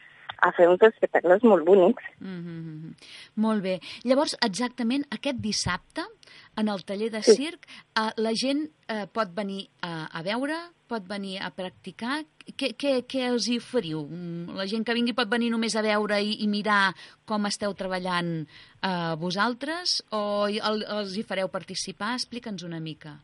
a 0.42 0.50
fer 0.58 0.66
uns 0.70 0.82
espectacles 0.86 1.44
molt 1.46 1.66
bonics. 1.66 2.04
Mm 2.20 2.40
-hmm. 2.42 2.94
Molt 3.36 3.62
bé. 3.62 3.80
Llavors, 4.04 4.36
exactament 4.42 5.06
aquest 5.12 5.38
dissabte, 5.38 6.02
en 6.58 6.68
el 6.68 6.84
taller 6.84 7.12
de 7.12 7.22
Sí. 7.22 7.36
circ, 7.36 7.66
eh, 7.96 8.12
la 8.18 8.34
gent 8.34 8.70
eh, 8.88 9.06
pot 9.12 9.30
venir 9.36 9.70
a, 9.82 10.08
a 10.12 10.22
veure, 10.24 10.56
pot 10.88 11.08
venir 11.08 11.40
a 11.40 11.52
practicar. 11.52 12.24
Què, 12.58 12.76
què, 12.76 13.06
què 13.06 13.28
els 13.30 13.48
hi 13.48 13.58
oferiu? 13.58 14.08
Mm, 14.10 14.56
La 14.56 14.66
gent 14.66 14.84
que 14.84 14.94
vingui 14.94 15.14
pot 15.14 15.30
venir 15.30 15.50
només 15.50 15.76
a 15.76 15.82
veure 15.82 16.22
i, 16.22 16.44
i 16.44 16.48
mirar 16.48 16.94
com 17.26 17.46
esteu 17.46 17.74
treballant 17.74 18.48
eh, 18.82 19.16
vosaltres 19.18 20.04
o 20.12 20.48
el, 20.48 20.84
els 20.84 21.18
hi 21.18 21.24
fareu 21.24 21.48
participar? 21.48 22.14
Explica'ns 22.14 22.64
una 22.64 22.80
mica. 22.80 23.20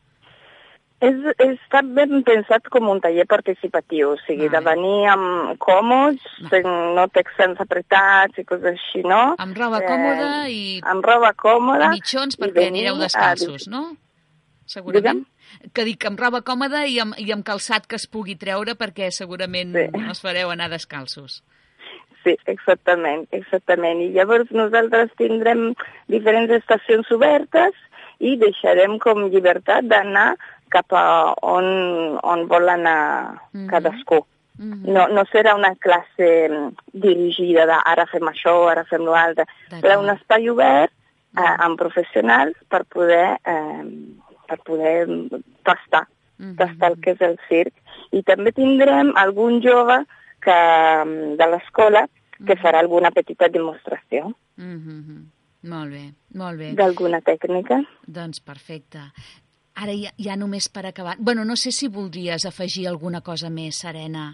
És, 1.00 1.14
està 1.38 1.80
ben 1.94 2.24
pensat 2.26 2.66
com 2.74 2.88
un 2.90 2.98
taller 3.00 3.24
participatiu, 3.30 4.16
o 4.16 4.16
sigui, 4.26 4.48
Vale. 4.48 4.58
de 4.58 4.64
venir 4.66 5.06
amb 5.12 5.58
còmodes, 5.62 6.24
Vale. 6.50 6.62
no 6.96 7.04
texans 7.14 7.60
apretats 7.62 8.36
i 8.38 8.44
coses 8.44 8.72
així, 8.74 9.04
no? 9.06 9.36
Amb 9.38 9.56
roba 9.56 9.78
Eh, 9.78 9.86
còmoda 9.86 10.48
i, 10.50 10.80
Amb 10.82 11.04
roba 11.06 11.30
i 11.30 11.38
còmoda. 11.38 11.90
mitjons 11.94 12.34
i 12.34 12.42
perquè 12.42 12.54
venir 12.54 12.88
anireu 12.88 12.96
a 12.96 13.04
descalços, 13.06 13.68
no? 13.68 13.96
Segurament. 14.66 15.22
Que 15.72 15.84
dic 15.84 16.04
amb 16.04 16.18
roba 16.20 16.42
còmoda 16.42 16.82
i 16.86 16.98
amb, 17.00 17.14
i 17.16 17.30
amb 17.32 17.44
calçat 17.46 17.86
que 17.86 17.96
es 17.96 18.06
pugui 18.06 18.34
treure 18.36 18.74
perquè 18.74 19.10
segurament 19.10 19.72
Sí. 19.72 19.86
els 20.08 20.20
fareu 20.20 20.50
anar 20.50 20.68
descalços. 20.68 21.42
Sí, 22.24 22.34
exactament, 22.46 23.28
exactament. 23.30 24.02
I 24.02 24.10
llavors 24.12 24.50
nosaltres 24.50 25.10
tindrem 25.16 25.74
diferents 26.08 26.50
estacions 26.50 27.08
obertes 27.12 27.72
i 28.18 28.36
deixarem 28.36 28.98
com 28.98 29.28
llibertat 29.30 29.84
d'anar 29.86 30.34
cap 30.68 30.92
a 30.92 31.34
on, 31.42 32.18
on 32.22 32.46
vol 32.48 32.68
anar 32.68 33.40
Mhm. 33.52 33.66
cadascú. 33.70 34.24
Mhm. 34.58 34.90
No, 34.92 35.06
no 35.08 35.22
serà 35.32 35.54
una 35.54 35.74
classe 35.76 36.48
mm, 36.48 36.74
dirigida 36.92 37.64
de 37.66 37.76
ara 37.84 38.06
fem 38.06 38.22
això, 38.26 38.68
ara 38.70 38.84
fem 38.84 39.04
l'altre. 39.06 39.44
Serà 39.70 39.98
un 39.98 40.10
espai 40.10 40.48
obert 40.50 40.92
eh, 41.36 41.40
Mhm. 41.40 41.60
amb 41.60 41.78
professionals 41.78 42.56
per 42.68 42.84
poder, 42.86 43.38
eh, 43.44 43.84
per 44.48 44.58
poder 44.64 45.06
mm, 45.06 45.28
tastar 45.62 46.06
Mhm. 46.38 46.56
tastar 46.56 46.90
el 46.92 47.00
que 47.00 47.10
és 47.12 47.20
el 47.20 47.38
circ. 47.48 47.72
I 48.12 48.22
també 48.22 48.52
tindrem 48.52 49.12
algun 49.16 49.60
jove 49.60 50.04
que, 50.40 50.50
mm, 51.04 51.36
de 51.36 51.46
l'escola 51.50 52.08
que 52.46 52.54
farà 52.56 52.78
alguna 52.78 53.10
petita 53.10 53.48
demostració 53.48 54.34
Mhm. 54.56 55.26
Molt 55.62 55.90
bé, 55.90 56.12
molt 56.34 56.56
bé. 56.58 56.72
d'alguna 56.74 57.20
tècnica. 57.20 57.84
Doncs 58.06 58.40
perfecte. 58.40 58.98
Ara 59.78 59.94
ja, 59.94 60.10
ja 60.18 60.34
només 60.36 60.68
per 60.72 60.86
acabar... 60.88 61.16
Bueno, 61.18 61.44
no 61.46 61.56
sé 61.56 61.70
si 61.72 61.88
voldries 61.88 62.46
afegir 62.48 62.88
alguna 62.90 63.20
cosa 63.22 63.50
més, 63.50 63.78
Serena. 63.84 64.32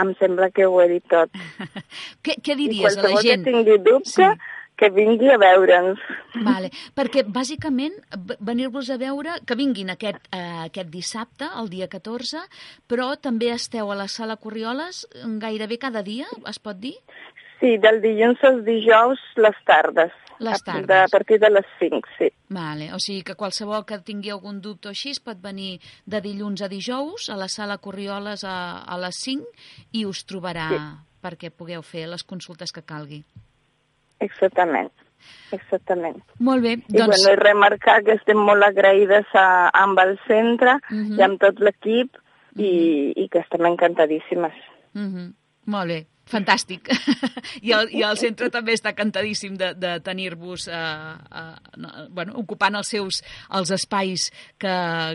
Em 0.00 0.12
sembla 0.20 0.50
que 0.54 0.66
ho 0.68 0.78
he 0.82 0.88
dit 0.92 1.06
tot. 1.10 1.32
què, 2.24 2.36
què 2.44 2.56
diries 2.58 2.92
a 2.92 3.00
la 3.00 3.08
qualsevol 3.08 3.24
gent? 3.26 3.44
que 3.46 3.54
tingui 3.54 3.78
dubte, 3.86 4.10
Sí. 4.10 4.58
que 4.80 4.88
vingui 4.96 5.28
a 5.32 5.38
veure'ns. 5.40 6.04
Vale, 6.44 6.70
perquè 6.96 7.24
bàsicament 7.28 7.96
venir-vos 8.38 8.88
a 8.92 8.96
veure, 9.00 9.40
que 9.48 9.56
vinguin 9.58 9.90
aquest, 9.92 10.22
eh, 10.32 10.66
aquest 10.68 10.92
dissabte, 10.92 11.48
el 11.60 11.68
dia 11.72 11.88
14, 11.92 12.44
però 12.88 13.10
també 13.20 13.50
esteu 13.56 13.90
a 13.92 13.98
la 13.98 14.08
sala 14.08 14.38
Corrioles 14.40 15.06
gairebé 15.42 15.80
cada 15.82 16.04
dia, 16.06 16.28
es 16.48 16.60
pot 16.62 16.80
dir? 16.80 16.94
Sí, 17.60 17.74
del 17.76 18.00
dilluns 18.00 18.40
als 18.44 18.62
dijous, 18.64 19.20
les 19.36 19.56
tardes. 19.68 20.12
Les 20.40 20.56
A- 20.56 20.64
tardes. 20.64 20.86
De, 20.88 20.96
a 21.04 21.08
partir 21.12 21.38
de 21.38 21.50
les 21.52 21.66
5, 21.78 22.00
sí. 22.18 22.30
Vale, 22.48 22.86
o 22.96 22.98
sigui 22.98 23.22
que 23.22 23.34
qualsevol 23.36 23.84
que 23.84 23.98
tingui 24.00 24.30
algun 24.32 24.58
dubte 24.64 24.88
o 24.88 24.94
així 24.94 25.12
pot 25.22 25.36
venir 25.44 25.78
de 26.06 26.20
dilluns 26.24 26.62
a 26.64 26.68
dijous 26.72 27.28
a 27.28 27.36
la 27.36 27.46
sala 27.52 27.76
Corrioles 27.78 28.42
a, 28.48 28.80
a 28.82 28.96
les 28.98 29.20
5 29.20 29.44
i 29.92 30.06
us 30.08 30.24
trobarà 30.24 30.68
Sí. 30.72 30.80
perquè 31.22 31.50
pugueu 31.52 31.82
fer 31.84 32.06
les 32.08 32.24
consultes 32.24 32.72
que 32.72 32.80
calgui. 32.82 33.22
Exactament. 34.20 34.90
Exactament. 35.52 36.22
Molt 36.40 36.62
bé, 36.64 36.72
I, 36.78 36.96
doncs... 36.96 37.20
bueno, 37.20 37.32
i 37.32 37.36
remarcar 37.40 37.98
que 38.06 38.14
estem 38.16 38.38
molt 38.40 38.64
agraïdes 38.64 39.28
a, 39.36 39.68
amb 39.82 39.98
el 40.00 40.16
centre 40.26 40.78
Mhm. 40.90 41.18
i 41.18 41.22
amb 41.22 41.40
tot 41.40 41.60
l'equip 41.60 42.16
i, 42.56 43.12
i 43.16 43.28
que 43.28 43.40
estem 43.44 43.66
encantadíssimes. 43.66 44.54
Mhm. 44.94 45.34
Molt 45.66 45.88
bé, 45.88 46.06
fantàstic. 46.30 46.90
I, 47.66 47.72
el, 47.76 47.90
I 47.96 48.04
el 48.06 48.18
centre 48.20 48.50
també 48.52 48.74
està 48.76 48.92
cantadíssim 48.96 49.56
de, 49.60 49.72
de 49.78 49.96
tenir-vos 50.06 50.68
eh, 50.70 50.78
eh, 50.78 51.74
no, 51.82 51.92
bueno, 52.14 52.36
ocupant 52.40 52.78
els 52.78 52.92
seus 52.94 53.20
els 53.58 53.74
espais 53.74 54.30
que, 54.60 54.74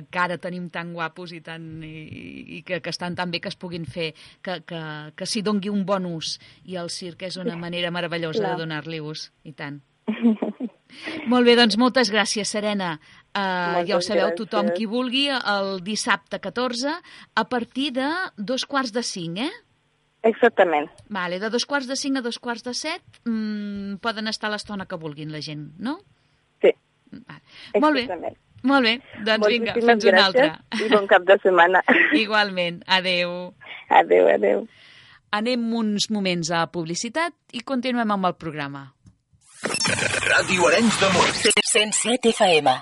que 0.10 0.22
ara 0.22 0.40
tenim 0.42 0.70
tan 0.74 0.94
guapos 0.96 1.34
i, 1.36 1.42
tan, 1.46 1.68
i, 1.84 2.60
i 2.60 2.62
que, 2.68 2.82
que 2.84 2.94
estan 2.94 3.18
tan 3.18 3.32
bé 3.34 3.42
que 3.44 3.52
es 3.54 3.60
puguin 3.60 3.88
fer, 3.88 4.12
que, 4.46 4.62
que, 4.68 4.84
que 5.16 5.30
s'hi 5.30 5.44
dongui 5.46 5.74
un 5.74 5.86
bon 5.88 6.08
ús. 6.16 6.38
I 6.70 6.80
el 6.82 6.92
circ 6.94 7.28
és 7.30 7.40
una 7.42 7.58
manera 7.60 7.92
meravellosa 7.96 8.50
de 8.52 8.56
donar-li 8.66 9.02
ús, 9.04 9.30
i 9.44 9.56
tant. 9.56 9.82
Molt 11.32 11.48
bé, 11.48 11.56
doncs 11.58 11.76
moltes 11.82 12.12
gràcies, 12.14 12.50
Serena. 12.54 12.96
Uh, 13.36 13.82
ja 13.84 13.98
ho 13.98 14.00
Moltes 14.00 14.08
sabeu, 14.08 14.30
gràcies. 14.30 14.38
tothom 14.44 14.70
qui 14.78 14.86
vulgui, 14.88 15.26
el 15.34 15.82
dissabte 15.84 16.40
14, 16.40 16.94
a 17.36 17.46
partir 17.52 17.92
de 17.98 18.08
dos 18.38 18.66
quarts 18.70 18.94
de 18.96 19.04
cinc, 19.04 19.42
eh? 19.44 19.52
Exactament. 20.26 20.90
Vale, 21.14 21.38
de 21.40 21.52
dos 21.54 21.68
quarts 21.70 21.88
de 21.88 21.96
cinc 22.00 22.18
a 22.18 22.24
dos 22.26 22.40
quarts 22.42 22.66
de 22.66 22.74
set 22.74 23.04
mm, 23.30 24.02
poden 24.02 24.28
estar 24.32 24.50
l'estona 24.50 24.88
que 24.90 24.98
vulguin 24.98 25.32
la 25.34 25.42
gent, 25.46 25.68
no? 25.78 26.00
Sí, 26.64 26.74
Vale. 27.12 27.42
Molt 27.80 27.96
bé, 28.00 28.34
molt 28.66 28.88
bé. 28.88 28.96
Doncs 29.28 29.48
vinga, 29.52 29.76
fins 29.78 30.10
una 30.10 30.26
altra. 30.26 30.50
i 30.82 30.90
bon 30.90 31.06
cap 31.08 31.28
de 31.28 31.38
setmana. 31.44 31.84
Igualment. 32.24 32.82
Adeu. 32.88 33.54
Adéu, 33.90 34.28
adéu. 34.34 34.66
Anem 35.36 35.70
uns 35.78 36.10
moments 36.10 36.50
a 36.52 36.66
publicitat 36.72 37.36
i 37.54 37.62
continuem 37.62 38.12
amb 38.18 38.32
el 38.32 38.38
programa. 38.42 38.88
Ràdio 40.26 40.68
Arenys 40.70 41.00
de 41.02 41.14
Munt. 41.16 41.42
107 41.72 42.34
FM. 42.34 42.78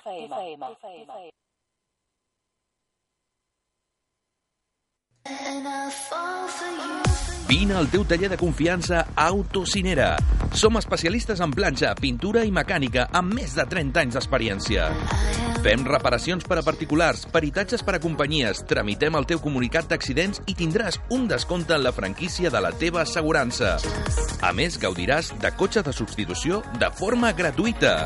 Vine 7.48 7.76
al 7.80 7.88
teu 7.88 8.04
taller 8.04 8.28
de 8.28 8.36
confiança 8.36 9.06
Autocinera. 9.16 10.18
Som 10.52 10.76
especialistes 10.76 11.40
en 11.40 11.54
planxa, 11.56 11.94
pintura 11.96 12.42
i 12.44 12.52
mecànica 12.52 13.06
amb 13.16 13.32
més 13.38 13.54
de 13.56 13.64
30 13.72 14.02
anys 14.02 14.18
d'experiència. 14.18 14.90
Fem 15.64 15.86
reparacions 15.88 16.44
per 16.44 16.58
a 16.60 16.66
particulars, 16.68 17.24
peritatges 17.32 17.86
per 17.88 17.96
a 17.96 18.02
companyies, 18.04 18.66
tramitem 18.68 19.16
el 19.16 19.30
teu 19.30 19.40
comunicat 19.40 19.88
d'accidents 19.88 20.44
i 20.44 20.58
tindràs 20.60 21.00
un 21.16 21.24
descompte 21.32 21.78
en 21.78 21.86
la 21.88 21.96
franquícia 21.96 22.52
de 22.52 22.60
la 22.60 22.74
teva 22.76 23.06
assegurança. 23.08 23.78
A 24.44 24.52
més, 24.52 24.76
gaudiràs 24.76 25.32
de 25.40 25.54
cotxe 25.56 25.86
de 25.88 25.96
substitució 25.96 26.60
de 26.84 26.92
forma 27.00 27.32
gratuïta. 27.32 28.02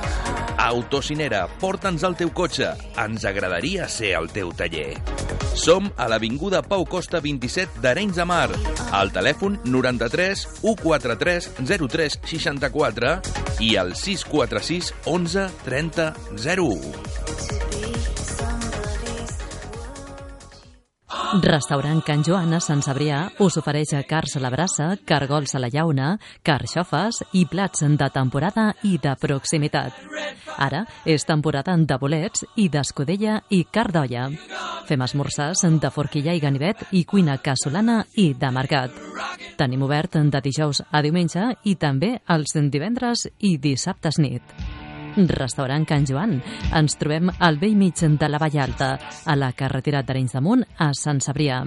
Autocinera, 0.67 1.47
porta'ns 1.61 2.05
el 2.05 2.13
teu 2.19 2.29
cotxe. 2.29 2.75
Ens 3.01 3.25
agradaria 3.25 3.89
ser 3.89 4.13
al 4.19 4.29
teu 4.29 4.53
taller. 4.53 4.91
Som 5.57 5.87
a 5.97 6.05
l'Avinguda 6.05 6.59
Pau 6.61 6.83
Costa 6.85 7.06
27 7.11 7.81
d'Arenys 7.83 8.19
de 8.19 8.25
Mar. 8.27 8.49
Al 8.91 9.11
telèfon 9.15 9.59
93 9.65 10.45
143 10.61 11.51
03 11.87 12.19
64 12.27 13.13
i 13.63 13.75
al 13.79 13.95
646 13.95 14.93
11 15.17 15.47
30 15.65 16.11
01. 16.35 17.06
Restaurant 21.33 22.01
Can 22.05 22.23
Joan 22.23 22.53
a 22.55 22.59
Sant 22.63 22.79
Cebrià 22.85 23.17
us 23.43 23.57
ofereix 23.59 23.91
cars 24.07 24.37
a 24.37 24.39
la 24.39 24.51
brassa, 24.53 24.93
cargols 25.05 25.55
a 25.55 25.59
la 25.59 25.67
llauna, 25.67 26.13
carxofes 26.41 27.19
i 27.35 27.43
plats 27.45 27.83
de 27.83 28.07
temporada 28.15 28.69
i 28.87 28.95
de 29.03 29.11
proximitat. 29.19 29.91
Ara 30.57 30.85
és 31.05 31.27
temporada 31.27 31.75
de 31.77 31.99
bolets 31.99 32.45
i 32.55 32.69
d'escudella 32.71 33.41
i 33.49 33.65
cardolla. 33.65 34.29
Fem 34.87 35.03
esmorzars 35.03 35.65
de 35.67 35.91
forquilla 35.91 36.33
i 36.33 36.39
ganivet 36.39 36.87
i 36.93 37.03
cuina 37.03 37.37
casolana 37.43 38.05
i 38.15 38.33
de 38.33 38.51
mercat. 38.51 38.95
Tenim 39.59 39.83
obert 39.83 40.15
de 40.15 40.41
dijous 40.41 40.81
a 40.89 41.03
diumenge 41.03 41.51
i 41.65 41.75
també 41.75 42.21
els 42.29 42.55
divendres 42.71 43.27
i 43.39 43.57
dissabtes 43.57 44.17
nit. 44.23 44.86
Restaurant 45.27 45.85
Can 45.89 46.05
Joan. 46.05 46.37
Ens 46.77 46.97
trobem 47.01 47.31
al 47.39 47.57
vell 47.57 47.75
mig 47.75 47.97
de 47.97 48.29
la 48.29 48.37
Vall 48.37 48.59
Alta, 48.61 48.91
a 49.25 49.35
la 49.35 49.51
carretera 49.57 50.03
d'Arenys 50.03 50.37
de 50.37 50.41
Munt, 50.41 50.65
a 50.77 50.91
Sant 50.93 51.19
Cebrià. 51.23 51.63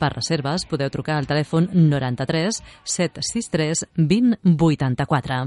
Per 0.00 0.12
reserves 0.12 0.66
podeu 0.68 0.90
trucar 0.90 1.16
al 1.16 1.30
telèfon 1.30 1.70
93 1.72 2.60
763 2.84 3.86
20 3.96 4.38
84. 4.60 5.40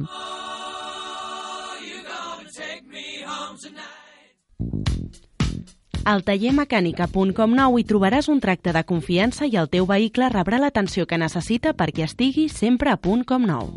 Al 6.04 6.26
taller 6.28 6.52
mecànica.com9 6.52 7.80
hi 7.80 7.86
trobaràs 7.88 8.28
un 8.28 8.42
tracte 8.44 8.74
de 8.76 8.84
confiança 8.84 9.48
i 9.48 9.56
el 9.62 9.70
teu 9.72 9.88
vehicle 9.88 10.28
rebrà 10.34 10.60
l'atenció 10.60 11.08
que 11.08 11.20
necessita 11.22 11.72
perquè 11.80 12.04
estigui 12.10 12.50
sempre 12.52 12.92
a 12.92 13.00
punt 13.00 13.24
com 13.24 13.48
nou. 13.48 13.70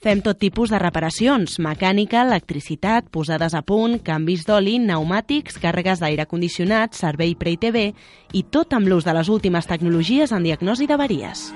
Fem 0.00 0.22
tot 0.24 0.38
tipus 0.40 0.70
de 0.72 0.78
reparacions, 0.80 1.58
mecànica, 1.60 2.22
electricitat, 2.24 3.10
posades 3.12 3.52
a 3.52 3.60
punt, 3.60 3.98
canvis 4.00 4.46
d'oli, 4.48 4.78
pneumàtics, 4.80 5.58
càrregues 5.60 6.00
d'aire 6.00 6.24
condicionat, 6.24 6.96
servei 6.96 7.34
pre-TV 7.36 7.90
i 8.32 8.42
tot 8.48 8.72
amb 8.72 8.88
l'ús 8.88 9.04
de 9.04 9.12
les 9.12 9.28
últimes 9.28 9.68
tecnologies 9.68 10.32
en 10.32 10.48
diagnosi 10.48 10.88
d'averies. 10.88 11.50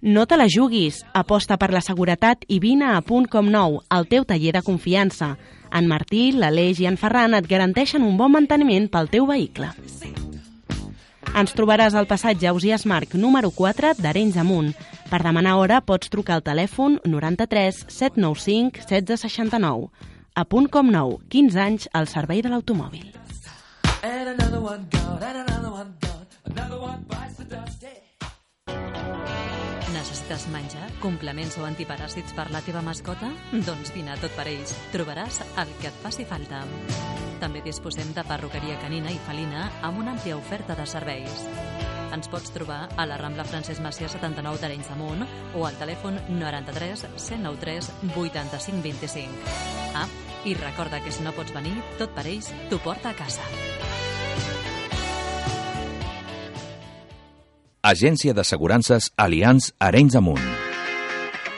No 0.00 0.24
te 0.24 0.40
la 0.40 0.48
juguis, 0.48 1.02
aposta 1.12 1.60
per 1.60 1.74
la 1.76 1.84
seguretat 1.84 2.48
i 2.48 2.56
vine 2.64 2.88
a 2.88 3.04
punt 3.04 3.28
com 3.28 3.52
nou, 3.52 3.82
al 3.90 4.08
teu 4.08 4.24
taller 4.24 4.56
de 4.56 4.64
confiança. 4.64 5.34
En 5.68 5.92
Martí, 5.92 6.30
l'Aleix 6.32 6.80
i 6.80 6.88
en 6.88 6.96
Ferran 6.96 7.36
et 7.36 7.52
garanteixen 7.52 8.00
un 8.00 8.16
bon 8.16 8.32
manteniment 8.32 8.88
pel 8.88 9.12
teu 9.12 9.28
vehicle. 9.28 9.74
Ens 11.36 11.52
trobaràs 11.52 11.92
al 11.92 12.08
passatge 12.08 12.48
Ausias 12.48 12.86
Marc 12.88 13.12
número 13.12 13.50
4 13.52 13.98
d'Arenys 14.00 14.38
Amunt. 14.40 14.72
Per 15.06 15.22
demanar 15.22 15.54
hora 15.54 15.78
pots 15.86 16.10
trucar 16.10 16.34
al 16.40 16.42
telèfon 16.42 16.98
93 17.06 17.84
795 17.86 18.82
1669. 18.90 19.90
A 20.34 20.44
punt 20.44 20.66
com 20.68 20.90
nou, 20.90 21.20
15 21.30 21.60
anys 21.62 21.86
al 21.94 22.10
servei 22.10 22.42
de 22.42 22.50
l'automòbil. 22.50 23.12
And 24.02 24.28
another 24.34 24.58
one 24.60 24.84
gone, 24.90 25.22
and 25.22 25.38
another 25.46 25.70
one 25.70 25.94
gone, 26.02 26.26
another 26.44 26.78
one 26.82 27.06
bites 27.08 27.36
the 27.38 27.44
dust. 27.44 27.82
Yeah. 27.82 28.02
Necessites 29.94 30.48
menjar, 30.50 30.90
complements 31.00 31.56
o 31.58 31.64
antiparàsits 31.64 32.34
per 32.34 32.50
la 32.50 32.60
teva 32.66 32.82
mascota? 32.82 33.30
Doncs 33.52 33.94
vine 33.94 34.12
a 34.12 34.18
tot 34.20 34.34
per 34.36 34.48
ells. 34.50 34.74
Trobaràs 34.92 35.40
el 35.62 35.70
que 35.80 35.88
et 35.88 36.02
faci 36.02 36.26
falta. 36.26 36.64
També 37.40 37.62
disposem 37.64 38.10
de 38.16 38.26
perruqueria 38.26 38.80
canina 38.82 39.14
i 39.14 39.22
felina 39.28 39.70
amb 39.86 40.02
una 40.02 40.18
àmplia 40.18 40.36
oferta 40.36 40.74
de 40.74 40.86
serveis. 40.90 41.46
Ens 42.16 42.30
pots 42.32 42.48
trobar 42.48 42.86
a 42.96 43.04
la 43.04 43.18
Rambla 43.20 43.44
Francesc 43.44 43.82
Macià 43.84 44.08
79 44.08 44.62
d'Arenys 44.62 44.88
de 44.88 44.94
Munt 44.96 45.24
o 45.52 45.66
al 45.68 45.76
telèfon 45.76 46.16
93 46.38 47.04
193 47.12 47.90
85 48.14 48.80
25. 48.86 49.56
Ah, 50.00 50.06
i 50.48 50.54
recorda 50.56 51.02
que 51.04 51.12
si 51.12 51.26
no 51.26 51.34
pots 51.36 51.52
venir, 51.52 51.74
tot 52.00 52.14
per 52.16 52.24
ells 52.30 52.48
t'ho 52.70 52.80
porta 52.80 53.12
a 53.12 53.18
casa. 53.18 53.44
Agència 57.84 58.32
d'Assegurances 58.34 59.12
Allianz 59.20 59.74
Arenys 59.78 60.16
de 60.16 60.24
Munt. 60.24 60.48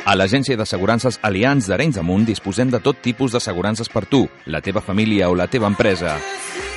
A 0.08 0.16
l'Agència 0.18 0.58
d'Assegurances 0.58 1.20
Allianz 1.22 1.70
d'Arenys 1.70 2.00
de 2.00 2.02
Munt 2.02 2.26
disposem 2.26 2.74
de 2.74 2.82
tot 2.82 2.98
tipus 3.04 3.36
d'assegurances 3.36 3.92
per 3.92 4.08
tu, 4.10 4.26
la 4.46 4.60
teva 4.64 4.82
família 4.82 5.30
o 5.30 5.38
la 5.38 5.46
teva 5.46 5.70
empresa. 5.70 6.18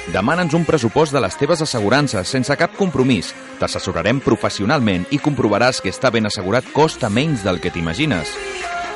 Demana'ns 0.09 0.55
un 0.57 0.65
pressupost 0.65 1.13
de 1.13 1.21
les 1.21 1.35
teves 1.37 1.61
assegurances 1.61 2.27
sense 2.33 2.55
cap 2.57 2.73
compromís. 2.75 3.29
T'assessorarem 3.61 4.19
professionalment 4.23 5.05
i 5.13 5.21
comprovaràs 5.21 5.81
que 5.83 5.93
estar 5.93 6.09
ben 6.11 6.25
assegurat 6.25 6.65
costa 6.73 7.09
menys 7.09 7.45
del 7.45 7.61
que 7.61 7.69
t'imagines. 7.71 8.33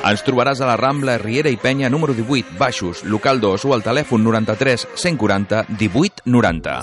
Ens 0.06 0.22
trobaràs 0.26 0.60
a 0.60 0.68
la 0.68 0.76
Rambla 0.76 1.16
Riera 1.22 1.50
i 1.50 1.56
Penya 1.56 1.88
número 1.90 2.14
18, 2.14 2.58
Baixos, 2.58 3.04
local 3.04 3.40
2 3.40 3.64
o 3.66 3.74
al 3.74 3.86
telèfon 3.86 4.26
93 4.26 4.88
140 4.94 5.64
18 5.78 6.26
90. 6.26 6.76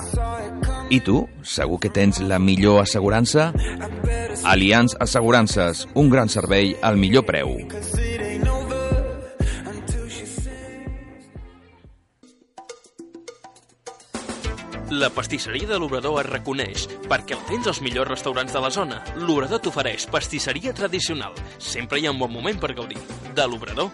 I 0.90 1.00
tu, 1.04 1.28
segur 1.44 1.80
que 1.84 1.92
tens 1.92 2.20
la 2.24 2.40
millor 2.40 2.82
assegurança? 2.84 3.52
Allianz 4.44 4.98
Assegurances, 5.00 5.88
un 5.94 6.10
gran 6.10 6.30
servei 6.30 6.76
al 6.82 6.98
millor 6.98 7.26
preu. 7.26 7.56
La 14.92 15.10
pastisseria 15.10 15.68
de 15.68 15.78
l'Obrador 15.80 16.20
es 16.20 16.28
reconeix 16.28 16.88
perquè 17.08 17.38
el 17.38 17.44
tens 17.48 17.70
als 17.72 17.80
millors 17.82 18.10
restaurants 18.10 18.52
de 18.52 18.62
la 18.62 18.70
zona. 18.74 19.00
L'Obrador 19.16 19.62
t'ofereix 19.64 20.10
pastisseria 20.12 20.74
tradicional. 20.76 21.38
Sempre 21.58 22.02
hi 22.02 22.08
ha 22.08 22.12
un 22.12 22.20
bon 22.20 22.32
moment 22.34 22.60
per 22.60 22.74
gaudir. 22.76 23.00
De 23.34 23.46
l'Obrador. 23.48 23.90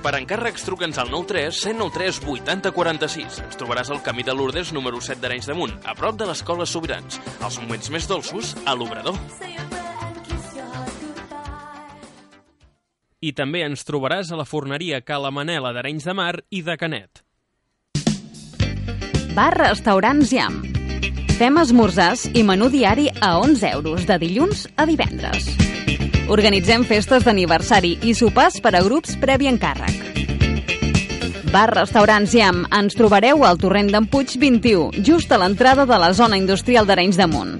Per 0.00 0.12
encàrrecs, 0.16 0.62
truca'ns 0.64 0.96
al 1.02 1.10
93 1.12 1.58
193 1.66 2.22
80 2.24 2.72
46. 2.72 3.40
Ens 3.44 3.58
trobaràs 3.60 3.90
al 3.90 4.00
camí 4.06 4.24
de 4.24 4.32
Lourdes 4.32 4.70
número 4.72 5.02
7 5.02 5.20
d'Arenys 5.20 5.50
de 5.50 5.56
Munt, 5.58 5.74
a 5.84 5.96
prop 5.98 6.16
de 6.16 6.28
l'Escola 6.30 6.64
Sobirans. 6.64 7.18
Els 7.42 7.58
moments 7.60 7.90
més 7.92 8.06
dolços 8.08 8.54
a 8.64 8.76
l'Obrador. 8.78 9.18
I 13.20 13.34
també 13.36 13.66
ens 13.66 13.84
trobaràs 13.84 14.30
a 14.32 14.38
la 14.40 14.48
forneria 14.48 15.02
Cala 15.04 15.34
Manela 15.34 15.74
d'Arenys 15.76 16.06
de 16.08 16.14
Mar 16.16 16.36
i 16.48 16.62
de 16.64 16.78
Canet. 16.80 17.20
Bar 19.34 19.54
Restaurants 19.54 20.30
Jam. 20.32 20.56
Fem 21.38 21.58
esmorzars 21.62 22.24
i 22.34 22.42
menú 22.42 22.66
diari 22.72 23.06
a 23.22 23.36
11 23.38 23.70
euros 23.76 24.02
de 24.08 24.16
dilluns 24.18 24.64
a 24.74 24.86
divendres. 24.90 25.46
Organitzem 26.30 26.82
festes 26.88 27.22
d'aniversari 27.22 27.94
i 28.02 28.14
sopars 28.18 28.58
per 28.60 28.74
a 28.74 28.82
grups 28.82 29.14
previ 29.22 29.46
encàrrec. 29.46 30.02
Bar 31.54 31.70
Restaurants 31.78 32.34
Jam. 32.34 32.64
Ens 32.74 32.98
trobareu 32.98 33.46
al 33.46 33.62
torrent 33.62 33.94
d'en 33.94 34.10
Puig 34.10 34.34
21, 34.34 34.90
just 35.06 35.30
a 35.30 35.38
l'entrada 35.38 35.86
de 35.86 36.02
la 36.02 36.12
zona 36.12 36.38
industrial 36.38 36.90
d'Arenys 36.90 37.18
de 37.22 37.30
Munt. 37.30 37.58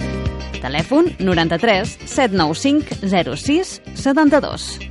Telèfon 0.61 1.15
93 1.23 1.99
795 2.05 2.99
06 3.39 3.79
72. 3.95 4.90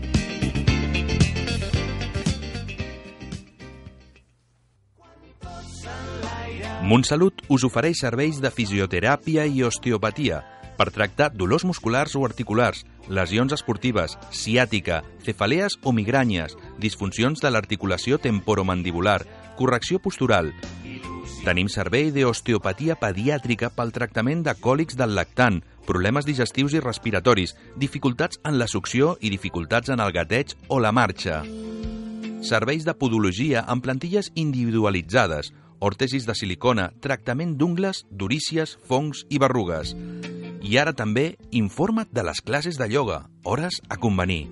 Montsalut 6.90 7.44
us 7.54 7.62
ofereix 7.68 8.00
serveis 8.02 8.40
de 8.42 8.50
fisioteràpia 8.50 9.44
i 9.46 9.60
osteopatia 9.62 10.40
per 10.80 10.88
tractar 10.96 11.28
dolors 11.38 11.62
musculars 11.68 12.16
o 12.18 12.24
articulars, 12.26 12.80
lesions 13.06 13.54
esportives, 13.54 14.16
ciàtica, 14.34 15.04
cefalees 15.22 15.76
o 15.84 15.94
migranyes, 15.94 16.56
disfuncions 16.82 17.44
de 17.44 17.52
l'articulació 17.54 18.18
temporomandibular, 18.24 19.20
correcció 19.60 20.02
postural. 20.02 20.50
Tenim 21.44 21.70
servei 21.70 22.10
d'osteopatia 22.16 22.98
pediàtrica 22.98 23.70
pel 23.76 23.94
tractament 23.94 24.42
de 24.48 24.58
còlics 24.58 24.98
del 24.98 25.14
lactant, 25.14 25.62
problemes 25.86 26.26
digestius 26.26 26.74
i 26.74 26.82
respiratoris, 26.82 27.54
dificultats 27.78 28.42
en 28.42 28.58
la 28.58 28.72
succió 28.72 29.14
i 29.22 29.30
dificultats 29.30 29.94
en 29.94 30.02
el 30.02 30.16
gateig 30.16 30.58
o 30.70 30.82
la 30.82 30.96
marxa. 30.96 31.44
Serveis 32.42 32.88
de 32.88 32.98
podologia 32.98 33.68
amb 33.68 33.84
plantilles 33.86 34.34
individualitzades, 34.34 35.54
ortesis 35.80 36.26
de 36.28 36.36
silicona, 36.36 36.90
tractament 37.02 37.58
d'ungles, 37.58 38.06
durícies, 38.10 38.78
fongs 38.88 39.26
i 39.30 39.40
berrugues. 39.40 39.96
I 40.62 40.78
ara 40.78 40.94
també 40.94 41.38
informa't 41.56 42.12
de 42.12 42.24
les 42.28 42.42
classes 42.42 42.78
de 42.78 42.90
ioga, 42.92 43.30
hores 43.44 43.82
a 43.90 43.98
convenir. 43.98 44.50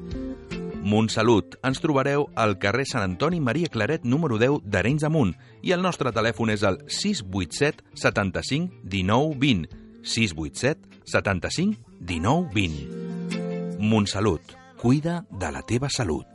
Montsalut. 0.88 1.58
Ens 1.68 1.82
trobareu 1.84 2.30
al 2.40 2.56
carrer 2.64 2.86
Sant 2.88 3.04
Antoni 3.04 3.42
Maria 3.44 3.68
Claret 3.68 4.06
número 4.08 4.38
10 4.40 4.64
d'Arenys 4.64 5.04
de 5.04 5.12
Munt 5.12 5.34
i 5.62 5.74
el 5.76 5.84
nostre 5.84 6.14
telèfon 6.16 6.54
és 6.54 6.64
el 6.64 6.80
687 6.88 7.84
75 8.00 8.88
19 8.88 9.36
20. 9.42 9.68
687 10.08 11.04
75 11.12 11.84
19 12.00 12.56
20. 12.56 13.78
Montsalut. 13.84 14.56
Cuida 14.80 15.26
de 15.32 15.52
la 15.52 15.66
teva 15.68 15.90
salut. 15.92 16.26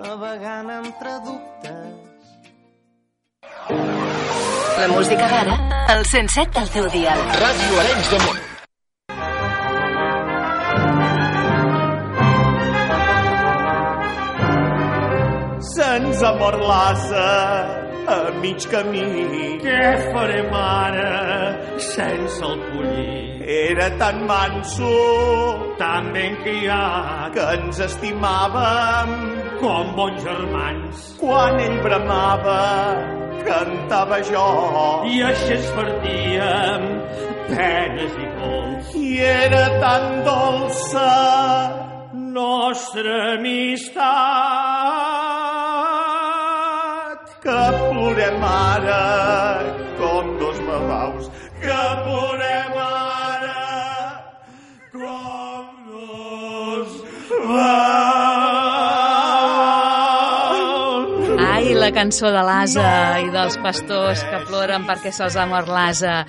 navegant 0.00 0.70
entre 0.70 1.12
dubtes. 1.26 2.09
La 3.68 4.88
música 4.88 5.28
d'ara, 5.28 5.56
al 5.92 6.04
107 6.06 6.50
del 6.58 6.68
teu 6.72 6.86
dial. 6.94 7.18
Ràdio 7.42 7.80
Arenys 7.82 8.08
de 8.12 8.20
Munt. 8.24 8.40
Se'ns 15.74 16.24
ha 16.24 16.32
mort 16.40 16.64
l'asa 16.64 17.28
a 18.14 18.18
mig 18.40 18.64
camí. 18.72 19.04
Què 19.60 19.84
farem 20.14 20.50
ara 20.56 21.12
sense 21.76 22.40
el 22.48 22.58
pollí? 22.70 23.20
Era 23.44 23.90
tan 24.00 24.24
manso, 24.26 24.96
tan 25.78 26.12
ben 26.16 26.36
criat, 26.42 27.32
que 27.36 27.46
ens 27.58 27.84
estimàvem. 27.90 29.16
Com 29.60 29.92
bons 29.96 30.22
germans. 30.24 31.08
Quan 31.20 31.60
ell 31.60 31.80
bramava, 31.84 32.60
cantava 33.46 34.18
jo. 34.30 34.46
I 35.10 35.22
així 35.30 35.52
es 35.56 35.68
partíem 35.76 36.86
penes 37.50 38.12
i 38.24 38.28
cols. 38.38 38.94
I 39.00 39.08
era 39.28 39.64
tan 39.82 40.04
dolça 40.28 41.08
nostra 42.14 43.34
amistat 43.34 44.00
que 47.42 47.60
plorem 47.78 48.44
ara 48.50 49.04
com 49.98 50.36
dos 50.42 50.58
babaus 50.68 51.30
que 51.62 51.80
plorem 52.04 52.74
ara 52.86 53.64
com 54.92 55.49
la 61.90 61.96
cançó 61.96 62.30
de 62.30 62.42
l'asa 62.46 62.84
no. 62.84 63.22
i 63.26 63.32
dels 63.34 63.56
pastors 63.62 64.22
que 64.30 64.40
ploren 64.46 64.84
perquè 64.86 65.10
se'ls 65.14 65.36
ha 65.36 65.46
mort 65.50 65.70
l'asa. 65.70 66.20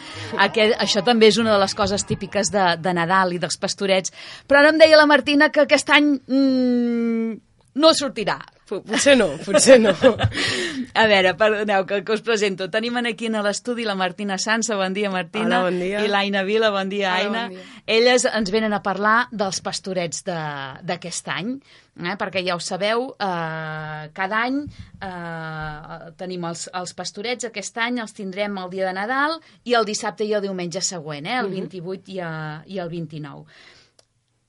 Això 0.42 1.04
també 1.06 1.30
és 1.30 1.38
una 1.42 1.54
de 1.54 1.60
les 1.62 1.76
coses 1.78 2.06
típiques 2.08 2.50
de, 2.54 2.66
de 2.82 2.94
Nadal 2.98 3.36
i 3.36 3.40
dels 3.42 3.60
pastorets. 3.62 4.14
Però 4.48 4.62
ara 4.62 4.72
em 4.74 4.82
deia 4.82 4.98
la 4.98 5.06
Martina 5.10 5.52
que 5.54 5.66
aquest 5.66 5.94
any 5.94 6.16
mm, 6.18 7.38
no 7.78 7.94
sortirà. 7.94 8.40
Potser 8.72 9.18
no, 9.20 9.28
potser 9.44 9.76
no. 9.82 9.92
A 11.02 11.04
veure, 11.08 11.34
perdoneu, 11.40 11.86
que, 11.88 12.02
que 12.08 12.14
us 12.16 12.22
presento. 12.24 12.70
Tenim 12.72 12.96
aquí 13.02 13.28
a 13.28 13.42
l'estudi 13.44 13.84
la 13.88 13.96
Martina 13.96 14.38
Sansa, 14.40 14.76
bon 14.80 14.94
dia 14.96 15.10
Martina. 15.12 15.62
Hola, 15.62 15.70
bon 15.70 15.80
dia. 15.80 16.02
I 16.04 16.08
l'Aina 16.12 16.44
Vila, 16.48 16.70
bon 16.72 16.90
dia 16.92 17.14
Hola, 17.14 17.20
Aina. 17.28 17.44
bon 17.50 17.56
dia. 17.58 17.84
Elles 17.88 18.26
ens 18.26 18.52
venen 18.52 18.74
a 18.74 18.82
parlar 18.84 19.28
dels 19.32 19.60
pastorets 19.62 20.24
de- 20.24 20.80
d'aquest 20.84 21.28
any, 21.32 21.54
eh? 22.00 22.16
perquè 22.20 22.44
ja 22.48 22.56
ho 22.56 22.60
sabeu, 22.64 23.10
eh, 23.20 24.10
cada 24.14 24.42
any 24.48 24.62
eh, 25.02 26.12
tenim 26.20 26.44
els, 26.50 26.68
els 26.74 26.94
pastorets, 26.98 27.46
aquest 27.48 27.78
any 27.78 28.00
els 28.04 28.14
tindrem 28.18 28.58
el 28.58 28.70
dia 28.74 28.88
de 28.90 28.94
Nadal 28.98 29.40
i 29.64 29.76
el 29.80 29.86
dissabte 29.88 30.24
i 30.28 30.34
el 30.34 30.42
diumenge 30.48 30.82
següent, 30.82 31.26
eh? 31.28 31.40
el 31.40 31.48
Mhm. 31.52 31.70
28 31.72 32.12
i, 32.12 32.20
a, 32.20 32.32
i 32.68 32.80
el 32.80 32.90
29 32.90 33.46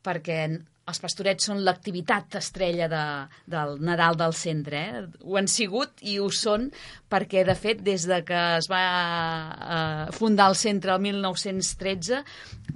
perquè 0.02 0.40
els 0.90 0.98
pastorets 0.98 1.46
són 1.46 1.60
l'activitat 1.62 2.34
estrella 2.40 2.88
de, 2.90 3.02
del 3.50 3.76
Nadal 3.86 4.16
del 4.18 4.34
centre. 4.34 4.80
Eh? 4.82 5.02
Ho 5.22 5.38
han 5.38 5.46
sigut 5.50 6.02
i 6.02 6.16
ho 6.18 6.26
són 6.34 6.68
perquè, 7.12 7.44
de 7.46 7.54
fet, 7.54 7.82
des 7.86 8.06
de 8.08 8.18
que 8.26 8.40
es 8.56 8.66
va 8.72 8.82
eh, 8.82 10.10
fundar 10.16 10.48
el 10.50 10.58
centre 10.58 10.94
el 10.94 11.04
1913, 11.04 12.22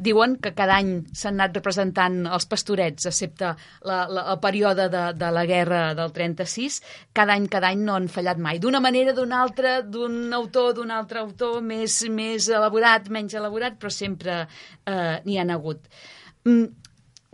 diuen 0.06 0.36
que 0.42 0.54
cada 0.54 0.78
any 0.78 0.92
s'han 1.16 1.40
anat 1.40 1.58
representant 1.58 2.22
els 2.28 2.46
pastorets, 2.46 3.08
excepte 3.10 3.54
la, 3.88 3.98
la, 4.06 4.26
el 4.34 4.40
període 4.44 4.88
de, 4.92 5.04
de 5.18 5.32
la 5.34 5.46
guerra 5.48 5.82
del 5.98 6.14
36, 6.14 6.80
cada 7.16 7.34
any, 7.34 7.50
cada 7.50 7.72
any 7.74 7.82
no 7.88 7.98
han 7.98 8.10
fallat 8.12 8.38
mai. 8.38 8.62
D'una 8.62 8.82
manera, 8.84 9.16
d'una 9.16 9.42
altra, 9.42 9.80
d'un 9.82 10.30
autor, 10.36 10.74
d'un 10.78 10.94
altre 10.94 11.24
autor, 11.24 11.58
més, 11.64 12.04
més 12.12 12.50
elaborat, 12.52 13.10
menys 13.10 13.34
elaborat, 13.34 13.80
però 13.80 13.90
sempre 13.90 14.44
eh, 14.44 15.16
n'hi 15.26 15.40
han 15.42 15.54
hagut. 15.56 15.90
Mm, 16.46 16.85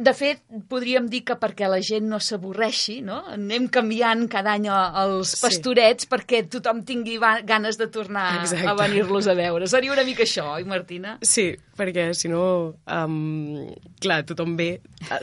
de 0.03 0.13
fet, 0.15 0.41
podríem 0.69 1.07
dir 1.11 1.23
que 1.29 1.37
perquè 1.41 1.69
la 1.71 1.79
gent 1.85 2.09
no 2.11 2.19
s'avorreixi, 2.21 3.01
no? 3.07 3.21
Anem 3.33 3.69
canviant 3.73 4.27
cada 4.33 4.53
any 4.57 4.67
els 4.69 5.33
Sí. 5.37 5.41
pastorets 5.47 6.09
perquè 6.11 6.43
tothom 6.49 6.83
tingui 6.85 7.19
ganes 7.45 7.79
de 7.79 7.87
tornar 7.89 8.41
Exacte. 8.43 8.67
a 8.69 8.75
venir-los 8.75 9.27
a 9.29 9.35
veure. 9.35 9.67
Seria 9.67 9.93
una 9.93 10.05
mica 10.05 10.23
això, 10.25 10.45
oi, 10.55 10.65
Martina? 10.65 11.19
Sí, 11.23 11.55
perquè 11.79 12.13
si 12.15 12.29
no, 12.29 12.75
um, 12.87 13.67
clar, 14.01 14.25
tothom 14.25 14.57
ve, 14.57 14.81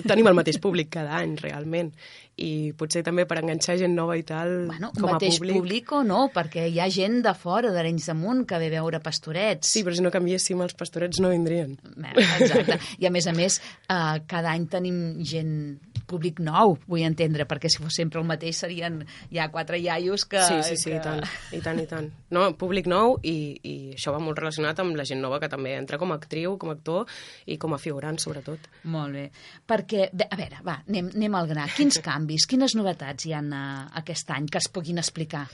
tenim 0.07 0.27
el 0.27 0.33
mateix 0.35 0.57
públic 0.59 0.89
cada 0.89 1.17
any, 1.17 1.35
realment, 1.37 1.93
i 2.39 2.71
potser 2.77 3.03
també 3.05 3.25
per 3.29 3.39
enganxar 3.41 3.77
gent 3.81 3.95
nova 3.97 4.15
i 4.19 4.23
tal, 4.27 4.67
Bueno, 4.69 4.91
com 4.95 5.11
a 5.11 5.19
públic. 5.19 5.57
públic 5.57 5.91
o 5.95 6.03
no, 6.07 6.21
perquè 6.33 6.67
hi 6.69 6.79
ha 6.79 6.89
gent 6.93 7.21
de 7.25 7.33
fora, 7.35 7.71
d'Arenys 7.75 8.09
de 8.11 8.15
Munt, 8.15 8.45
que 8.47 8.59
ve 8.61 8.69
a 8.71 8.77
veure 8.79 9.01
pastorets. 9.03 9.67
Sí, 9.67 9.83
però 9.83 9.95
si 9.97 10.05
no 10.05 10.11
canviéssim 10.13 10.61
els 10.63 10.75
pastorets 10.79 11.19
no 11.19 11.33
vindrien. 11.33 11.77
Exacte. 12.15 12.79
I 12.99 13.09
a 13.09 13.11
més 13.13 13.27
a 13.27 13.33
més, 13.35 13.59
eh, 13.89 14.19
cada 14.27 14.53
any 14.53 14.67
tenim 14.71 15.19
gent 15.25 15.79
públic 16.09 16.39
nou, 16.41 16.77
vull 16.89 17.03
entendre, 17.05 17.45
perquè 17.45 17.69
si 17.69 17.81
fos 17.83 17.93
sempre 17.99 18.19
el 18.21 18.25
mateix 18.25 18.57
serien 18.63 19.03
ja 19.29 19.49
quatre 19.53 19.77
iaios 19.77 20.25
que... 20.25 20.41
sí, 20.41 20.61
sí, 20.65 20.77
sí, 20.77 20.89
que... 20.89 20.97
i 20.97 21.01
tant, 21.05 21.21
i 21.53 21.59
tant, 21.61 21.81
i 21.83 21.85
tant. 21.89 22.07
No, 22.33 22.47
públic 22.57 22.87
nou 22.89 23.17
i, 23.21 23.59
i 23.61 23.75
això 23.93 24.13
va 24.15 24.21
molt 24.23 24.39
relacionat 24.41 24.79
amb 24.81 24.97
la 24.97 25.05
gent 25.05 25.21
nova 25.21 25.39
que 25.39 25.49
també 25.51 25.75
entra 25.77 25.99
com 26.01 26.09
a 26.13 26.17
actriu, 26.17 26.57
com 26.57 26.71
a 26.71 26.77
actor 26.77 27.05
i 27.45 27.59
com 27.61 27.75
a 27.75 27.77
figurant, 27.81 28.17
sobretot. 28.21 28.65
Molt 28.89 29.13
bé. 29.13 29.27
Perquè, 29.69 30.09
a 30.25 30.39
veure, 30.39 30.63
va, 30.65 30.79
anem, 30.87 31.11
anem 31.15 31.37
al 31.37 31.49
gra. 31.51 31.67
Quins 31.77 32.01
canvis, 32.09 32.28
quines 32.49 32.75
novetats 32.77 33.25
hi 33.25 33.33
ha 33.33 33.41
uh, 33.41 33.89
aquest 34.01 34.29
any 34.35 34.45
que 34.51 34.59
es 34.61 34.67
puguin 34.69 34.97
explicar? 35.01 35.45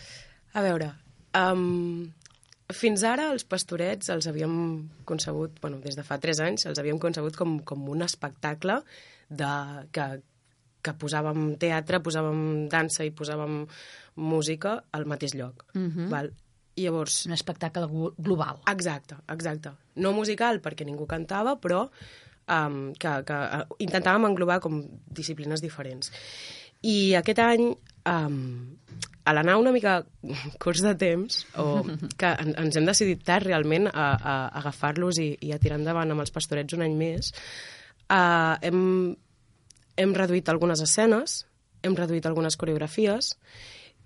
A 0.55 0.61
veure, 0.65 0.91
um, 1.37 2.05
fins 2.73 3.03
ara 3.07 3.29
els 3.31 3.43
pastorets 3.47 4.09
els 4.09 4.27
havíem 4.27 4.55
concebut, 5.05 5.59
bueno, 5.61 5.77
des 5.83 5.95
de 5.95 6.03
fa 6.03 6.17
3 6.19 6.39
anys, 6.47 6.65
els 6.65 6.79
havíem 6.81 6.99
concebut 6.99 7.35
com, 7.37 7.59
com 7.67 7.83
un 7.91 8.01
espectacle 8.05 8.79
de, 9.29 9.51
que, 9.95 10.07
que 10.85 10.93
posàvem 11.01 11.53
teatre, 11.61 11.99
posàvem 12.03 12.67
dansa 12.71 13.05
i 13.07 13.11
posàvem 13.15 13.63
música 14.15 14.77
al 14.95 15.05
mateix 15.05 15.35
lloc. 15.35 15.65
Mhm. 15.75 16.09
Val? 16.11 16.31
I 16.75 16.83
llavors... 16.89 17.21
Un 17.29 17.31
espectacle 17.31 17.85
glo- 17.87 18.13
global. 18.17 18.57
Exacte, 18.67 19.15
exacte. 19.31 19.71
No 20.03 20.11
musical, 20.11 20.57
perquè 20.59 20.83
ningú 20.83 21.05
cantava, 21.07 21.53
però 21.63 21.85
um, 22.51 22.91
que, 22.99 23.13
que 23.27 23.37
uh, 23.61 23.61
intentàvem 23.79 24.25
englobar 24.27 24.57
com 24.63 24.81
disciplines 25.07 25.63
diferents. 25.63 26.11
I 26.85 27.15
aquest 27.17 27.41
any, 27.41 27.69
um, 28.05 28.39
a 29.25 29.33
l'anar 29.33 29.57
una 29.57 29.73
mica 29.73 29.97
curts 30.61 30.83
de 30.85 30.93
temps, 31.01 31.41
o 31.57 31.83
que 32.19 32.31
en, 32.31 32.53
ens 32.61 32.77
hem 32.77 32.85
decidit 32.85 33.23
tard 33.25 33.47
realment 33.47 33.89
a, 33.89 33.93
a, 33.95 34.13
a 34.13 34.35
agafar-los 34.61 35.19
i, 35.23 35.31
i 35.41 35.53
a 35.53 35.61
tirar 35.61 35.79
endavant 35.81 36.13
amb 36.13 36.25
els 36.25 36.33
pastorets 36.35 36.77
un 36.77 36.85
any 36.85 36.97
més, 36.99 37.31
uh, 38.09 38.55
hem, 38.61 39.15
hem 39.97 40.17
reduït 40.17 40.51
algunes 40.53 40.83
escenes, 40.85 41.43
hem 41.85 41.95
reduït 41.97 42.25
algunes 42.25 42.57
coreografies 42.57 43.33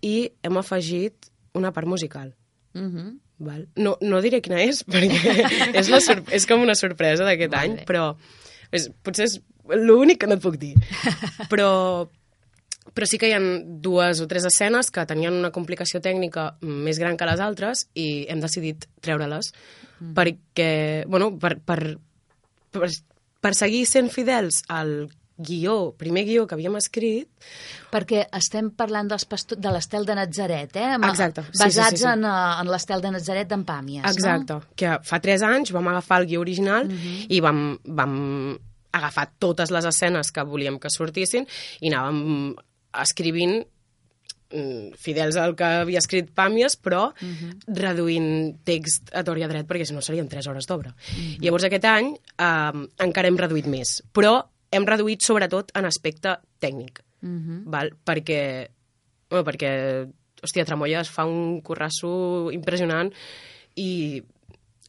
i 0.06 0.30
hem 0.44 0.60
afegit 0.60 1.30
una 1.60 1.74
part 1.76 1.88
musical. 1.88 2.34
Uh 2.76 2.88
-huh. 2.88 3.10
Val. 3.40 3.68
No, 3.76 3.98
no 4.02 4.20
diré 4.22 4.42
quina 4.42 4.60
és, 4.62 4.84
perquè 4.92 5.74
és, 5.74 5.90
la 5.90 6.00
és 6.32 6.46
com 6.46 6.62
una 6.62 6.76
sorpresa 6.76 7.24
d'aquest 7.24 7.54
any, 7.54 7.78
però 7.88 8.16
és, 8.72 8.90
potser 9.04 9.26
és 9.26 9.40
l'únic 9.70 10.20
que 10.20 10.28
no 10.28 10.36
et 10.36 10.42
puc 10.44 10.58
dir. 10.58 10.76
Però, 11.50 12.10
però 12.94 13.06
sí 13.08 13.18
que 13.22 13.30
hi 13.30 13.34
ha 13.38 13.40
dues 13.40 14.20
o 14.22 14.28
tres 14.28 14.46
escenes 14.50 14.90
que 14.92 15.06
tenien 15.06 15.34
una 15.34 15.52
complicació 15.56 16.02
tècnica 16.02 16.56
més 16.62 17.00
gran 17.00 17.18
que 17.18 17.26
les 17.30 17.40
altres 17.40 17.88
i 17.96 18.26
hem 18.30 18.42
decidit 18.44 18.88
treure-les 19.02 19.54
Mm. 20.00 20.14
perquè, 20.16 21.04
bueno, 21.12 21.34
per, 21.38 21.58
per, 21.60 21.98
per, 22.72 22.88
per 23.44 23.50
seguir 23.54 23.82
sent 23.86 24.08
fidels 24.10 24.62
al 24.72 25.10
guió, 25.36 25.92
primer 26.00 26.24
guió 26.24 26.46
que 26.48 26.56
havíem 26.56 26.78
escrit... 26.80 27.28
Perquè 27.92 28.22
estem 28.32 28.70
parlant 28.72 29.10
dels 29.12 29.26
pasto- 29.28 29.58
de 29.60 29.74
l'estel 29.76 30.06
de 30.08 30.16
Natzaret, 30.16 30.72
eh? 30.80 30.86
Amb- 30.96 31.10
Exacte, 31.10 31.44
sí, 31.44 31.52
sí, 31.52 31.60
Basats 31.66 31.98
sí, 31.98 32.06
sí. 32.06 32.08
En, 32.14 32.24
eh, 32.24 32.62
en 32.62 32.72
l'estel 32.72 33.04
de 33.04 33.12
Natzaret 33.12 33.52
d'en 33.52 33.66
Pàmies, 33.68 34.08
Exacte, 34.08 34.54
no? 34.54 34.62
que 34.80 34.96
fa 35.04 35.20
tres 35.20 35.44
anys 35.44 35.72
vam 35.76 35.92
agafar 35.92 36.22
el 36.22 36.28
guió 36.32 36.40
original 36.48 36.88
i 37.28 37.42
vam, 37.44 37.62
vam 37.84 38.16
agafar 38.96 39.28
totes 39.38 39.70
les 39.76 39.84
escenes 39.86 40.32
que 40.32 40.48
volíem 40.48 40.80
que 40.80 40.88
sortissin 40.96 41.44
i 41.82 41.92
anàvem 41.92 42.56
escrivint 43.04 43.60
mm, 44.52 44.94
fidels 44.98 45.36
al 45.38 45.56
que 45.56 45.64
havia 45.84 46.00
escrit 46.02 46.32
Pàmies, 46.36 46.76
però 46.82 47.12
reduint 47.68 48.58
text 48.66 49.12
a 49.14 49.24
tort 49.24 49.40
i 49.40 49.44
a 49.46 49.50
dret, 49.52 49.68
perquè 49.70 49.86
si 49.86 49.94
no 49.94 50.02
serien 50.02 50.28
3 50.30 50.48
hores 50.50 50.66
d'obra. 50.70 50.96
Llavors 51.42 51.68
aquest 51.70 51.86
any 51.86 52.14
eh, 52.16 52.86
encara 53.06 53.28
hem 53.30 53.38
reduït 53.38 53.68
més, 53.70 54.00
però 54.14 54.40
hem 54.72 54.86
reduït 54.86 55.22
sobretot 55.26 55.72
en 55.76 55.86
aspecte 55.86 56.38
tècnic, 56.60 57.04
Mhm. 57.22 57.64
val? 57.68 57.90
perquè, 58.06 58.70
bueno, 59.30 59.44
perquè 59.44 60.08
hòstia, 60.42 60.64
Tramoia 60.66 61.02
es 61.02 61.10
fa 61.10 61.26
un 61.26 61.60
currasso 61.62 62.50
impressionant 62.52 63.12
i 63.76 64.24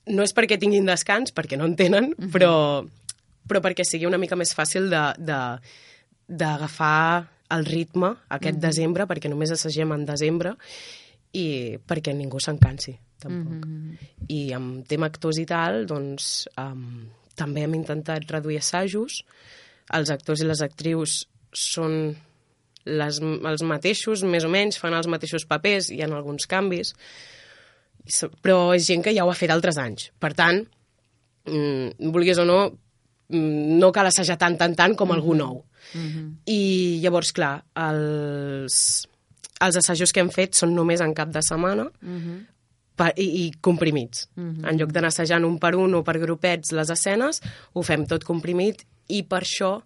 no 0.06 0.22
és 0.22 0.32
perquè 0.34 0.58
tinguin 0.58 0.86
descans, 0.86 1.32
perquè 1.34 1.56
no 1.58 1.64
en 1.66 1.74
tenen, 1.76 2.14
però, 2.32 2.86
però 3.48 3.60
perquè 3.60 3.82
sigui 3.84 4.06
una 4.06 4.18
mica 4.18 4.36
més 4.36 4.54
fàcil 4.54 4.88
de- 4.88 5.14
de- 5.18 5.58
d'agafar 6.28 7.26
el 7.50 7.64
ritme 7.66 8.14
aquest 8.28 8.56
Mhm. 8.56 8.62
desembre, 8.62 9.06
perquè 9.06 9.28
només 9.28 9.50
assagem 9.50 9.92
en 9.92 10.04
desembre, 10.06 10.56
i 11.32 11.78
perquè 11.86 12.14
ningú 12.14 12.40
s'encansi, 12.40 12.96
tampoc. 13.20 13.66
Mhm. 13.66 13.98
I 14.28 14.52
amb 14.52 14.86
tema 14.86 15.06
actors 15.06 15.38
i 15.38 15.46
tal, 15.46 15.86
doncs 15.86 16.48
um, 16.58 17.08
també 17.36 17.62
hem 17.62 17.74
intentat 17.74 18.26
reduir 18.30 18.58
assajos. 18.58 19.24
Els 19.92 20.10
actors 20.10 20.40
i 20.40 20.44
les 20.44 20.60
actrius 20.62 21.26
són 21.52 22.16
les, 22.84 23.20
els 23.20 23.62
mateixos, 23.62 24.22
més 24.22 24.44
o 24.44 24.48
menys, 24.48 24.78
fan 24.78 24.94
els 24.94 25.06
mateixos 25.06 25.44
papers, 25.46 25.90
hi 25.90 26.00
ha 26.02 26.06
alguns 26.06 26.46
canvis, 26.46 26.94
però 28.42 28.74
és 28.74 28.86
gent 28.86 29.02
que 29.04 29.14
ja 29.14 29.24
ho 29.24 29.30
ha 29.30 29.38
fet 29.38 29.50
altres 29.50 29.78
anys. 29.78 30.10
Per 30.18 30.32
tant, 30.34 30.62
mm, 31.46 32.10
vulguis 32.12 32.38
o 32.38 32.44
no, 32.44 32.60
mm, 33.28 33.78
no 33.78 33.92
cal 33.92 34.06
assajar 34.06 34.38
tant, 34.38 34.56
tant, 34.58 34.74
tant 34.74 34.96
com 34.96 35.12
algú 35.12 35.36
nou. 35.36 35.64
I 36.46 37.00
llavors, 37.02 37.32
clar, 37.32 37.64
els, 37.76 39.06
els 39.60 39.76
assajos 39.76 40.12
que 40.12 40.20
hem 40.22 40.30
fet 40.30 40.54
són 40.54 40.74
només 40.74 41.00
en 41.04 41.14
cap 41.14 41.28
de 41.34 41.42
setmana 41.42 41.88
per, 42.96 43.12
i, 43.16 43.26
i 43.46 43.50
comprimits. 43.60 44.28
Mhm. 44.36 44.64
En 44.68 44.78
lloc 44.78 44.92
d'anar 44.92 45.08
assajant 45.08 45.44
un 45.44 45.58
per 45.58 45.74
un 45.76 45.94
o 45.94 46.02
per 46.04 46.18
grupets 46.18 46.72
les 46.72 46.90
escenes, 46.90 47.40
ho 47.72 47.82
fem 47.82 48.06
tot 48.06 48.24
comprimit 48.24 48.84
i 49.08 49.22
per 49.22 49.42
això 49.42 49.82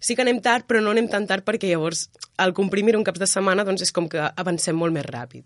sí 0.00 0.14
que 0.14 0.22
anem 0.22 0.40
tard, 0.40 0.64
però 0.66 0.80
no 0.82 0.90
anem 0.90 1.08
tan 1.10 1.26
tard 1.26 1.44
perquè 1.44 1.68
llavors 1.70 2.08
al 2.38 2.52
comprimir 2.54 2.94
un 2.96 3.02
cap 3.04 3.16
de 3.18 3.26
setmana 3.26 3.64
doncs 3.64 3.82
és 3.82 3.90
com 3.92 4.08
que 4.08 4.18
avancem 4.36 4.76
molt 4.76 4.92
més 4.94 5.04
ràpid. 5.06 5.44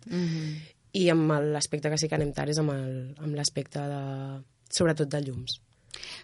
I 0.93 1.09
amb 1.09 1.31
l'aspecte 1.55 1.89
que 1.89 1.97
sí 1.97 2.09
que 2.09 2.15
anem 2.19 2.33
tard 2.37 2.51
és 2.53 2.59
amb 2.59 2.71
el- 2.71 3.15
amb 3.19 3.35
l'aspecte 3.35 3.79
de... 3.81 4.43
sobretot 4.69 5.09
de 5.09 5.21
llums. 5.23 5.61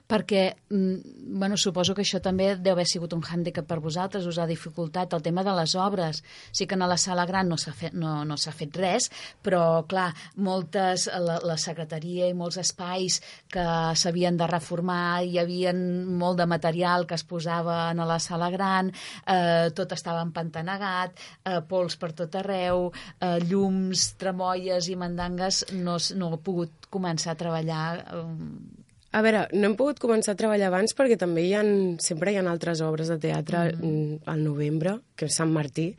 Perquè, 0.09 0.57
mm, 0.71 1.39
bueno, 1.39 1.57
suposo 1.61 1.95
que 1.95 2.01
això 2.01 2.21
també 2.25 2.55
deu 2.57 2.73
haver 2.73 2.87
sigut 2.89 3.13
un 3.13 3.21
hàndicap 3.21 3.67
per 3.69 3.77
vosaltres, 3.85 4.25
us 4.27 4.39
ha 4.39 4.47
dificultat 4.49 5.13
el 5.13 5.23
tema 5.23 5.45
de 5.45 5.53
les 5.53 5.75
obres. 5.75 6.23
Sí 6.51 6.67
que 6.67 6.75
a 6.75 6.87
la 6.87 6.97
sala 6.97 7.27
gran 7.27 7.49
no 7.49 7.59
s'ha 7.59 7.73
fet, 7.73 7.93
no, 7.93 8.25
no 8.25 8.37
fet 8.37 8.77
res, 8.77 9.11
però, 9.45 9.85
clar, 9.87 10.15
moltes, 10.37 11.09
la, 11.13 11.39
la 11.45 11.59
secretaria 11.59 12.29
i 12.29 12.35
molts 12.35 12.57
espais 12.57 13.21
que 13.53 13.67
s'havien 13.95 14.37
de 14.37 14.47
reformar, 14.47 15.25
hi 15.25 15.39
havia 15.39 15.75
molt 15.75 16.39
de 16.39 16.47
material 16.47 17.07
que 17.07 17.15
es 17.15 17.25
posava 17.25 17.91
en 17.91 18.01
la 18.09 18.19
sala 18.19 18.49
gran, 18.51 18.91
eh, 19.27 19.69
tot 19.75 19.93
estava 19.93 20.25
empantanegat, 20.25 21.21
eh, 21.45 21.61
pols 21.69 21.97
per 21.97 22.13
tot 22.13 22.35
arreu, 22.35 22.91
eh, 23.21 23.39
llums, 23.45 24.15
tremoies 24.17 24.89
i 24.89 24.97
mandangues, 24.97 25.67
no, 25.73 25.99
no 26.17 26.33
he 26.33 26.43
pogut 26.49 26.89
començar 26.91 27.35
a 27.35 27.41
treballar 27.45 27.87
eh, 27.99 28.78
A 29.11 29.23
veure, 29.25 29.47
no 29.57 29.71
hem 29.71 29.75
pogut 29.79 30.01
començar 30.03 30.35
a 30.35 30.39
treballar 30.39 30.69
abans 30.69 30.93
perquè 30.97 31.17
també 31.17 31.47
hi 31.47 31.55
ha, 31.57 31.63
sempre 32.05 32.33
hi 32.33 32.37
ha 32.37 32.45
altres 32.45 32.83
obres 32.85 33.09
de 33.09 33.17
teatre 33.23 33.71
mm. 33.73 34.25
al 34.29 34.43
novembre, 34.45 34.99
que 35.17 35.31
és 35.31 35.39
Sant 35.41 35.53
Martí, 35.53 35.95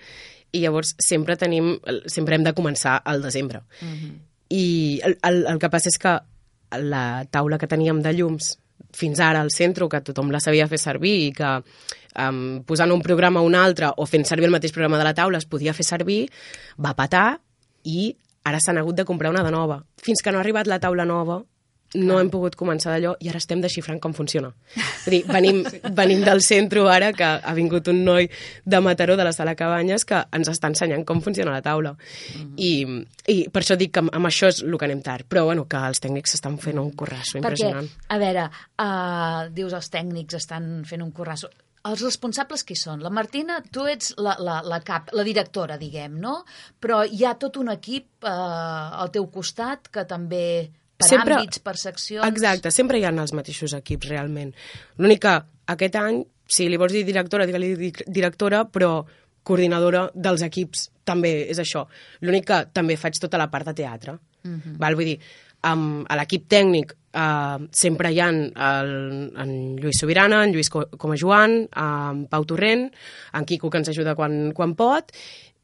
i 0.53 0.61
llavors 0.61 0.95
sempre 1.01 1.37
tenim, 1.37 1.75
sempre 2.05 2.37
hem 2.37 2.45
de 2.45 2.53
començar 2.57 2.99
al 3.05 3.21
desembre. 3.25 3.63
I 4.49 4.65
el, 5.05 5.17
el, 5.25 5.43
el 5.49 5.61
que 5.61 5.69
passa 5.73 5.89
és 5.89 5.97
que 6.01 6.15
la 6.85 7.25
taula 7.33 7.57
que 7.57 7.69
teníem 7.69 8.01
de 8.05 8.13
llums 8.13 8.55
fins 8.95 9.19
ara 9.21 9.41
al 9.41 9.51
centre, 9.53 9.87
que 9.89 10.01
tothom 10.05 10.31
la 10.33 10.41
sabia 10.41 10.69
fer 10.69 10.79
servir 10.81 11.15
i 11.27 11.29
que 11.35 11.49
um, 11.59 12.61
posant 12.65 12.93
un 12.93 13.03
programa 13.05 13.41
a 13.41 13.45
un 13.45 13.57
altre 13.57 13.91
o 13.97 14.07
fent 14.09 14.25
servir 14.25 14.49
el 14.49 14.55
mateix 14.55 14.73
programa 14.73 14.97
de 14.97 15.05
la 15.05 15.13
taula 15.17 15.41
es 15.41 15.49
podia 15.49 15.75
fer 15.77 15.85
servir, 15.85 16.23
va 16.77 16.95
patar 16.97 17.39
i 17.85 18.09
ara 18.49 18.61
s'han 18.61 18.79
hagut 18.81 18.97
de 18.97 19.05
comprar 19.05 19.29
una 19.33 19.43
de 19.45 19.53
nova. 19.53 19.83
Fins 20.01 20.23
que 20.23 20.31
no 20.31 20.39
ha 20.39 20.45
arribat 20.45 20.69
la 20.69 20.79
taula 20.81 21.05
nova, 21.05 21.43
no 21.97 22.19
hem 22.19 22.29
pogut 22.29 22.55
començar 22.59 22.93
d'allò 22.93 23.15
i 23.23 23.29
ara 23.31 23.39
estem 23.41 23.61
desxifrant 23.63 23.99
com 24.01 24.13
funciona. 24.13 24.51
Vull 25.05 25.15
dir, 25.15 25.21
venim, 25.29 25.61
venim 26.01 26.21
del 26.25 26.43
centre 26.45 26.83
ara 26.91 27.11
que 27.17 27.25
ha 27.25 27.53
vingut 27.57 27.89
un 27.89 28.03
noi 28.05 28.29
de 28.65 28.81
Mataró, 28.83 29.15
de 29.17 29.25
la 29.25 29.33
sala 29.33 29.55
Cabanyes, 29.57 30.05
que 30.05 30.21
ens 30.35 30.51
està 30.51 30.69
ensenyant 30.69 31.05
com 31.07 31.23
funciona 31.25 31.55
la 31.55 31.63
taula. 31.65 31.95
I, 32.57 32.71
I 33.27 33.37
per 33.49 33.63
això 33.63 33.77
dic 33.79 33.95
que 33.95 34.03
amb, 34.03 34.13
amb 34.13 34.29
això 34.29 34.51
és 34.51 34.61
el 34.65 34.77
que 34.77 34.89
anem 34.89 35.01
tard. 35.05 35.25
Però 35.29 35.45
bueno, 35.49 35.65
que 35.69 35.81
els 35.89 36.03
tècnics 36.03 36.37
estan 36.37 36.59
fent 36.61 36.81
un 36.81 36.91
currasso 36.97 37.39
impressionant. 37.39 37.89
Perquè, 37.89 38.13
a 38.13 38.21
veure, 38.21 38.45
uh, 38.85 39.41
dius 39.55 39.73
els 39.73 39.89
tècnics 39.93 40.37
estan 40.37 40.69
fent 40.89 41.05
un 41.05 41.11
currasso. 41.15 41.49
Els 41.89 42.01
responsables 42.03 42.65
qui 42.67 42.75
són? 42.75 42.99
La 43.01 43.09
Martina, 43.09 43.61
tu 43.71 43.85
ets 43.87 44.11
la, 44.19 44.35
la, 44.43 44.59
la 44.67 44.81
cap, 44.85 45.13
la 45.15 45.23
directora, 45.23 45.77
diguem, 45.79 46.17
no? 46.19 46.41
Però 46.83 47.05
hi 47.07 47.23
ha 47.23 47.37
tot 47.39 47.57
un 47.61 47.71
equip 47.71 48.27
uh, 48.27 48.99
al 48.99 49.13
teu 49.15 49.29
costat 49.31 49.87
que 49.93 50.03
també 50.05 50.43
per 50.99 51.07
Sempre- 51.07 51.37
àmbits, 51.39 51.61
per 51.63 51.75
seccions... 51.79 52.27
Exacte, 52.27 52.71
sempre 52.75 52.99
hi 52.99 53.05
ha 53.07 53.13
els 53.15 53.31
mateixos 53.37 53.73
equips, 53.77 54.09
realment. 54.11 54.51
L'únic 54.99 55.21
que 55.23 55.35
aquest 55.73 55.95
any, 55.95 56.21
si 56.49 56.67
li 56.67 56.77
vols 56.81 56.91
dir 56.95 57.05
directora, 57.07 57.47
digue-li 57.47 57.73
di- 57.79 58.05
directora, 58.19 58.65
però 58.67 58.97
coordinadora 59.47 60.09
dels 60.13 60.43
equips 60.45 60.89
també 61.07 61.47
és 61.49 61.57
això. 61.63 61.85
L'únic 62.21 62.45
que 62.51 62.57
també 62.75 62.97
faig 62.99 63.17
tota 63.21 63.39
la 63.39 63.47
part 63.49 63.65
de 63.71 63.77
teatre. 63.79 64.17
Mhm. 64.43 64.75
Val? 64.81 64.95
Vull 64.99 65.05
dir, 65.13 65.19
amb, 65.67 66.05
a 66.07 66.15
l'equip 66.19 66.45
tècnic 66.51 66.93
eh, 67.13 67.67
sempre 67.71 68.11
hi 68.13 68.19
ha 68.21 68.27
el, 68.29 68.93
en 69.39 69.53
Lluís 69.79 69.97
Sobirana, 70.03 70.43
en 70.45 70.53
Lluís 70.53 70.69
Co- 70.69 70.85
com 70.97 71.11
a 71.15 71.17
Joan, 71.19 71.61
en 71.75 72.25
Pau 72.29 72.45
Torrent, 72.45 72.89
en 73.33 73.45
Quico, 73.45 73.69
que 73.71 73.79
ens 73.81 73.89
ajuda 73.89 74.15
quan, 74.15 74.51
quan 74.55 74.75
pot, 74.75 75.11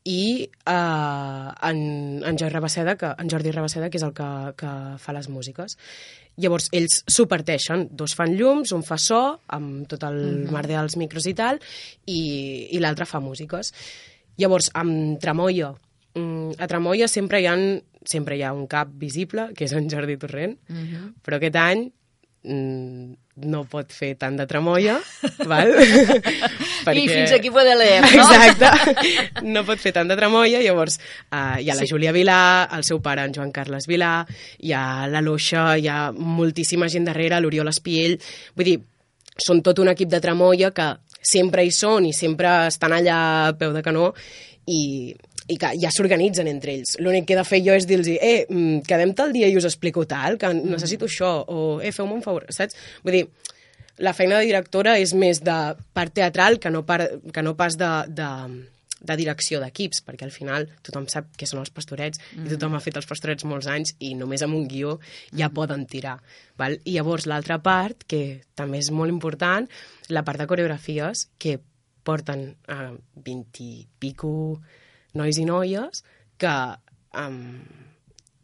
i 0.06 0.46
eh, 0.46 1.52
en, 1.70 1.80
en, 2.24 2.38
Jordi 2.38 2.54
Rabaseda, 2.54 2.96
que, 2.96 3.10
en 3.18 3.30
Jordi 3.30 3.52
Rabaseda, 3.52 3.90
que 3.90 3.98
és 3.98 4.06
el 4.06 4.14
que, 4.14 4.28
que 4.60 4.72
fa 5.02 5.16
les 5.18 5.28
músiques. 5.34 5.78
Llavors, 6.38 6.70
ells 6.76 7.00
s'ho 7.10 7.26
parteixen. 7.32 7.88
Dos 7.98 8.14
fan 8.16 8.36
llums, 8.38 8.72
un 8.76 8.86
fa 8.86 9.00
so, 9.02 9.40
amb 9.58 9.88
tot 9.90 10.04
el 10.04 10.16
mm 10.20 10.46
-hmm. 10.46 10.52
merder 10.54 10.78
dels 10.78 10.98
micros 10.98 11.26
i 11.26 11.34
tal, 11.34 11.60
i, 12.06 12.70
i 12.72 12.80
l'altre 12.80 13.06
fa 13.06 13.20
músiques. 13.20 13.74
Llavors, 14.38 14.70
amb 14.74 15.20
Tramoia, 15.20 15.74
mm, 16.14 16.52
a 16.60 16.68
Tramoia 16.68 17.08
sempre 17.08 17.42
hi, 17.42 17.48
ha, 17.48 17.56
sempre 18.04 18.38
hi 18.38 18.44
ha 18.44 18.54
un 18.54 18.68
cap 18.68 18.88
visible, 18.94 19.54
que 19.56 19.66
és 19.66 19.74
en 19.74 19.90
Jordi 19.90 20.18
Torrent, 20.18 20.58
Mhm. 20.70 21.16
però 21.24 21.38
aquest 21.38 21.56
any 21.56 21.86
mm, 21.86 21.92
no 22.46 23.64
pot 23.68 23.92
fer 23.92 24.14
tant 24.20 24.38
de 24.38 24.46
tramoia, 24.48 24.96
val? 25.52 25.72
I 25.76 27.06
fins 27.10 27.34
aquí 27.38 27.52
puede 27.52 27.76
leer, 27.76 28.02
no? 28.06 28.24
Exacte, 28.24 29.42
no 29.44 29.66
pot 29.68 29.82
fer 29.82 29.92
tant 29.96 30.08
de 30.12 30.18
tramoia, 30.20 30.62
llavors 30.64 31.00
uh, 31.32 31.58
hi 31.60 31.70
ha 31.70 31.76
la 31.76 31.84
Sí. 31.86 31.92
Júlia 31.92 32.14
Vilà, 32.16 32.40
el 32.78 32.86
seu 32.88 33.02
pare, 33.04 33.26
en 33.28 33.34
Joan 33.36 33.52
Carles 33.56 33.88
Vilà, 33.90 34.14
hi 34.64 34.72
ha 34.74 35.08
la 35.12 35.22
Loixa, 35.26 35.76
hi 35.78 35.90
ha 35.92 36.12
moltíssima 36.16 36.88
gent 36.92 37.10
darrere, 37.10 37.42
l'Oriol 37.44 37.72
Espiell, 37.74 38.18
vull 38.56 38.70
dir, 38.72 38.80
són 39.36 39.60
tot 39.66 39.82
un 39.84 39.92
equip 39.92 40.10
de 40.14 40.22
tramoia 40.24 40.72
que 40.72 40.94
sempre 41.26 41.66
hi 41.66 41.72
són 41.74 42.06
i 42.06 42.14
sempre 42.16 42.68
estan 42.70 42.94
allà 42.96 43.18
a 43.50 43.54
peu 43.58 43.74
de 43.76 43.82
canó 43.84 44.12
i, 44.70 45.12
i 45.48 45.58
que 45.62 45.72
ja 45.78 45.92
s'organitzen 45.94 46.50
entre 46.50 46.74
ells. 46.74 46.96
L'únic 47.02 47.28
que 47.30 47.36
he 47.36 47.40
de 47.40 47.46
fer 47.48 47.62
jo 47.66 47.76
és 47.78 47.86
dir-los 47.90 48.10
eh, 48.16 48.46
mm, 48.50 48.86
quedem 48.90 49.14
tal 49.18 49.34
dia 49.36 49.50
i 49.50 49.58
us 49.58 49.68
explico 49.70 50.06
tal, 50.10 50.40
que 50.42 50.52
necessito 50.58 51.10
això, 51.10 51.32
o 51.46 51.66
eh, 51.82 51.92
feu-me 51.94 52.18
un 52.18 52.24
favor, 52.26 52.48
saps? 52.56 52.78
Vull 53.06 53.20
dir, 53.20 53.26
la 53.98 54.14
feina 54.14 54.40
de 54.40 54.50
directora 54.50 54.98
és 55.00 55.14
més 55.16 55.42
de 55.46 55.58
part 55.94 56.14
teatral 56.16 56.58
que 56.60 56.72
no, 56.74 56.84
par, 56.88 57.04
que 57.32 57.44
no 57.46 57.54
pas 57.56 57.78
de, 57.80 57.92
de, 58.10 58.30
de 59.06 59.18
direcció 59.20 59.62
d'equips, 59.62 60.02
perquè 60.08 60.26
al 60.28 60.34
final 60.34 60.66
tothom 60.86 61.06
sap 61.12 61.30
què 61.38 61.48
són 61.48 61.62
els 61.62 61.72
pastorets 61.76 62.20
mm. 62.20 62.48
i 62.48 62.56
tothom 62.56 62.76
ha 62.76 62.84
fet 62.84 62.98
els 63.00 63.08
pastorets 63.08 63.46
molts 63.48 63.70
anys 63.72 63.94
i 64.04 64.16
només 64.18 64.44
amb 64.44 64.58
un 64.58 64.66
guió 64.72 64.98
ja 65.32 65.52
poden 65.54 65.86
tirar. 65.92 66.18
Val? 66.60 66.80
I 66.84 66.98
llavors 66.98 67.30
l'altra 67.30 67.62
part, 67.64 68.04
que 68.10 68.42
també 68.58 68.82
és 68.82 68.92
molt 68.92 69.14
important, 69.14 69.70
la 70.10 70.26
part 70.26 70.42
de 70.42 70.50
coreografies, 70.50 71.30
que 71.38 71.60
porten 72.06 72.50
eh, 72.70 72.90
20 73.26 73.64
i 73.64 73.86
pico 74.00 74.34
nois 75.16 75.40
i 75.40 75.48
noies 75.48 76.04
que 76.38 76.54
um, 77.16 77.42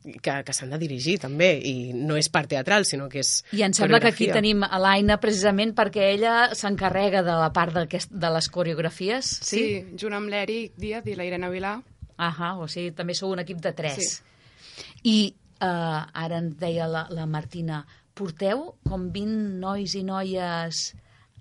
que, 0.02 0.34
que 0.46 0.54
s'han 0.56 0.72
de 0.74 0.80
dirigir 0.82 1.18
també, 1.22 1.52
i 1.62 1.94
no 1.94 2.18
és 2.18 2.30
part 2.34 2.50
teatral, 2.50 2.86
sinó 2.90 3.08
que 3.12 3.22
és 3.22 3.44
I 3.54 3.64
em 3.68 3.76
sembla 3.78 4.00
que 4.02 4.10
aquí 4.10 4.30
tenim 4.34 4.64
a 4.66 4.80
l'Aina 4.82 5.20
precisament 5.22 5.76
perquè 5.78 6.08
ella 6.16 6.56
s'encarrega 6.58 7.22
de 7.28 7.36
la 7.38 7.52
part 7.54 7.78
de 7.78 8.32
les 8.34 8.50
coreografies, 8.50 9.30
sí? 9.46 9.62
Sí, 9.62 9.98
junt 10.02 10.18
amb 10.18 10.32
l'Eric 10.32 10.74
Díaz 10.82 11.06
i 11.06 11.18
la 11.18 11.28
Irene 11.28 11.52
Vilà. 11.54 11.76
Ahà, 12.22 12.56
o 12.62 12.68
sigui, 12.70 12.96
també 12.98 13.14
sou 13.18 13.34
un 13.34 13.42
equip 13.42 13.62
de 13.62 13.74
tres. 13.78 14.02
Sí. 14.02 14.90
I 15.10 15.18
uh, 15.62 16.02
ara 16.26 16.42
ens 16.42 16.58
deia 16.62 16.90
la, 16.90 17.06
la 17.14 17.28
Martina, 17.30 17.84
porteu 18.18 18.72
com 18.88 19.10
20 19.14 19.62
nois 19.62 19.96
i 19.98 20.04
noies 20.06 20.82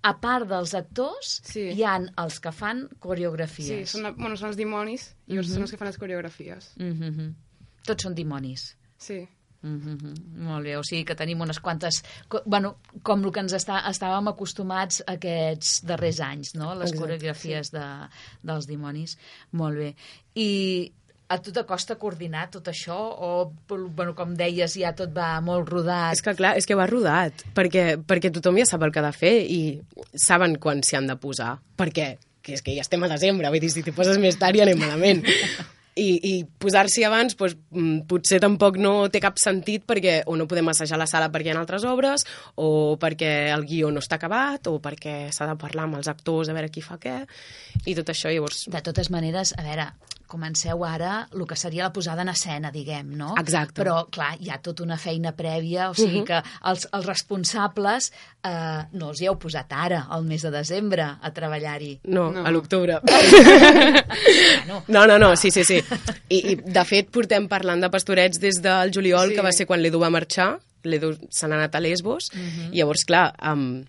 a 0.02 0.14
part 0.20 0.48
dels 0.48 0.74
actors, 0.74 1.40
sí. 1.44 1.68
hi 1.76 1.82
han 1.84 2.10
els 2.18 2.38
que 2.40 2.52
fan 2.52 2.86
Sí, 2.88 2.96
coreografies. 3.00 3.90
són, 3.90 4.14
bueno, 4.16 4.36
són 4.36 4.48
els 4.48 4.56
dimonis 4.56 5.14
i 5.26 5.36
els 5.36 5.46
Mhm. 5.48 5.54
són 5.54 5.62
els 5.62 5.70
que 5.70 5.76
fan 5.76 5.88
les 5.88 5.98
coreografies. 5.98 6.72
Mm 6.78 6.92
-hmm. 7.00 7.34
Tots 7.86 8.02
són 8.02 8.14
dimonis. 8.14 8.76
Sí. 8.98 9.26
Mm 9.62 9.78
-hmm. 9.80 10.14
Molt 10.38 10.64
bé, 10.64 10.76
o 10.78 10.82
sigui 10.82 11.04
que 11.04 11.14
tenim 11.14 11.40
unes 11.40 11.60
quantes... 11.60 12.02
co- 12.28 12.42
Bueno, 12.46 12.78
com 13.02 13.22
el 13.24 13.30
que 13.32 13.40
ens 13.40 13.52
està, 13.52 13.82
estàvem 13.90 14.28
acostumats 14.28 15.02
aquests 15.06 15.84
darrers 15.84 16.20
anys, 16.20 16.54
no? 16.54 16.74
Les 16.74 16.90
Exacte, 16.92 16.98
coreografies 16.98 17.70
de, 17.70 18.08
dels 18.42 18.66
dimonis. 18.66 19.18
Molt 19.52 19.76
bé. 19.76 19.94
I 20.34 20.92
a 21.30 21.38
tu 21.38 21.52
t'acosta 21.54 21.94
coordinar 22.00 22.48
tot 22.50 22.66
això 22.72 22.96
o, 22.98 23.30
bueno, 23.70 24.16
com 24.18 24.32
deies, 24.34 24.74
ja 24.80 24.90
tot 24.98 25.12
va 25.14 25.36
molt 25.44 25.68
rodat? 25.70 26.16
És 26.16 26.24
que 26.26 26.34
clar, 26.34 26.56
és 26.58 26.66
que 26.66 26.78
va 26.78 26.88
rodat, 26.90 27.44
perquè, 27.54 27.84
perquè 28.02 28.32
tothom 28.34 28.58
ja 28.58 28.66
sap 28.66 28.82
el 28.82 28.90
que 28.90 28.98
ha 28.98 29.06
de 29.06 29.14
fer 29.14 29.36
i 29.46 29.60
saben 30.18 30.58
quan 30.58 30.82
s'hi 30.82 30.98
han 30.98 31.06
de 31.10 31.16
posar, 31.20 31.54
perquè 31.78 32.16
que 32.42 32.56
és 32.56 32.64
que 32.64 32.74
ja 32.74 32.84
estem 32.84 33.02
a 33.04 33.10
desembre, 33.10 33.50
vull 33.52 33.62
dir, 33.62 33.70
si 33.72 33.84
t'hi 33.84 33.94
poses 33.94 34.18
més 34.20 34.38
tard 34.40 34.56
ja 34.58 34.66
anem 34.66 34.80
malament. 34.80 35.22
I, 36.00 36.06
i 36.24 36.34
posar-s'hi 36.62 37.02
abans 37.04 37.34
doncs, 37.36 37.56
mm, 37.74 38.04
potser 38.08 38.38
tampoc 38.40 38.78
no 38.80 39.10
té 39.12 39.20
cap 39.20 39.40
sentit 39.42 39.82
perquè 39.88 40.20
o 40.30 40.36
no 40.38 40.46
podem 40.48 40.70
assajar 40.70 40.96
la 40.96 41.08
sala 41.10 41.28
perquè 41.34 41.50
hi 41.50 41.52
ha 41.52 41.58
altres 41.60 41.84
obres 41.84 42.24
o 42.62 42.96
perquè 43.02 43.50
el 43.52 43.66
guió 43.68 43.90
no 43.92 44.00
està 44.00 44.16
acabat 44.16 44.70
o 44.70 44.78
perquè 44.80 45.16
s'ha 45.34 45.50
de 45.50 45.58
parlar 45.60 45.88
amb 45.88 45.98
els 45.98 46.08
actors 46.08 46.48
a 46.48 46.54
veure 46.56 46.70
qui 46.72 46.80
fa 46.80 46.96
què 47.02 47.18
i 47.90 47.96
tot 47.98 48.14
això 48.14 48.32
llavors... 48.32 48.62
De 48.70 48.80
totes 48.86 49.10
maneres, 49.12 49.52
a 49.58 49.66
veure, 49.66 49.90
comenceu 50.30 50.84
ara 50.86 51.26
el 51.34 51.42
que 51.50 51.56
seria 51.58 51.82
la 51.88 51.92
posada 51.92 52.22
en 52.22 52.30
escena, 52.30 52.70
diguem, 52.70 53.10
no? 53.18 53.34
Exacte. 53.40 53.82
Però, 53.82 54.04
clar, 54.14 54.36
hi 54.40 54.48
ha 54.54 54.60
tota 54.62 54.84
una 54.86 54.96
feina 54.96 55.32
prèvia, 55.36 55.90
o 55.90 55.94
sigui 55.98 56.20
Mhm. 56.22 56.26
que 56.30 56.42
els, 56.70 56.86
els 56.92 57.06
responsables 57.06 58.12
eh, 58.44 58.84
no 58.92 59.10
els 59.10 59.20
hi 59.20 59.26
heu 59.28 59.36
posat 59.38 59.72
ara, 59.74 60.06
al 60.08 60.24
mes 60.24 60.42
de 60.46 60.50
desembre, 60.54 61.02
a 61.20 61.30
treballar-hi. 61.34 62.00
No, 62.04 62.30
no. 62.32 62.46
a 62.46 62.50
l'octubre. 62.54 63.00
Bueno. 64.70 64.84
No, 64.88 65.06
no, 65.06 65.18
no, 65.18 65.36
sí, 65.36 65.50
sí, 65.50 65.64
sí. 65.64 65.80
I, 66.28 66.38
I, 66.52 66.54
de 66.56 66.84
fet, 66.84 67.08
portem 67.12 67.46
parlant 67.50 67.80
de 67.82 67.90
pastorets 67.90 68.38
des 68.40 68.60
del 68.62 68.92
juliol, 68.94 69.30
Sí. 69.30 69.34
que 69.36 69.42
va 69.42 69.52
ser 69.52 69.66
quan 69.66 69.82
l'Edu 69.82 69.98
va 70.00 70.10
marxar. 70.10 70.58
L'Edu 70.84 71.14
se 71.30 71.48
n'ha 71.48 71.56
anat 71.56 71.74
a 71.74 71.80
Lesbos. 71.80 72.30
Mhm. 72.34 72.70
I 72.72 72.78
llavors, 72.78 73.04
clar, 73.04 73.34
um, 73.52 73.84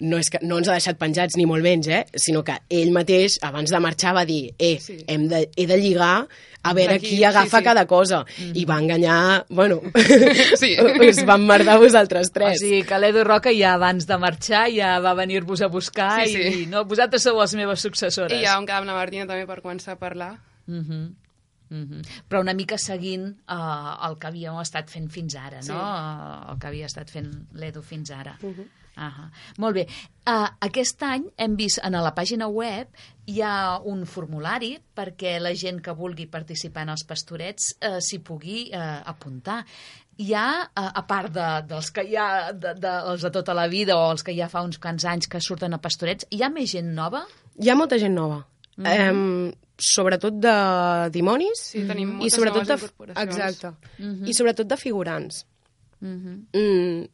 no, 0.00 0.18
és 0.18 0.30
que, 0.30 0.38
no 0.42 0.58
ens 0.58 0.68
ha 0.68 0.72
deixat 0.76 0.98
penjats 0.98 1.36
ni 1.36 1.46
molt 1.46 1.62
menys, 1.62 1.88
eh? 1.88 2.04
sinó 2.14 2.42
que 2.44 2.54
ell 2.70 2.92
mateix, 2.94 3.38
abans 3.42 3.70
de 3.70 3.80
marxar, 3.80 4.14
va 4.14 4.24
dir 4.24 4.54
eh, 4.58 4.78
sí. 4.80 4.98
hem 5.06 5.28
de, 5.28 5.50
he 5.56 5.66
de 5.66 5.76
lligar 5.80 6.26
a 6.62 6.72
veure 6.74 6.94
Aquí, 6.98 7.08
qui 7.16 7.24
agafa 7.24 7.58
sí, 7.58 7.62
sí. 7.62 7.64
cada 7.64 7.86
cosa. 7.86 8.24
I 8.54 8.64
va 8.64 8.78
enganyar, 8.78 9.46
bueno, 9.48 9.80
Sí. 10.60 10.76
us 11.08 11.24
van 11.24 11.46
merdar 11.46 11.78
vosaltres 11.78 12.28
O 12.30 12.32
tres. 12.32 12.58
sigui 12.60 12.82
que 12.82 12.98
l'Edu 12.98 13.22
Roca 13.24 13.52
ja 13.54 13.74
abans 13.74 14.06
de 14.06 14.18
marxar 14.18 14.66
ja 14.74 14.98
va 15.00 15.14
venir-vos 15.14 15.62
a 15.62 15.68
buscar 15.68 16.26
Sí, 16.26 16.34
sí. 16.34 16.62
i 16.62 16.66
no, 16.66 16.84
vosaltres 16.84 17.22
sou 17.22 17.38
les 17.40 17.54
meves 17.54 17.80
successores. 17.80 18.34
I 18.34 18.44
ja 18.44 18.56
vam 18.56 18.66
quedar 18.66 18.82
amb 18.82 18.90
la 18.90 18.98
Martina 18.98 19.26
també 19.26 19.46
per 19.46 19.60
començar 19.62 19.92
a 19.94 19.98
parlar. 19.98 20.38
Mm 20.66 20.84
-hmm. 20.84 21.08
Mm 21.70 21.84
-hmm. 21.84 22.02
Però 22.28 22.40
una 22.40 22.54
mica 22.54 22.78
seguint 22.78 23.36
uh, 23.48 24.08
el 24.08 24.18
que 24.18 24.26
havíem 24.26 24.58
estat 24.60 24.88
fent 24.90 25.10
fins 25.10 25.34
ara, 25.36 25.62
Sí. 25.62 25.70
no? 25.70 25.78
Uh, 25.78 26.52
el 26.52 26.58
que 26.58 26.66
havia 26.66 26.86
estat 26.86 27.10
fent 27.10 27.46
l'Edu 27.52 27.82
fins 27.82 28.10
ara. 28.10 28.38
Uh 28.42 28.48
-huh. 28.56 28.66
Uh 28.98 29.28
Molt 29.62 29.74
bé. 29.78 29.86
Uh, 30.26 30.48
aquest 30.66 31.02
any 31.06 31.24
hem 31.38 31.54
vist 31.56 31.80
en 31.84 31.96
la 31.96 32.12
pàgina 32.14 32.48
web 32.52 32.88
hi 33.28 33.40
ha 33.44 33.78
un 33.84 34.04
formulari 34.06 34.74
perquè 34.96 35.38
la 35.40 35.54
gent 35.54 35.80
que 35.84 35.94
vulgui 35.96 36.26
participar 36.26 36.82
en 36.86 36.92
els 36.96 37.04
pastorets 37.08 37.72
uh, 37.78 37.98
s'hi 38.00 38.18
pugui 38.24 38.68
uh, 38.72 39.00
apuntar. 39.06 39.62
Hi 40.18 40.32
ha, 40.34 40.48
uh, 40.66 40.90
a 40.98 41.04
part 41.06 41.32
de, 41.32 41.46
dels 41.70 41.92
que 41.94 42.02
hi 42.02 42.16
ha 42.18 42.52
de, 42.52 42.74
de, 42.74 42.94
els 43.12 43.22
de 43.22 43.30
tota 43.30 43.54
la 43.54 43.68
vida 43.70 43.96
o 43.96 44.10
els 44.10 44.26
que 44.26 44.34
ja 44.36 44.50
fa 44.50 44.64
uns 44.66 44.80
quants 44.82 45.06
anys 45.06 45.30
que 45.30 45.40
surten 45.40 45.76
a 45.76 45.80
pastorets, 45.80 46.26
hi 46.30 46.42
ha 46.42 46.50
més 46.50 46.72
gent 46.74 46.90
nova? 46.96 47.22
Hi 47.62 47.70
ha 47.70 47.78
molta 47.78 47.98
gent 47.98 48.14
nova. 48.14 48.42
Mm 48.78 48.84
-hmm. 48.86 49.54
sobretot 49.78 50.34
de 50.34 51.10
dimonis 51.10 51.58
Sí, 51.72 51.86
tenim 51.86 52.08
i 52.08 52.12
moltes 52.12 52.34
sobretot 52.34 52.62
noves 52.62 52.68
de, 52.68 52.74
incorporacions. 52.86 53.36
exacte. 53.36 53.68
Mhm. 53.98 54.26
I 54.26 54.34
sobretot 54.34 54.66
de 54.66 54.76
figurants. 54.76 55.46
Mm 56.00 56.16
Mm, 56.52 57.08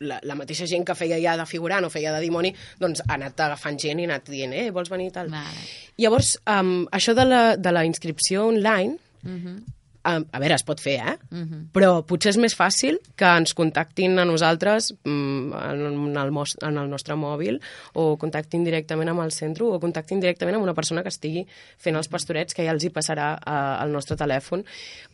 la, 0.00 0.18
la 0.22 0.34
mateixa 0.34 0.66
gent 0.66 0.84
que 0.84 0.94
feia 0.94 1.18
ja 1.20 1.36
de 1.36 1.44
figurant 1.46 1.84
o 1.84 1.90
feia 1.90 2.12
de 2.14 2.20
dimoni, 2.20 2.54
doncs 2.80 3.02
ha 3.06 3.14
anat 3.14 3.40
agafant 3.40 3.78
gent 3.78 3.98
i 4.00 4.06
ha 4.06 4.08
anat 4.08 4.30
dient, 4.30 4.52
eh, 4.52 4.70
vols 4.70 4.88
venir 4.88 5.10
i 5.10 5.12
tal. 5.12 5.28
Vale. 5.28 5.66
Llavors, 6.00 6.38
um, 6.48 6.86
això 6.90 7.14
de 7.14 7.24
la, 7.24 7.56
de 7.56 7.72
la 7.72 7.84
inscripció 7.84 8.46
online, 8.46 8.96
-hmm. 9.22 9.79
Um, 10.04 10.24
a 10.32 10.38
veure, 10.40 10.54
es 10.56 10.64
pot 10.66 10.80
fer, 10.80 10.96
eh? 11.00 11.16
Mhm. 11.30 11.70
Però 11.72 12.04
potser 12.06 12.30
és 12.32 12.38
més 12.40 12.54
fàcil 12.56 12.98
que 13.16 13.26
ens 13.40 13.54
contactin 13.54 14.18
a 14.18 14.24
nosaltres 14.24 14.92
mm, 15.04 15.52
en, 15.52 16.16
el, 16.16 16.32
en 16.68 16.78
el 16.78 16.88
nostre 16.90 17.16
mòbil 17.16 17.60
o 17.94 18.16
contactin 18.20 18.64
directament 18.64 19.08
amb 19.12 19.20
el 19.24 19.32
centre 19.32 19.64
o 19.64 19.78
contactin 19.80 20.20
directament 20.20 20.56
amb 20.56 20.64
una 20.64 20.74
persona 20.74 21.02
que 21.02 21.08
estigui 21.12 21.46
fent 21.78 21.96
els 21.96 22.08
pastorets 22.08 22.54
que 22.54 22.64
ja 22.64 22.72
els 22.72 22.84
hi 22.84 22.90
passarà 22.94 23.34
eh, 23.38 23.84
el 23.84 23.92
nostre 23.92 24.16
telèfon 24.16 24.64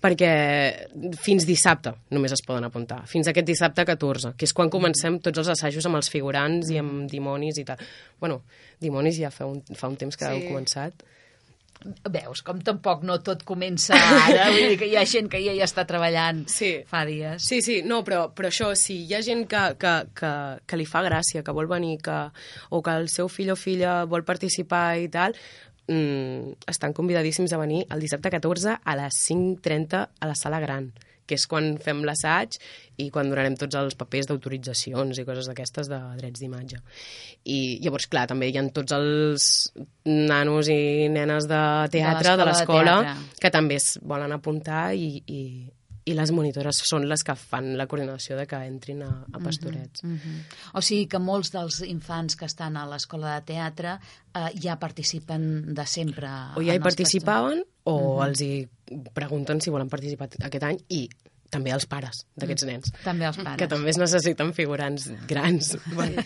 perquè 0.02 0.30
fins 1.20 1.46
dissabte 1.48 1.94
només 2.14 2.32
es 2.32 2.42
poden 2.46 2.64
apuntar, 2.68 3.02
fins 3.10 3.28
aquest 3.28 3.46
dissabte 3.48 3.84
14 3.84 4.34
que 4.36 4.46
és 4.48 4.52
quan 4.56 4.70
comencem 4.72 5.18
tots 5.20 5.38
els 5.42 5.48
assajos 5.56 5.86
amb 5.86 5.96
els 6.00 6.10
figurants 6.12 6.70
i 6.70 6.78
amb 6.82 7.10
dimonis 7.10 7.58
i 7.58 7.64
tal 7.68 7.78
bueno, 8.20 8.42
dimonis 8.80 9.18
ja 9.20 9.30
fa 9.30 9.46
un, 9.48 9.62
fa 9.74 9.88
un 9.88 9.96
temps 9.96 10.16
que 10.16 10.26
Sí. 10.26 10.32
heu 10.32 10.48
començat 10.50 11.04
Veus, 11.84 12.42
com 12.42 12.58
tampoc 12.64 13.04
no 13.06 13.18
tot 13.24 13.42
comença 13.46 13.94
ara, 13.96 14.48
vull 14.54 14.72
dir 14.72 14.78
que 14.80 14.88
hi 14.90 14.96
ha 14.98 15.04
gent 15.08 15.28
que 15.32 15.40
ja 15.44 15.54
hi 15.54 15.62
està 15.64 15.84
treballant 15.88 16.44
sí. 16.50 16.72
fa 16.88 17.04
dies. 17.08 17.44
Sí, 17.46 17.60
sí, 17.62 17.80
no, 17.86 18.02
però, 18.06 18.26
però 18.34 18.50
això, 18.50 18.72
si 18.78 19.02
hi 19.04 19.14
ha 19.14 19.22
gent 19.24 19.44
que, 19.50 19.62
que, 19.80 19.94
que, 20.16 20.32
que 20.66 20.80
li 20.80 20.88
fa 20.88 21.04
gràcia, 21.06 21.44
que 21.46 21.54
vol 21.56 21.70
venir, 21.70 21.98
que, 22.04 22.18
o 22.70 22.82
que 22.82 22.98
el 23.02 23.10
seu 23.12 23.30
fill 23.32 23.52
o 23.54 23.58
filla 23.60 23.98
vol 24.08 24.24
participar 24.26 24.86
i 25.02 25.10
tal, 25.12 25.36
mm, 25.92 26.62
estan 26.72 26.96
convidadíssims 26.96 27.52
a 27.52 27.60
venir 27.62 27.84
el 27.90 28.02
dissabte 28.02 28.32
14 28.32 28.78
a 28.82 28.96
les 29.02 29.20
5.30 29.28 30.06
a 30.20 30.32
la 30.32 30.38
sala 30.38 30.62
gran 30.64 30.90
que 31.26 31.36
és 31.38 31.46
quan 31.50 31.74
fem 31.82 32.02
l'assaig 32.06 32.58
i 33.02 33.08
quan 33.12 33.28
donarem 33.28 33.56
tots 33.60 33.76
els 33.76 33.96
papers 33.98 34.28
d'autoritzacions 34.30 35.18
i 35.20 35.24
coses 35.28 35.48
d'aquestes 35.50 35.90
de 35.90 35.98
drets 36.20 36.40
d'imatge. 36.40 36.80
I 37.52 37.58
llavors, 37.84 38.08
clar, 38.10 38.26
també 38.30 38.48
hi 38.48 38.56
ha 38.56 38.64
tots 38.74 38.96
els 38.96 39.48
nanos 40.06 40.70
i 40.72 41.08
nenes 41.12 41.48
de 41.50 41.62
teatre, 41.92 42.36
de 42.38 42.48
l'escola 42.48 42.96
que 43.40 43.52
també 43.52 43.80
es 43.80 43.96
volen 44.02 44.32
apuntar 44.36 44.88
i, 44.96 45.10
i, 45.26 45.42
i 46.06 46.14
les 46.14 46.30
monitores 46.30 46.78
són 46.86 47.08
les 47.10 47.22
que 47.26 47.34
fan 47.34 47.72
la 47.76 47.86
coordinació 47.90 48.36
de 48.38 48.46
que 48.46 48.56
entrin 48.64 49.02
a, 49.02 49.08
a 49.32 49.38
pastorets. 49.42 50.04
Mm 50.04 50.14
-hmm. 50.16 50.40
O 50.74 50.80
sigui 50.82 51.06
que 51.08 51.18
molts 51.18 51.50
dels 51.52 51.80
infants 51.82 52.36
que 52.36 52.44
estan 52.46 52.76
a 52.76 52.86
l'escola 52.86 53.34
de 53.40 53.46
teatre 53.54 53.98
eh, 54.34 54.50
ja 54.62 54.78
participen 54.78 55.74
de 55.74 55.86
sempre. 55.86 56.28
O 56.56 56.62
ja 56.62 56.74
hi 56.74 56.78
participaven 56.80 57.64
o 57.84 58.18
Mhm. 58.22 58.28
els 58.28 58.40
hi 58.40 58.68
pregunten 59.12 59.60
si 59.60 59.70
volen 59.70 59.88
participar 59.88 60.28
aquest 60.44 60.62
any 60.64 60.78
i 60.88 61.08
també 61.50 61.70
els 61.70 61.86
pares 61.86 62.26
d'aquests 62.36 62.64
Mm. 62.64 62.68
nens. 62.68 62.92
També 63.04 63.24
els 63.24 63.36
pares. 63.36 63.56
Que 63.56 63.68
també 63.68 63.90
es 63.90 63.96
necessiten 63.98 64.52
figurants 64.52 65.10
grans. 65.28 65.76
Bueno. 65.94 66.22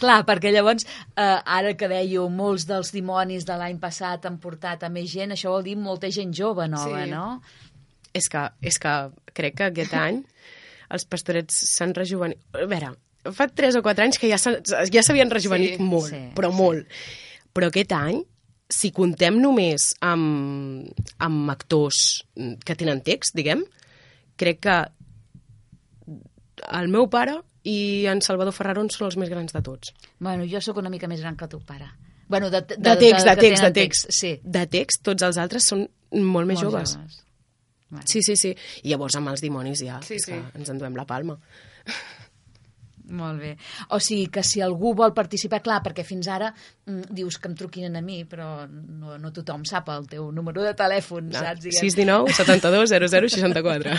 Clar, 0.00 0.24
perquè 0.26 0.52
llavors, 0.52 0.84
eh, 1.16 1.40
ara 1.46 1.74
que 1.76 1.88
dèieu, 1.88 2.28
molts 2.28 2.66
dels 2.66 2.90
dimonis 2.92 3.44
de 3.46 3.56
l'any 3.56 3.78
passat 3.78 4.26
han 4.26 4.38
portat 4.38 4.82
a 4.82 4.88
més 4.88 5.10
gent, 5.12 5.30
això 5.32 5.48
vol 5.50 5.62
dir 5.62 5.76
molta 5.76 6.10
gent 6.10 6.32
jove 6.34 6.68
nova, 6.68 7.04
Sí. 7.04 7.10
no? 7.10 7.40
És 8.14 8.28
que, 8.30 8.44
és 8.62 8.78
que 8.78 8.92
crec 9.34 9.56
que 9.58 9.66
aquest 9.72 9.94
any 9.98 10.20
els 10.94 11.04
pastorets 11.10 11.56
s'han 11.74 11.94
rejuvenit... 11.96 12.38
A 12.54 12.66
veure, 12.70 12.92
fa 13.34 13.48
3 13.50 13.80
o 13.80 13.82
4 13.82 14.04
anys 14.04 14.20
que 14.22 14.28
ja 14.30 14.38
s'han- 14.38 14.60
ja 14.92 15.02
s'havien 15.02 15.32
rejuvenit 15.32 15.78
Sí, 15.80 15.82
molt, 15.82 16.10
sí, 16.12 16.20
però 16.36 16.52
molt. 16.54 16.86
Però 17.54 17.70
aquest 17.72 17.92
any, 17.96 18.20
si 18.70 18.92
contem 18.94 19.36
només 19.42 19.90
amb, 20.04 20.86
amb 21.22 21.50
actors 21.50 22.22
que 22.64 22.76
tenen 22.78 23.02
text, 23.06 23.34
diguem, 23.34 23.64
crec 24.38 24.60
que 24.66 24.76
el 26.78 26.88
meu 26.92 27.08
pare 27.10 27.38
i 27.66 28.04
en 28.10 28.20
Salvador 28.24 28.54
Ferraron 28.54 28.90
són 28.92 29.08
els 29.08 29.16
més 29.20 29.30
grans 29.32 29.54
de 29.54 29.62
tots. 29.64 29.94
Bueno, 30.22 30.44
jo 30.48 30.60
sóc 30.62 30.78
una 30.82 30.92
mica 30.92 31.08
més 31.10 31.22
gran 31.24 31.36
que 31.40 31.48
teu 31.50 31.62
pare. 31.64 31.88
Bueno, 32.28 32.48
de, 32.52 32.60
de, 32.62 32.76
De 32.78 32.94
text, 33.00 33.26
de 33.26 33.34
que 33.34 33.40
text, 33.48 33.62
de 33.62 33.70
tenen 33.70 33.74
text. 33.80 34.10
Sí. 34.14 34.32
De 34.44 34.66
text, 34.70 35.02
tots 35.04 35.24
els 35.26 35.38
altres 35.40 35.66
són 35.72 35.86
molt 36.14 36.46
més 36.48 36.60
Molt 36.62 36.68
joves. 36.70 36.94
joves. 36.96 37.23
Sí, 38.04 38.22
sí, 38.22 38.36
sí. 38.36 38.54
I 38.82 38.88
llavors 38.92 39.16
amb 39.16 39.28
els 39.28 39.40
dimonis 39.44 39.82
ja 39.84 40.00
Sí, 40.02 40.18
sí. 40.18 40.32
ens 40.54 40.68
enduem 40.70 40.96
la 40.96 41.04
palma. 41.06 41.38
Molt 43.04 43.38
bé. 43.40 43.50
O 43.92 43.98
sigui 44.00 44.28
que 44.32 44.42
si 44.42 44.62
algú 44.64 44.94
vol 44.96 45.12
participar, 45.12 45.60
clar, 45.62 45.82
perquè 45.84 46.04
fins 46.04 46.28
ara 46.32 46.48
mm, 46.86 47.10
dius 47.12 47.36
que 47.38 47.48
em 47.50 47.54
truquin 47.54 47.96
a 47.96 48.00
mi, 48.00 48.22
però 48.24 48.66
no, 48.70 49.18
no 49.20 49.32
tothom 49.32 49.64
sap 49.68 49.90
el 49.92 50.06
teu 50.08 50.30
número 50.32 50.62
de 50.64 50.72
telèfon, 50.74 51.28
Ah, 51.34 51.42
saps? 51.50 51.60
Diguem. 51.66 51.80
619 51.84 52.32
72 52.32 52.88
00 52.94 53.28
64. 53.28 53.92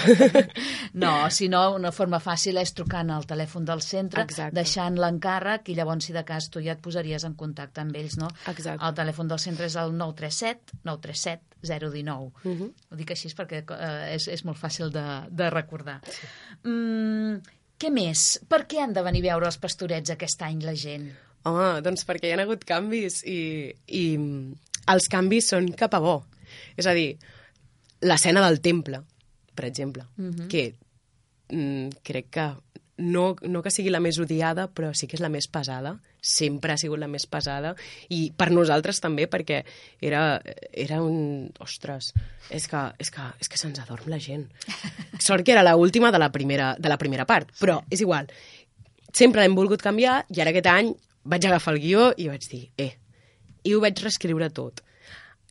No, 0.94 1.30
si 1.30 1.50
no, 1.50 1.62
una 1.76 1.92
forma 1.92 2.20
fàcil 2.24 2.58
és 2.62 2.74
trucant 2.74 3.10
al 3.14 3.26
telèfon 3.30 3.66
del 3.68 3.82
centre, 3.86 4.24
Exacte. 4.26 4.56
deixant 4.56 4.98
l'encàrrec 4.98 5.70
i 5.70 5.76
llavors, 5.78 6.06
si 6.06 6.14
de 6.16 6.24
cas, 6.26 6.50
tu 6.50 6.62
ja 6.64 6.74
et 6.74 6.82
posaries 6.82 7.24
en 7.28 7.36
contacte 7.36 7.82
amb 7.82 7.96
ells, 7.96 8.18
no? 8.18 8.30
Exacte. 8.48 8.82
El 8.86 8.96
telèfon 8.98 9.28
del 9.30 9.40
centre 9.44 9.66
és 9.70 9.76
el 9.76 9.94
937 9.98 10.80
937 10.84 11.60
019. 11.66 12.32
Mhm. 12.44 12.72
Ho 12.92 12.96
dic 13.00 13.12
així 13.12 13.30
perquè 13.36 13.64
eh, 13.66 14.16
és, 14.16 14.28
és 14.30 14.44
molt 14.46 14.58
fàcil 14.58 14.90
de, 14.94 15.06
de 15.30 15.50
recordar. 15.50 16.00
Mm, 16.64 17.40
què 17.80 17.92
més? 17.92 18.40
Per 18.50 18.64
què 18.70 18.80
han 18.84 18.94
de 18.96 19.04
venir 19.06 19.22
a 19.26 19.34
veure 19.34 19.50
els 19.52 19.58
pastorets 19.62 20.14
aquest 20.14 20.42
any 20.48 20.62
la 20.64 20.74
gent? 20.80 21.10
Home, 21.46 21.82
doncs 21.86 22.06
perquè 22.08 22.30
hi 22.32 22.34
ha 22.34 22.42
hagut 22.42 22.64
canvis 22.66 23.20
i, 23.28 23.70
i 23.88 24.06
els 24.92 25.08
canvis 25.12 25.52
són 25.54 25.68
cap 25.78 25.94
a 25.94 26.00
bo. 26.02 26.16
És 26.78 26.88
a 26.88 26.94
dir, 26.98 27.18
l'escena 28.06 28.42
del 28.48 28.62
temple, 28.62 29.02
per 29.56 29.66
exemple, 29.66 30.06
Mhm. 30.18 30.48
que 30.50 30.76
mm, 31.50 31.90
crec 32.04 32.30
que 32.32 32.48
no, 32.98 33.36
no 33.42 33.62
que 33.62 33.72
sigui 33.72 33.90
la 33.92 34.00
més 34.00 34.18
odiada, 34.20 34.68
però 34.74 34.94
sí 34.96 35.08
que 35.08 35.18
és 35.18 35.22
la 35.22 35.30
més 35.30 35.48
pesada. 35.48 36.00
Sempre 36.26 36.74
ha 36.74 36.80
sigut 36.82 36.98
la 36.98 37.10
més 37.12 37.28
pesada. 37.30 37.76
I 38.10 38.32
per 38.34 38.50
nosaltres 38.50 39.02
també, 39.04 39.28
perquè 39.30 39.62
era, 40.02 40.42
era 40.74 41.02
un... 41.06 41.52
Ostres, 41.62 42.12
és 42.50 42.66
que, 42.72 42.82
és 43.02 43.14
que, 43.14 43.26
és 43.42 43.52
que 43.52 43.62
se'ns 43.62 43.82
adorm 43.84 44.10
la 44.10 44.20
gent. 44.22 44.48
Sort 45.28 45.46
que 45.46 45.54
era 45.54 45.66
l'última 45.70 46.12
de, 46.12 46.22
la 46.22 46.32
primera, 46.34 46.74
de 46.80 46.92
la 46.92 46.98
primera 47.02 47.28
part, 47.30 47.54
però 47.62 47.80
és 47.94 48.02
igual. 48.02 48.30
Sempre 49.16 49.44
l'hem 49.44 49.56
volgut 49.58 49.86
canviar 49.86 50.24
i 50.34 50.42
ara 50.42 50.52
aquest 50.52 50.72
any 50.72 50.96
vaig 51.26 51.46
agafar 51.46 51.76
el 51.76 51.82
guió 51.84 52.10
i 52.18 52.28
vaig 52.30 52.50
dir, 52.50 52.66
eh, 52.82 52.94
i 53.66 53.74
ho 53.74 53.82
vaig 53.84 54.02
reescriure 54.02 54.50
tot. 54.54 54.82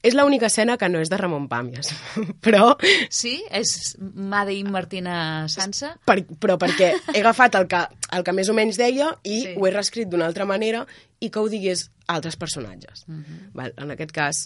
És 0.05 0.13
l'única 0.15 0.51
escena 0.51 0.77
que 0.77 0.89
no 0.93 1.01
és 1.01 1.09
de 1.09 1.17
Ramon 1.17 1.47
Pàmies, 1.49 1.89
però... 2.45 2.75
Sí? 3.09 3.39
És 3.51 3.95
Made 3.99 4.53
in 4.59 4.69
Martina 4.75 5.47
Sansa? 5.49 5.95
Per, 6.05 6.19
però 6.41 6.59
perquè 6.61 6.91
he 7.15 7.23
agafat 7.23 7.57
el 7.57 7.67
que, 7.71 7.81
el 8.13 8.27
que 8.27 8.35
més 8.37 8.51
o 8.53 8.57
menys 8.57 8.77
deia 8.81 9.15
i 9.25 9.41
Sí. 9.47 9.55
ho 9.57 9.67
he 9.67 9.73
reescrit 9.73 10.11
d'una 10.13 10.27
altra 10.29 10.45
manera 10.45 10.85
i 11.25 11.31
que 11.33 11.41
ho 11.41 11.49
digués 11.49 11.87
altres 12.13 12.37
personatges. 12.37 13.07
Mhm. 13.09 13.41
Val? 13.57 13.73
En 13.81 13.91
aquest 13.97 14.13
cas, 14.13 14.45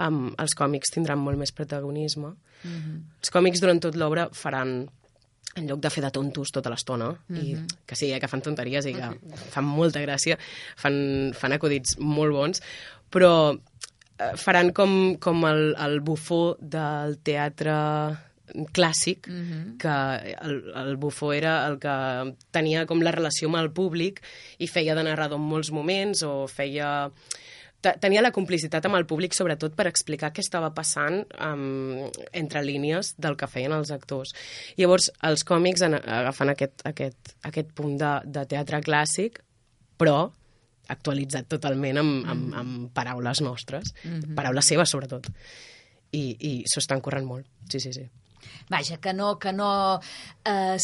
um, 0.00 0.30
els 0.40 0.56
còmics 0.56 0.90
tindran 0.96 1.20
molt 1.20 1.36
més 1.38 1.52
protagonisme. 1.52 2.32
Mhm. 2.64 2.94
Els 3.20 3.30
còmics 3.34 3.60
durant 3.60 3.80
tot 3.84 3.94
l'obra 4.00 4.30
faran 4.32 4.86
en 5.54 5.68
lloc 5.68 5.78
de 5.84 5.90
fer 5.92 6.02
de 6.02 6.10
tontos 6.10 6.50
tota 6.50 6.70
l'estona, 6.72 7.12
i 7.30 7.52
Mhm. 7.54 7.66
que 7.86 7.94
sí, 7.94 8.08
eh, 8.10 8.18
que 8.18 8.26
fan 8.26 8.40
tonteries 8.42 8.86
i 8.90 8.94
que 8.96 9.12
fan 9.52 9.64
molta 9.68 10.00
gràcia, 10.02 10.38
fan, 10.76 11.30
fan 11.36 11.52
acudits 11.52 11.98
molt 12.00 12.32
bons, 12.34 12.62
però 13.12 13.54
faran 14.36 14.70
com, 14.72 15.16
com 15.18 15.44
el, 15.48 15.74
el 15.80 16.00
bufó 16.00 16.56
del 16.60 17.18
teatre 17.26 17.74
clàssic, 18.76 19.26
Mhm. 19.26 19.78
que 19.80 20.34
el, 20.44 20.58
el 20.76 20.96
bufó 21.00 21.32
era 21.32 21.66
el 21.66 21.78
que 21.80 22.34
tenia 22.52 22.84
com 22.86 23.00
la 23.02 23.10
relació 23.10 23.48
amb 23.48 23.56
el 23.56 23.70
públic 23.72 24.20
i 24.58 24.68
feia 24.68 24.94
de 24.94 25.02
narrador 25.02 25.40
en 25.40 25.46
molts 25.48 25.72
moments 25.72 26.22
o 26.22 26.46
feia 26.46 27.10
te- 27.80 27.96
tenia 28.00 28.22
la 28.22 28.30
complicitat 28.32 28.84
amb 28.86 28.96
el 28.96 29.06
públic 29.06 29.34
sobretot 29.34 29.74
per 29.74 29.86
explicar 29.88 30.30
què 30.32 30.40
estava 30.44 30.70
passant 30.76 31.24
um, 31.40 32.04
entre 32.32 32.62
línies 32.62 33.14
del 33.18 33.34
que 33.36 33.48
feien 33.48 33.72
els 33.72 33.90
actors. 33.90 34.34
Llavors, 34.76 35.10
els 35.22 35.42
còmics 35.44 35.82
en, 35.82 35.94
agafen 35.94 36.52
aquest, 36.52 36.84
aquest, 36.84 37.34
aquest 37.42 37.72
punt 37.74 37.96
de, 37.98 38.12
de 38.24 38.46
teatre 38.46 38.80
clàssic, 38.84 39.40
però 39.98 40.30
actualitzat 40.88 41.48
totalment 41.48 41.98
amb, 41.98 42.26
amb, 42.28 42.54
amb 42.54 42.92
paraules 42.92 43.40
nostres, 43.40 43.94
Mhm. 44.04 44.34
paraules 44.34 44.64
seves 44.64 44.90
sobretot. 44.90 45.26
I, 46.12 46.36
i 46.38 46.52
s'ho 46.70 46.78
estan 46.80 47.00
corrent 47.00 47.26
molt, 47.26 47.46
sí, 47.68 47.80
sí, 47.80 47.92
sí. 47.92 48.08
Vaja, 48.70 48.98
que 48.98 49.12
no, 49.12 49.38
que 49.38 49.52
no 49.52 50.00
eh, 50.44 50.76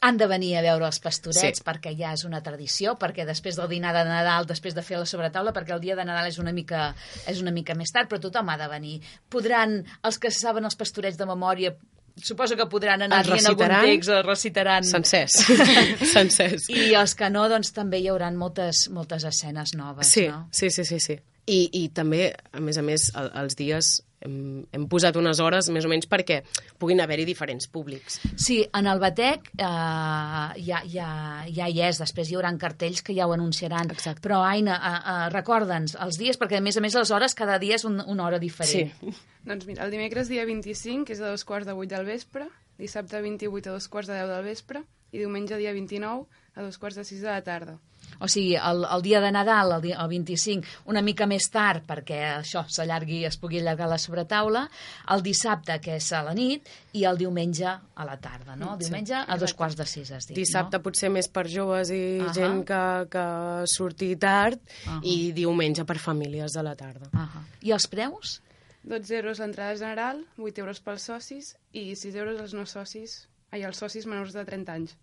han 0.00 0.16
de 0.18 0.26
venir 0.26 0.56
a 0.56 0.62
veure 0.62 0.86
els 0.86 0.98
pastorets 0.98 1.58
Sí. 1.60 1.64
perquè 1.64 1.92
ja 1.98 2.12
és 2.12 2.24
una 2.24 2.40
tradició, 2.42 2.96
perquè 2.98 3.26
després 3.26 3.54
del 3.56 3.68
dinar 3.68 3.92
de 3.94 4.04
Nadal, 4.08 4.46
després 4.46 4.74
de 4.74 4.82
fer 4.82 4.98
la 4.98 5.06
sobretaula, 5.06 5.52
perquè 5.52 5.74
el 5.74 5.80
dia 5.80 5.94
de 5.94 6.04
Nadal 6.04 6.26
és 6.28 6.38
una 6.38 6.52
mica, 6.52 6.94
és 7.26 7.40
una 7.42 7.50
mica 7.52 7.74
més 7.74 7.92
tard, 7.92 8.08
però 8.10 8.18
tothom 8.20 8.48
ha 8.48 8.56
de 8.56 8.68
venir. 8.68 9.00
Podran, 9.28 9.84
els 10.02 10.18
que 10.18 10.30
saben 10.30 10.64
els 10.64 10.74
pastorets 10.76 11.18
de 11.18 11.26
memòria, 11.26 11.76
suposo 12.20 12.56
que 12.56 12.66
podran 12.68 13.02
anar 13.06 13.22
dient 13.24 13.46
algun 13.48 13.72
text, 13.86 14.10
els 14.12 14.26
recitaran... 14.26 14.84
Sencers. 14.84 15.38
Sencers. 16.14 16.68
I 16.68 16.92
els 16.98 17.14
que 17.18 17.30
no, 17.32 17.46
doncs 17.48 17.72
també 17.72 18.02
hi 18.02 18.08
haurà 18.12 18.30
moltes, 18.36 18.88
moltes 18.92 19.24
escenes 19.24 19.74
noves, 19.78 20.06
Sí, 20.12 20.26
no? 20.28 20.48
sí, 20.52 20.70
sí, 20.70 20.84
sí, 20.84 21.00
sí. 21.00 21.18
I, 21.46 21.66
I 21.74 21.88
també, 21.94 22.30
a 22.52 22.60
més 22.62 22.78
a 22.78 22.82
més, 22.86 23.10
el, 23.18 23.30
els 23.42 23.56
dies 23.58 23.96
hem, 24.22 24.62
hem 24.72 24.84
posat 24.90 25.16
unes 25.18 25.40
hores 25.42 25.68
més 25.74 25.86
o 25.86 25.90
menys 25.90 26.06
perquè 26.10 26.40
puguin 26.80 27.02
haver-hi 27.02 27.24
diferents 27.26 27.68
públics. 27.72 28.20
Sí, 28.38 28.60
en 28.78 28.88
el 28.90 29.02
Batec 29.02 29.50
eh, 29.56 29.66
ja, 29.66 30.82
ja, 30.86 31.08
ja 31.48 31.68
hi 31.68 31.82
és, 31.88 32.00
després 32.02 32.30
hi 32.30 32.38
haurà 32.38 32.52
cartells 32.62 33.02
que 33.02 33.16
ja 33.16 33.26
ho 33.26 33.34
anunciaran. 33.34 33.90
Exacte. 33.94 34.22
Però, 34.24 34.42
Aina, 34.46 34.78
eh, 34.78 34.94
eh, 35.14 35.28
recorda'ns 35.34 35.96
els 36.06 36.20
dies, 36.20 36.38
perquè 36.38 36.60
a 36.60 36.64
més 36.64 36.78
a 36.78 36.84
més 36.84 36.96
les 36.98 37.14
hores 37.14 37.36
cada 37.38 37.58
dia 37.62 37.78
és 37.80 37.86
un, 37.88 38.00
una 38.06 38.28
hora 38.28 38.40
diferent. 38.42 38.92
Sí. 39.00 39.14
Doncs 39.48 39.66
mira, 39.66 39.86
el 39.86 39.94
dimecres 39.94 40.30
dia 40.30 40.46
25, 40.46 41.06
que 41.08 41.16
és 41.16 41.22
a 41.22 41.32
dos 41.32 41.46
quarts 41.48 41.66
de 41.66 41.74
vuit 41.74 41.90
del 41.90 42.06
vespre, 42.06 42.46
dissabte 42.78 43.20
28 43.22 43.70
a 43.70 43.78
dos 43.80 43.88
quarts 43.90 44.10
de 44.10 44.20
deu 44.20 44.30
del 44.30 44.46
vespre, 44.46 44.84
i 45.12 45.20
diumenge 45.20 45.58
dia 45.60 45.74
29 45.74 46.28
a 46.54 46.62
dos 46.62 46.78
quarts 46.78 47.00
de 47.00 47.04
sis 47.04 47.20
de 47.24 47.32
la 47.32 47.42
tarda. 47.44 47.80
O 48.20 48.28
sigui, 48.28 48.56
el, 48.56 48.84
el 48.84 49.02
dia 49.02 49.20
de 49.20 49.30
Nadal, 49.32 49.72
el, 49.76 49.82
dia, 49.82 49.96
el 50.02 50.08
25, 50.08 50.66
una 50.92 51.02
mica 51.02 51.26
més 51.26 51.48
tard, 51.50 51.82
perquè 51.88 52.18
això 52.38 52.64
s'allargui, 52.68 53.24
es 53.24 53.36
pugui 53.40 53.58
allargar 53.62 53.88
la 53.90 53.98
sobretaula, 53.98 54.66
el 55.14 55.22
dissabte, 55.22 55.78
que 55.80 55.96
és 55.96 56.10
a 56.12 56.22
la 56.22 56.34
nit, 56.34 56.68
i 56.92 57.04
el 57.08 57.18
diumenge 57.18 57.66
a 57.72 58.04
la 58.06 58.16
tarda, 58.20 58.54
no? 58.56 58.74
El 58.74 58.82
Sí, 58.82 58.88
diumenge 58.90 59.14
a 59.26 59.36
dos 59.38 59.54
quarts 59.54 59.76
de 59.76 59.86
sis, 59.86 60.10
has 60.12 60.26
dit, 60.28 60.36
Dissabte 60.36 60.78
potser 60.84 61.10
més 61.10 61.28
per 61.28 61.46
joves 61.48 61.90
i 61.90 62.20
Ahà. 62.20 62.32
gent 62.36 62.62
que, 62.68 62.82
que 63.10 63.26
surti 63.66 64.14
tard 64.16 64.60
Ahà. 64.86 65.00
i 65.02 65.32
diumenge 65.32 65.84
per 65.88 65.98
famílies 65.98 66.52
de 66.52 66.62
la 66.62 66.74
tarda. 66.76 67.08
no? 67.12 67.18
Ahà. 67.26 67.42
I 67.62 67.72
els 67.72 67.86
preus? 67.88 68.40
12 68.84 69.14
euros 69.20 69.38
l'entrada 69.38 69.76
general, 69.78 70.24
8 70.38 70.58
euros 70.58 70.80
pels 70.82 71.02
socis 71.06 71.52
i 71.72 71.94
6 71.94 72.16
euros 72.18 72.40
els 72.42 72.52
no 72.54 72.64
socis, 72.66 73.28
ai, 73.52 73.62
els 73.62 73.78
socis 73.78 74.06
menors 74.10 74.32
de 74.34 74.42
30 74.44 74.72
anys. 74.74 74.96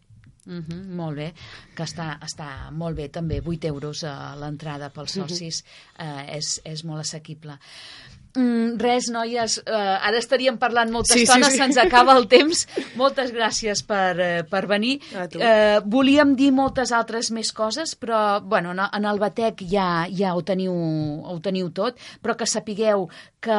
Uh 0.45 0.53
-huh, 0.53 0.83
molt 0.95 1.15
bé, 1.17 1.33
que 1.75 1.83
està, 1.83 2.19
està 2.21 2.71
molt 2.71 2.95
bé 2.95 3.09
també, 3.09 3.41
8 3.45 3.65
euros 3.67 4.03
a 4.03 4.35
l'entrada 4.35 4.89
pels 4.89 5.15
Mhm. 5.17 5.27
socis 5.27 5.63
eh, 5.97 6.37
és, 6.37 6.61
és 6.63 6.83
molt 6.83 7.01
assequible. 7.01 7.59
Mm, 8.37 8.77
res, 8.77 9.07
noies, 9.09 9.57
eh, 9.65 9.73
ara 9.73 10.19
estaríem 10.19 10.59
parlant 10.61 10.91
molta 10.93 11.15
Sí, 11.15 11.21
sí, 11.21 11.25
estona, 11.25 11.49
sí. 11.49 11.57
se'ns 11.57 11.77
acaba 11.81 12.13
el 12.15 12.27
temps. 12.29 12.67
Moltes 12.95 13.31
gràcies 13.33 13.81
per, 13.81 14.19
eh, 14.21 14.43
per 14.45 14.67
venir. 14.69 14.99
Eh, 15.15 15.79
volíem 15.83 16.35
dir 16.37 16.51
moltes 16.53 16.91
altres 16.91 17.31
més 17.31 17.51
coses, 17.51 17.95
però 17.97 18.39
bueno, 18.41 18.71
en, 18.71 18.79
en 18.85 19.05
el 19.09 19.17
Batec 19.19 19.63
ja, 19.65 20.05
ja 20.13 20.35
ho, 20.35 20.43
teniu, 20.45 20.73
ho 21.25 21.39
teniu 21.41 21.71
tot, 21.73 21.97
però 22.21 22.35
que 22.37 22.45
sapigueu 22.45 23.07
que 23.41 23.57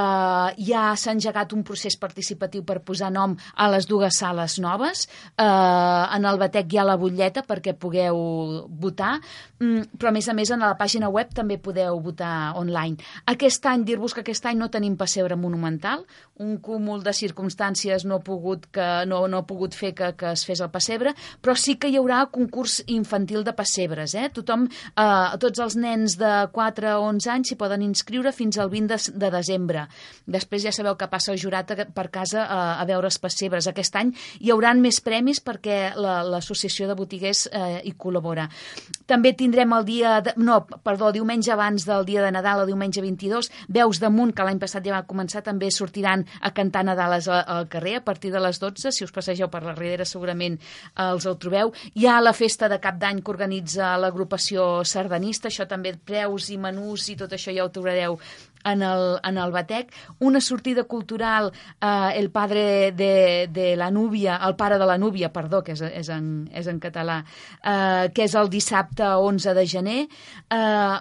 ja 0.61 0.95
s'ha 0.95 1.15
engegat 1.17 1.55
un 1.57 1.65
procés 1.65 1.97
participatiu 1.97 2.63
per 2.63 2.79
posar 2.85 3.11
nom 3.11 3.35
a 3.57 3.69
les 3.73 3.89
dues 3.89 4.19
sales 4.21 4.59
noves. 4.61 5.09
Eh, 5.35 5.43
en 5.43 6.25
el 6.31 6.39
Batec 6.39 6.71
hi 6.71 6.79
ha 6.79 6.87
la 6.87 6.99
butlleta 7.01 7.43
perquè 7.43 7.75
pugueu 7.75 8.69
votar, 8.69 9.19
mm, 9.59 9.99
però 9.99 10.09
a 10.09 10.13
més 10.13 10.29
a 10.29 10.35
més 10.37 10.51
en 10.51 10.61
la 10.61 10.77
pàgina 10.79 11.11
web 11.11 11.35
també 11.35 11.59
podeu 11.59 11.99
votar 11.99 12.53
online. 12.55 13.03
Aquest 13.27 13.67
any, 13.67 13.83
dir-vos 13.85 14.15
que 14.15 14.21
aquest 14.21 14.47
any 14.47 14.60
no 14.61 14.69
tenim 14.71 14.99
pessebre 15.01 15.37
monumental, 15.41 16.05
un 16.41 16.55
cúmul 16.65 17.03
de 17.05 17.13
circumstàncies 17.17 18.05
no 18.09 18.17
ha 18.21 18.25
pogut, 18.25 18.67
que, 18.73 18.85
no, 19.09 19.23
no 19.29 19.41
ha 19.43 19.47
pogut 19.49 19.75
fer 19.77 19.91
que, 19.97 20.13
que 20.17 20.31
es 20.37 20.45
fes 20.49 20.61
el 20.65 20.71
pessebre, 20.73 21.13
però 21.43 21.57
sí 21.57 21.75
que 21.81 21.89
hi 21.91 21.99
haurà 22.01 22.23
concurs 22.33 22.79
infantil 22.89 23.43
de 23.45 23.53
pessebres. 23.57 24.15
Eh? 24.17 24.29
Tothom, 24.37 24.67
eh, 24.69 25.37
tots 25.43 25.61
els 25.65 25.77
nens 25.81 26.17
de 26.21 26.31
4 26.55 26.89
a 26.95 26.99
11 27.05 27.31
anys 27.35 27.51
s'hi 27.53 27.59
poden 27.61 27.85
inscriure 27.85 28.33
fins 28.37 28.57
al 28.61 28.71
20 28.73 28.89
de, 28.95 29.19
de 29.25 29.31
desembre. 29.35 29.87
Després 30.27 30.65
ja 30.69 30.73
sabeu 30.73 30.97
que 31.01 31.09
passa 31.13 31.33
el 31.35 31.41
jurat 31.43 31.69
per 31.95 32.07
casa 32.13 32.45
a, 32.47 32.61
a 32.81 32.85
veure 32.89 33.09
els 33.11 33.19
pessebres. 33.21 33.69
Aquest 33.71 33.97
any 34.01 34.15
hi 34.41 34.51
hauran 34.55 34.81
més 34.81 35.01
premis 35.05 35.43
perquè 35.45 35.93
la- 35.97 36.21
l'Associació 36.25 36.89
de 36.89 36.97
Botiguers 36.99 37.47
eh, 37.53 37.81
hi 37.85 37.93
col·labora. 37.97 38.49
També 39.11 39.33
tindrem 39.37 39.73
el 39.77 39.85
dia... 39.89 40.17
De, 40.25 40.35
no, 40.41 40.61
perdó, 40.85 41.13
diumenge 41.15 41.53
abans 41.53 41.85
del 41.89 42.05
dia 42.09 42.23
de 42.25 42.33
Nadal, 42.35 42.63
el 42.65 42.71
diumenge 42.73 43.03
22, 43.05 43.51
Veus 43.69 44.01
damunt, 44.03 44.33
que 44.37 44.45
l'any 44.51 44.61
passat 44.61 44.85
ja 44.87 44.99
va 44.99 45.07
començar, 45.09 45.45
també 45.47 45.71
sortiran 45.71 46.27
a 46.43 46.53
cantar 46.57 46.85
Nadales 46.85 47.29
al 47.31 47.69
carrer 47.73 47.97
a 48.01 48.05
partir 48.05 48.33
de 48.35 48.43
les 48.43 48.59
12. 48.61 48.93
Si 48.93 49.07
us 49.07 49.15
passegeu 49.15 49.51
per 49.53 49.63
la 49.65 49.77
Ribera 49.79 50.07
segurament 50.09 50.59
eh, 50.59 51.07
els 51.07 51.27
el 51.31 51.39
trobeu. 51.41 51.73
Hi 51.95 52.09
ha 52.11 52.19
la 52.21 52.35
festa 52.37 52.69
de 52.69 52.81
cap 52.83 52.99
d'any 53.01 53.23
que 53.23 53.35
organitza 53.35 53.95
l'agrupació 54.01 54.85
sardanista, 54.85 55.49
això 55.49 55.69
també 55.71 55.95
preus 55.95 56.51
i 56.51 56.59
menús 56.61 57.09
i 57.13 57.19
tot 57.21 57.33
això 57.37 57.55
ja 57.55 57.65
ho 57.65 57.73
trobareu 57.73 58.19
en 58.65 58.83
el, 58.83 59.19
en 59.25 59.39
el 59.39 59.53
Batec, 59.53 59.93
una 60.19 60.41
sortida 60.41 60.85
cultural, 60.85 61.53
eh, 61.81 62.13
el 62.17 62.31
padre 62.31 62.93
de, 62.93 63.49
de 63.51 63.77
la 63.77 63.91
núvia, 63.91 64.41
el 64.47 64.57
pare 64.57 64.79
de 64.79 64.87
la 64.87 64.99
núvia, 64.99 65.33
perdó, 65.33 65.63
que 65.65 65.73
és, 65.73 65.83
és, 65.83 66.11
en, 66.13 66.49
és 66.53 66.67
en 66.71 66.81
català, 66.83 67.21
eh, 67.63 68.11
que 68.15 68.27
és 68.27 68.35
el 68.39 68.51
dissabte 68.53 69.07
11 69.07 69.55
de 69.57 69.67
gener, 69.67 69.99
eh, 70.05 70.57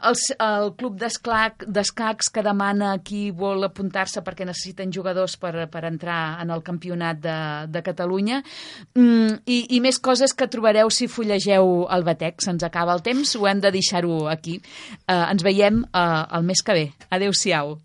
el, 0.09 0.19
el 0.45 0.73
club 0.79 0.99
d'escacs 0.99 2.31
que 2.33 2.45
demana 2.45 2.95
qui 3.03 3.29
vol 3.31 3.63
apuntar-se 3.67 4.23
perquè 4.25 4.47
necessiten 4.47 4.93
jugadors 4.95 5.37
per, 5.39 5.67
per 5.71 5.85
entrar 5.89 6.39
en 6.41 6.53
el 6.55 6.63
campionat 6.63 7.21
de, 7.23 7.37
de 7.69 7.83
Catalunya, 7.85 8.41
mm, 8.95 9.43
i, 9.45 9.59
i 9.75 9.81
més 9.83 9.99
coses 9.99 10.33
que 10.33 10.49
trobareu 10.51 10.91
si 10.93 11.09
fullegeu 11.11 11.85
el 11.91 12.05
Batec. 12.07 12.39
Se'ns 12.43 12.63
acaba 12.63 12.95
el 12.95 13.03
temps, 13.05 13.35
ho 13.35 13.47
hem 13.49 13.61
de 13.63 13.71
deixar-ho 13.73 14.27
aquí. 14.31 14.59
Eh, 15.05 15.19
ens 15.19 15.43
veiem 15.45 15.83
eh, 15.89 16.23
el 16.37 16.47
mes 16.47 16.63
que 16.65 16.75
ve. 16.77 16.85
Adéu-siau. 17.09 17.48
social. 17.49 17.81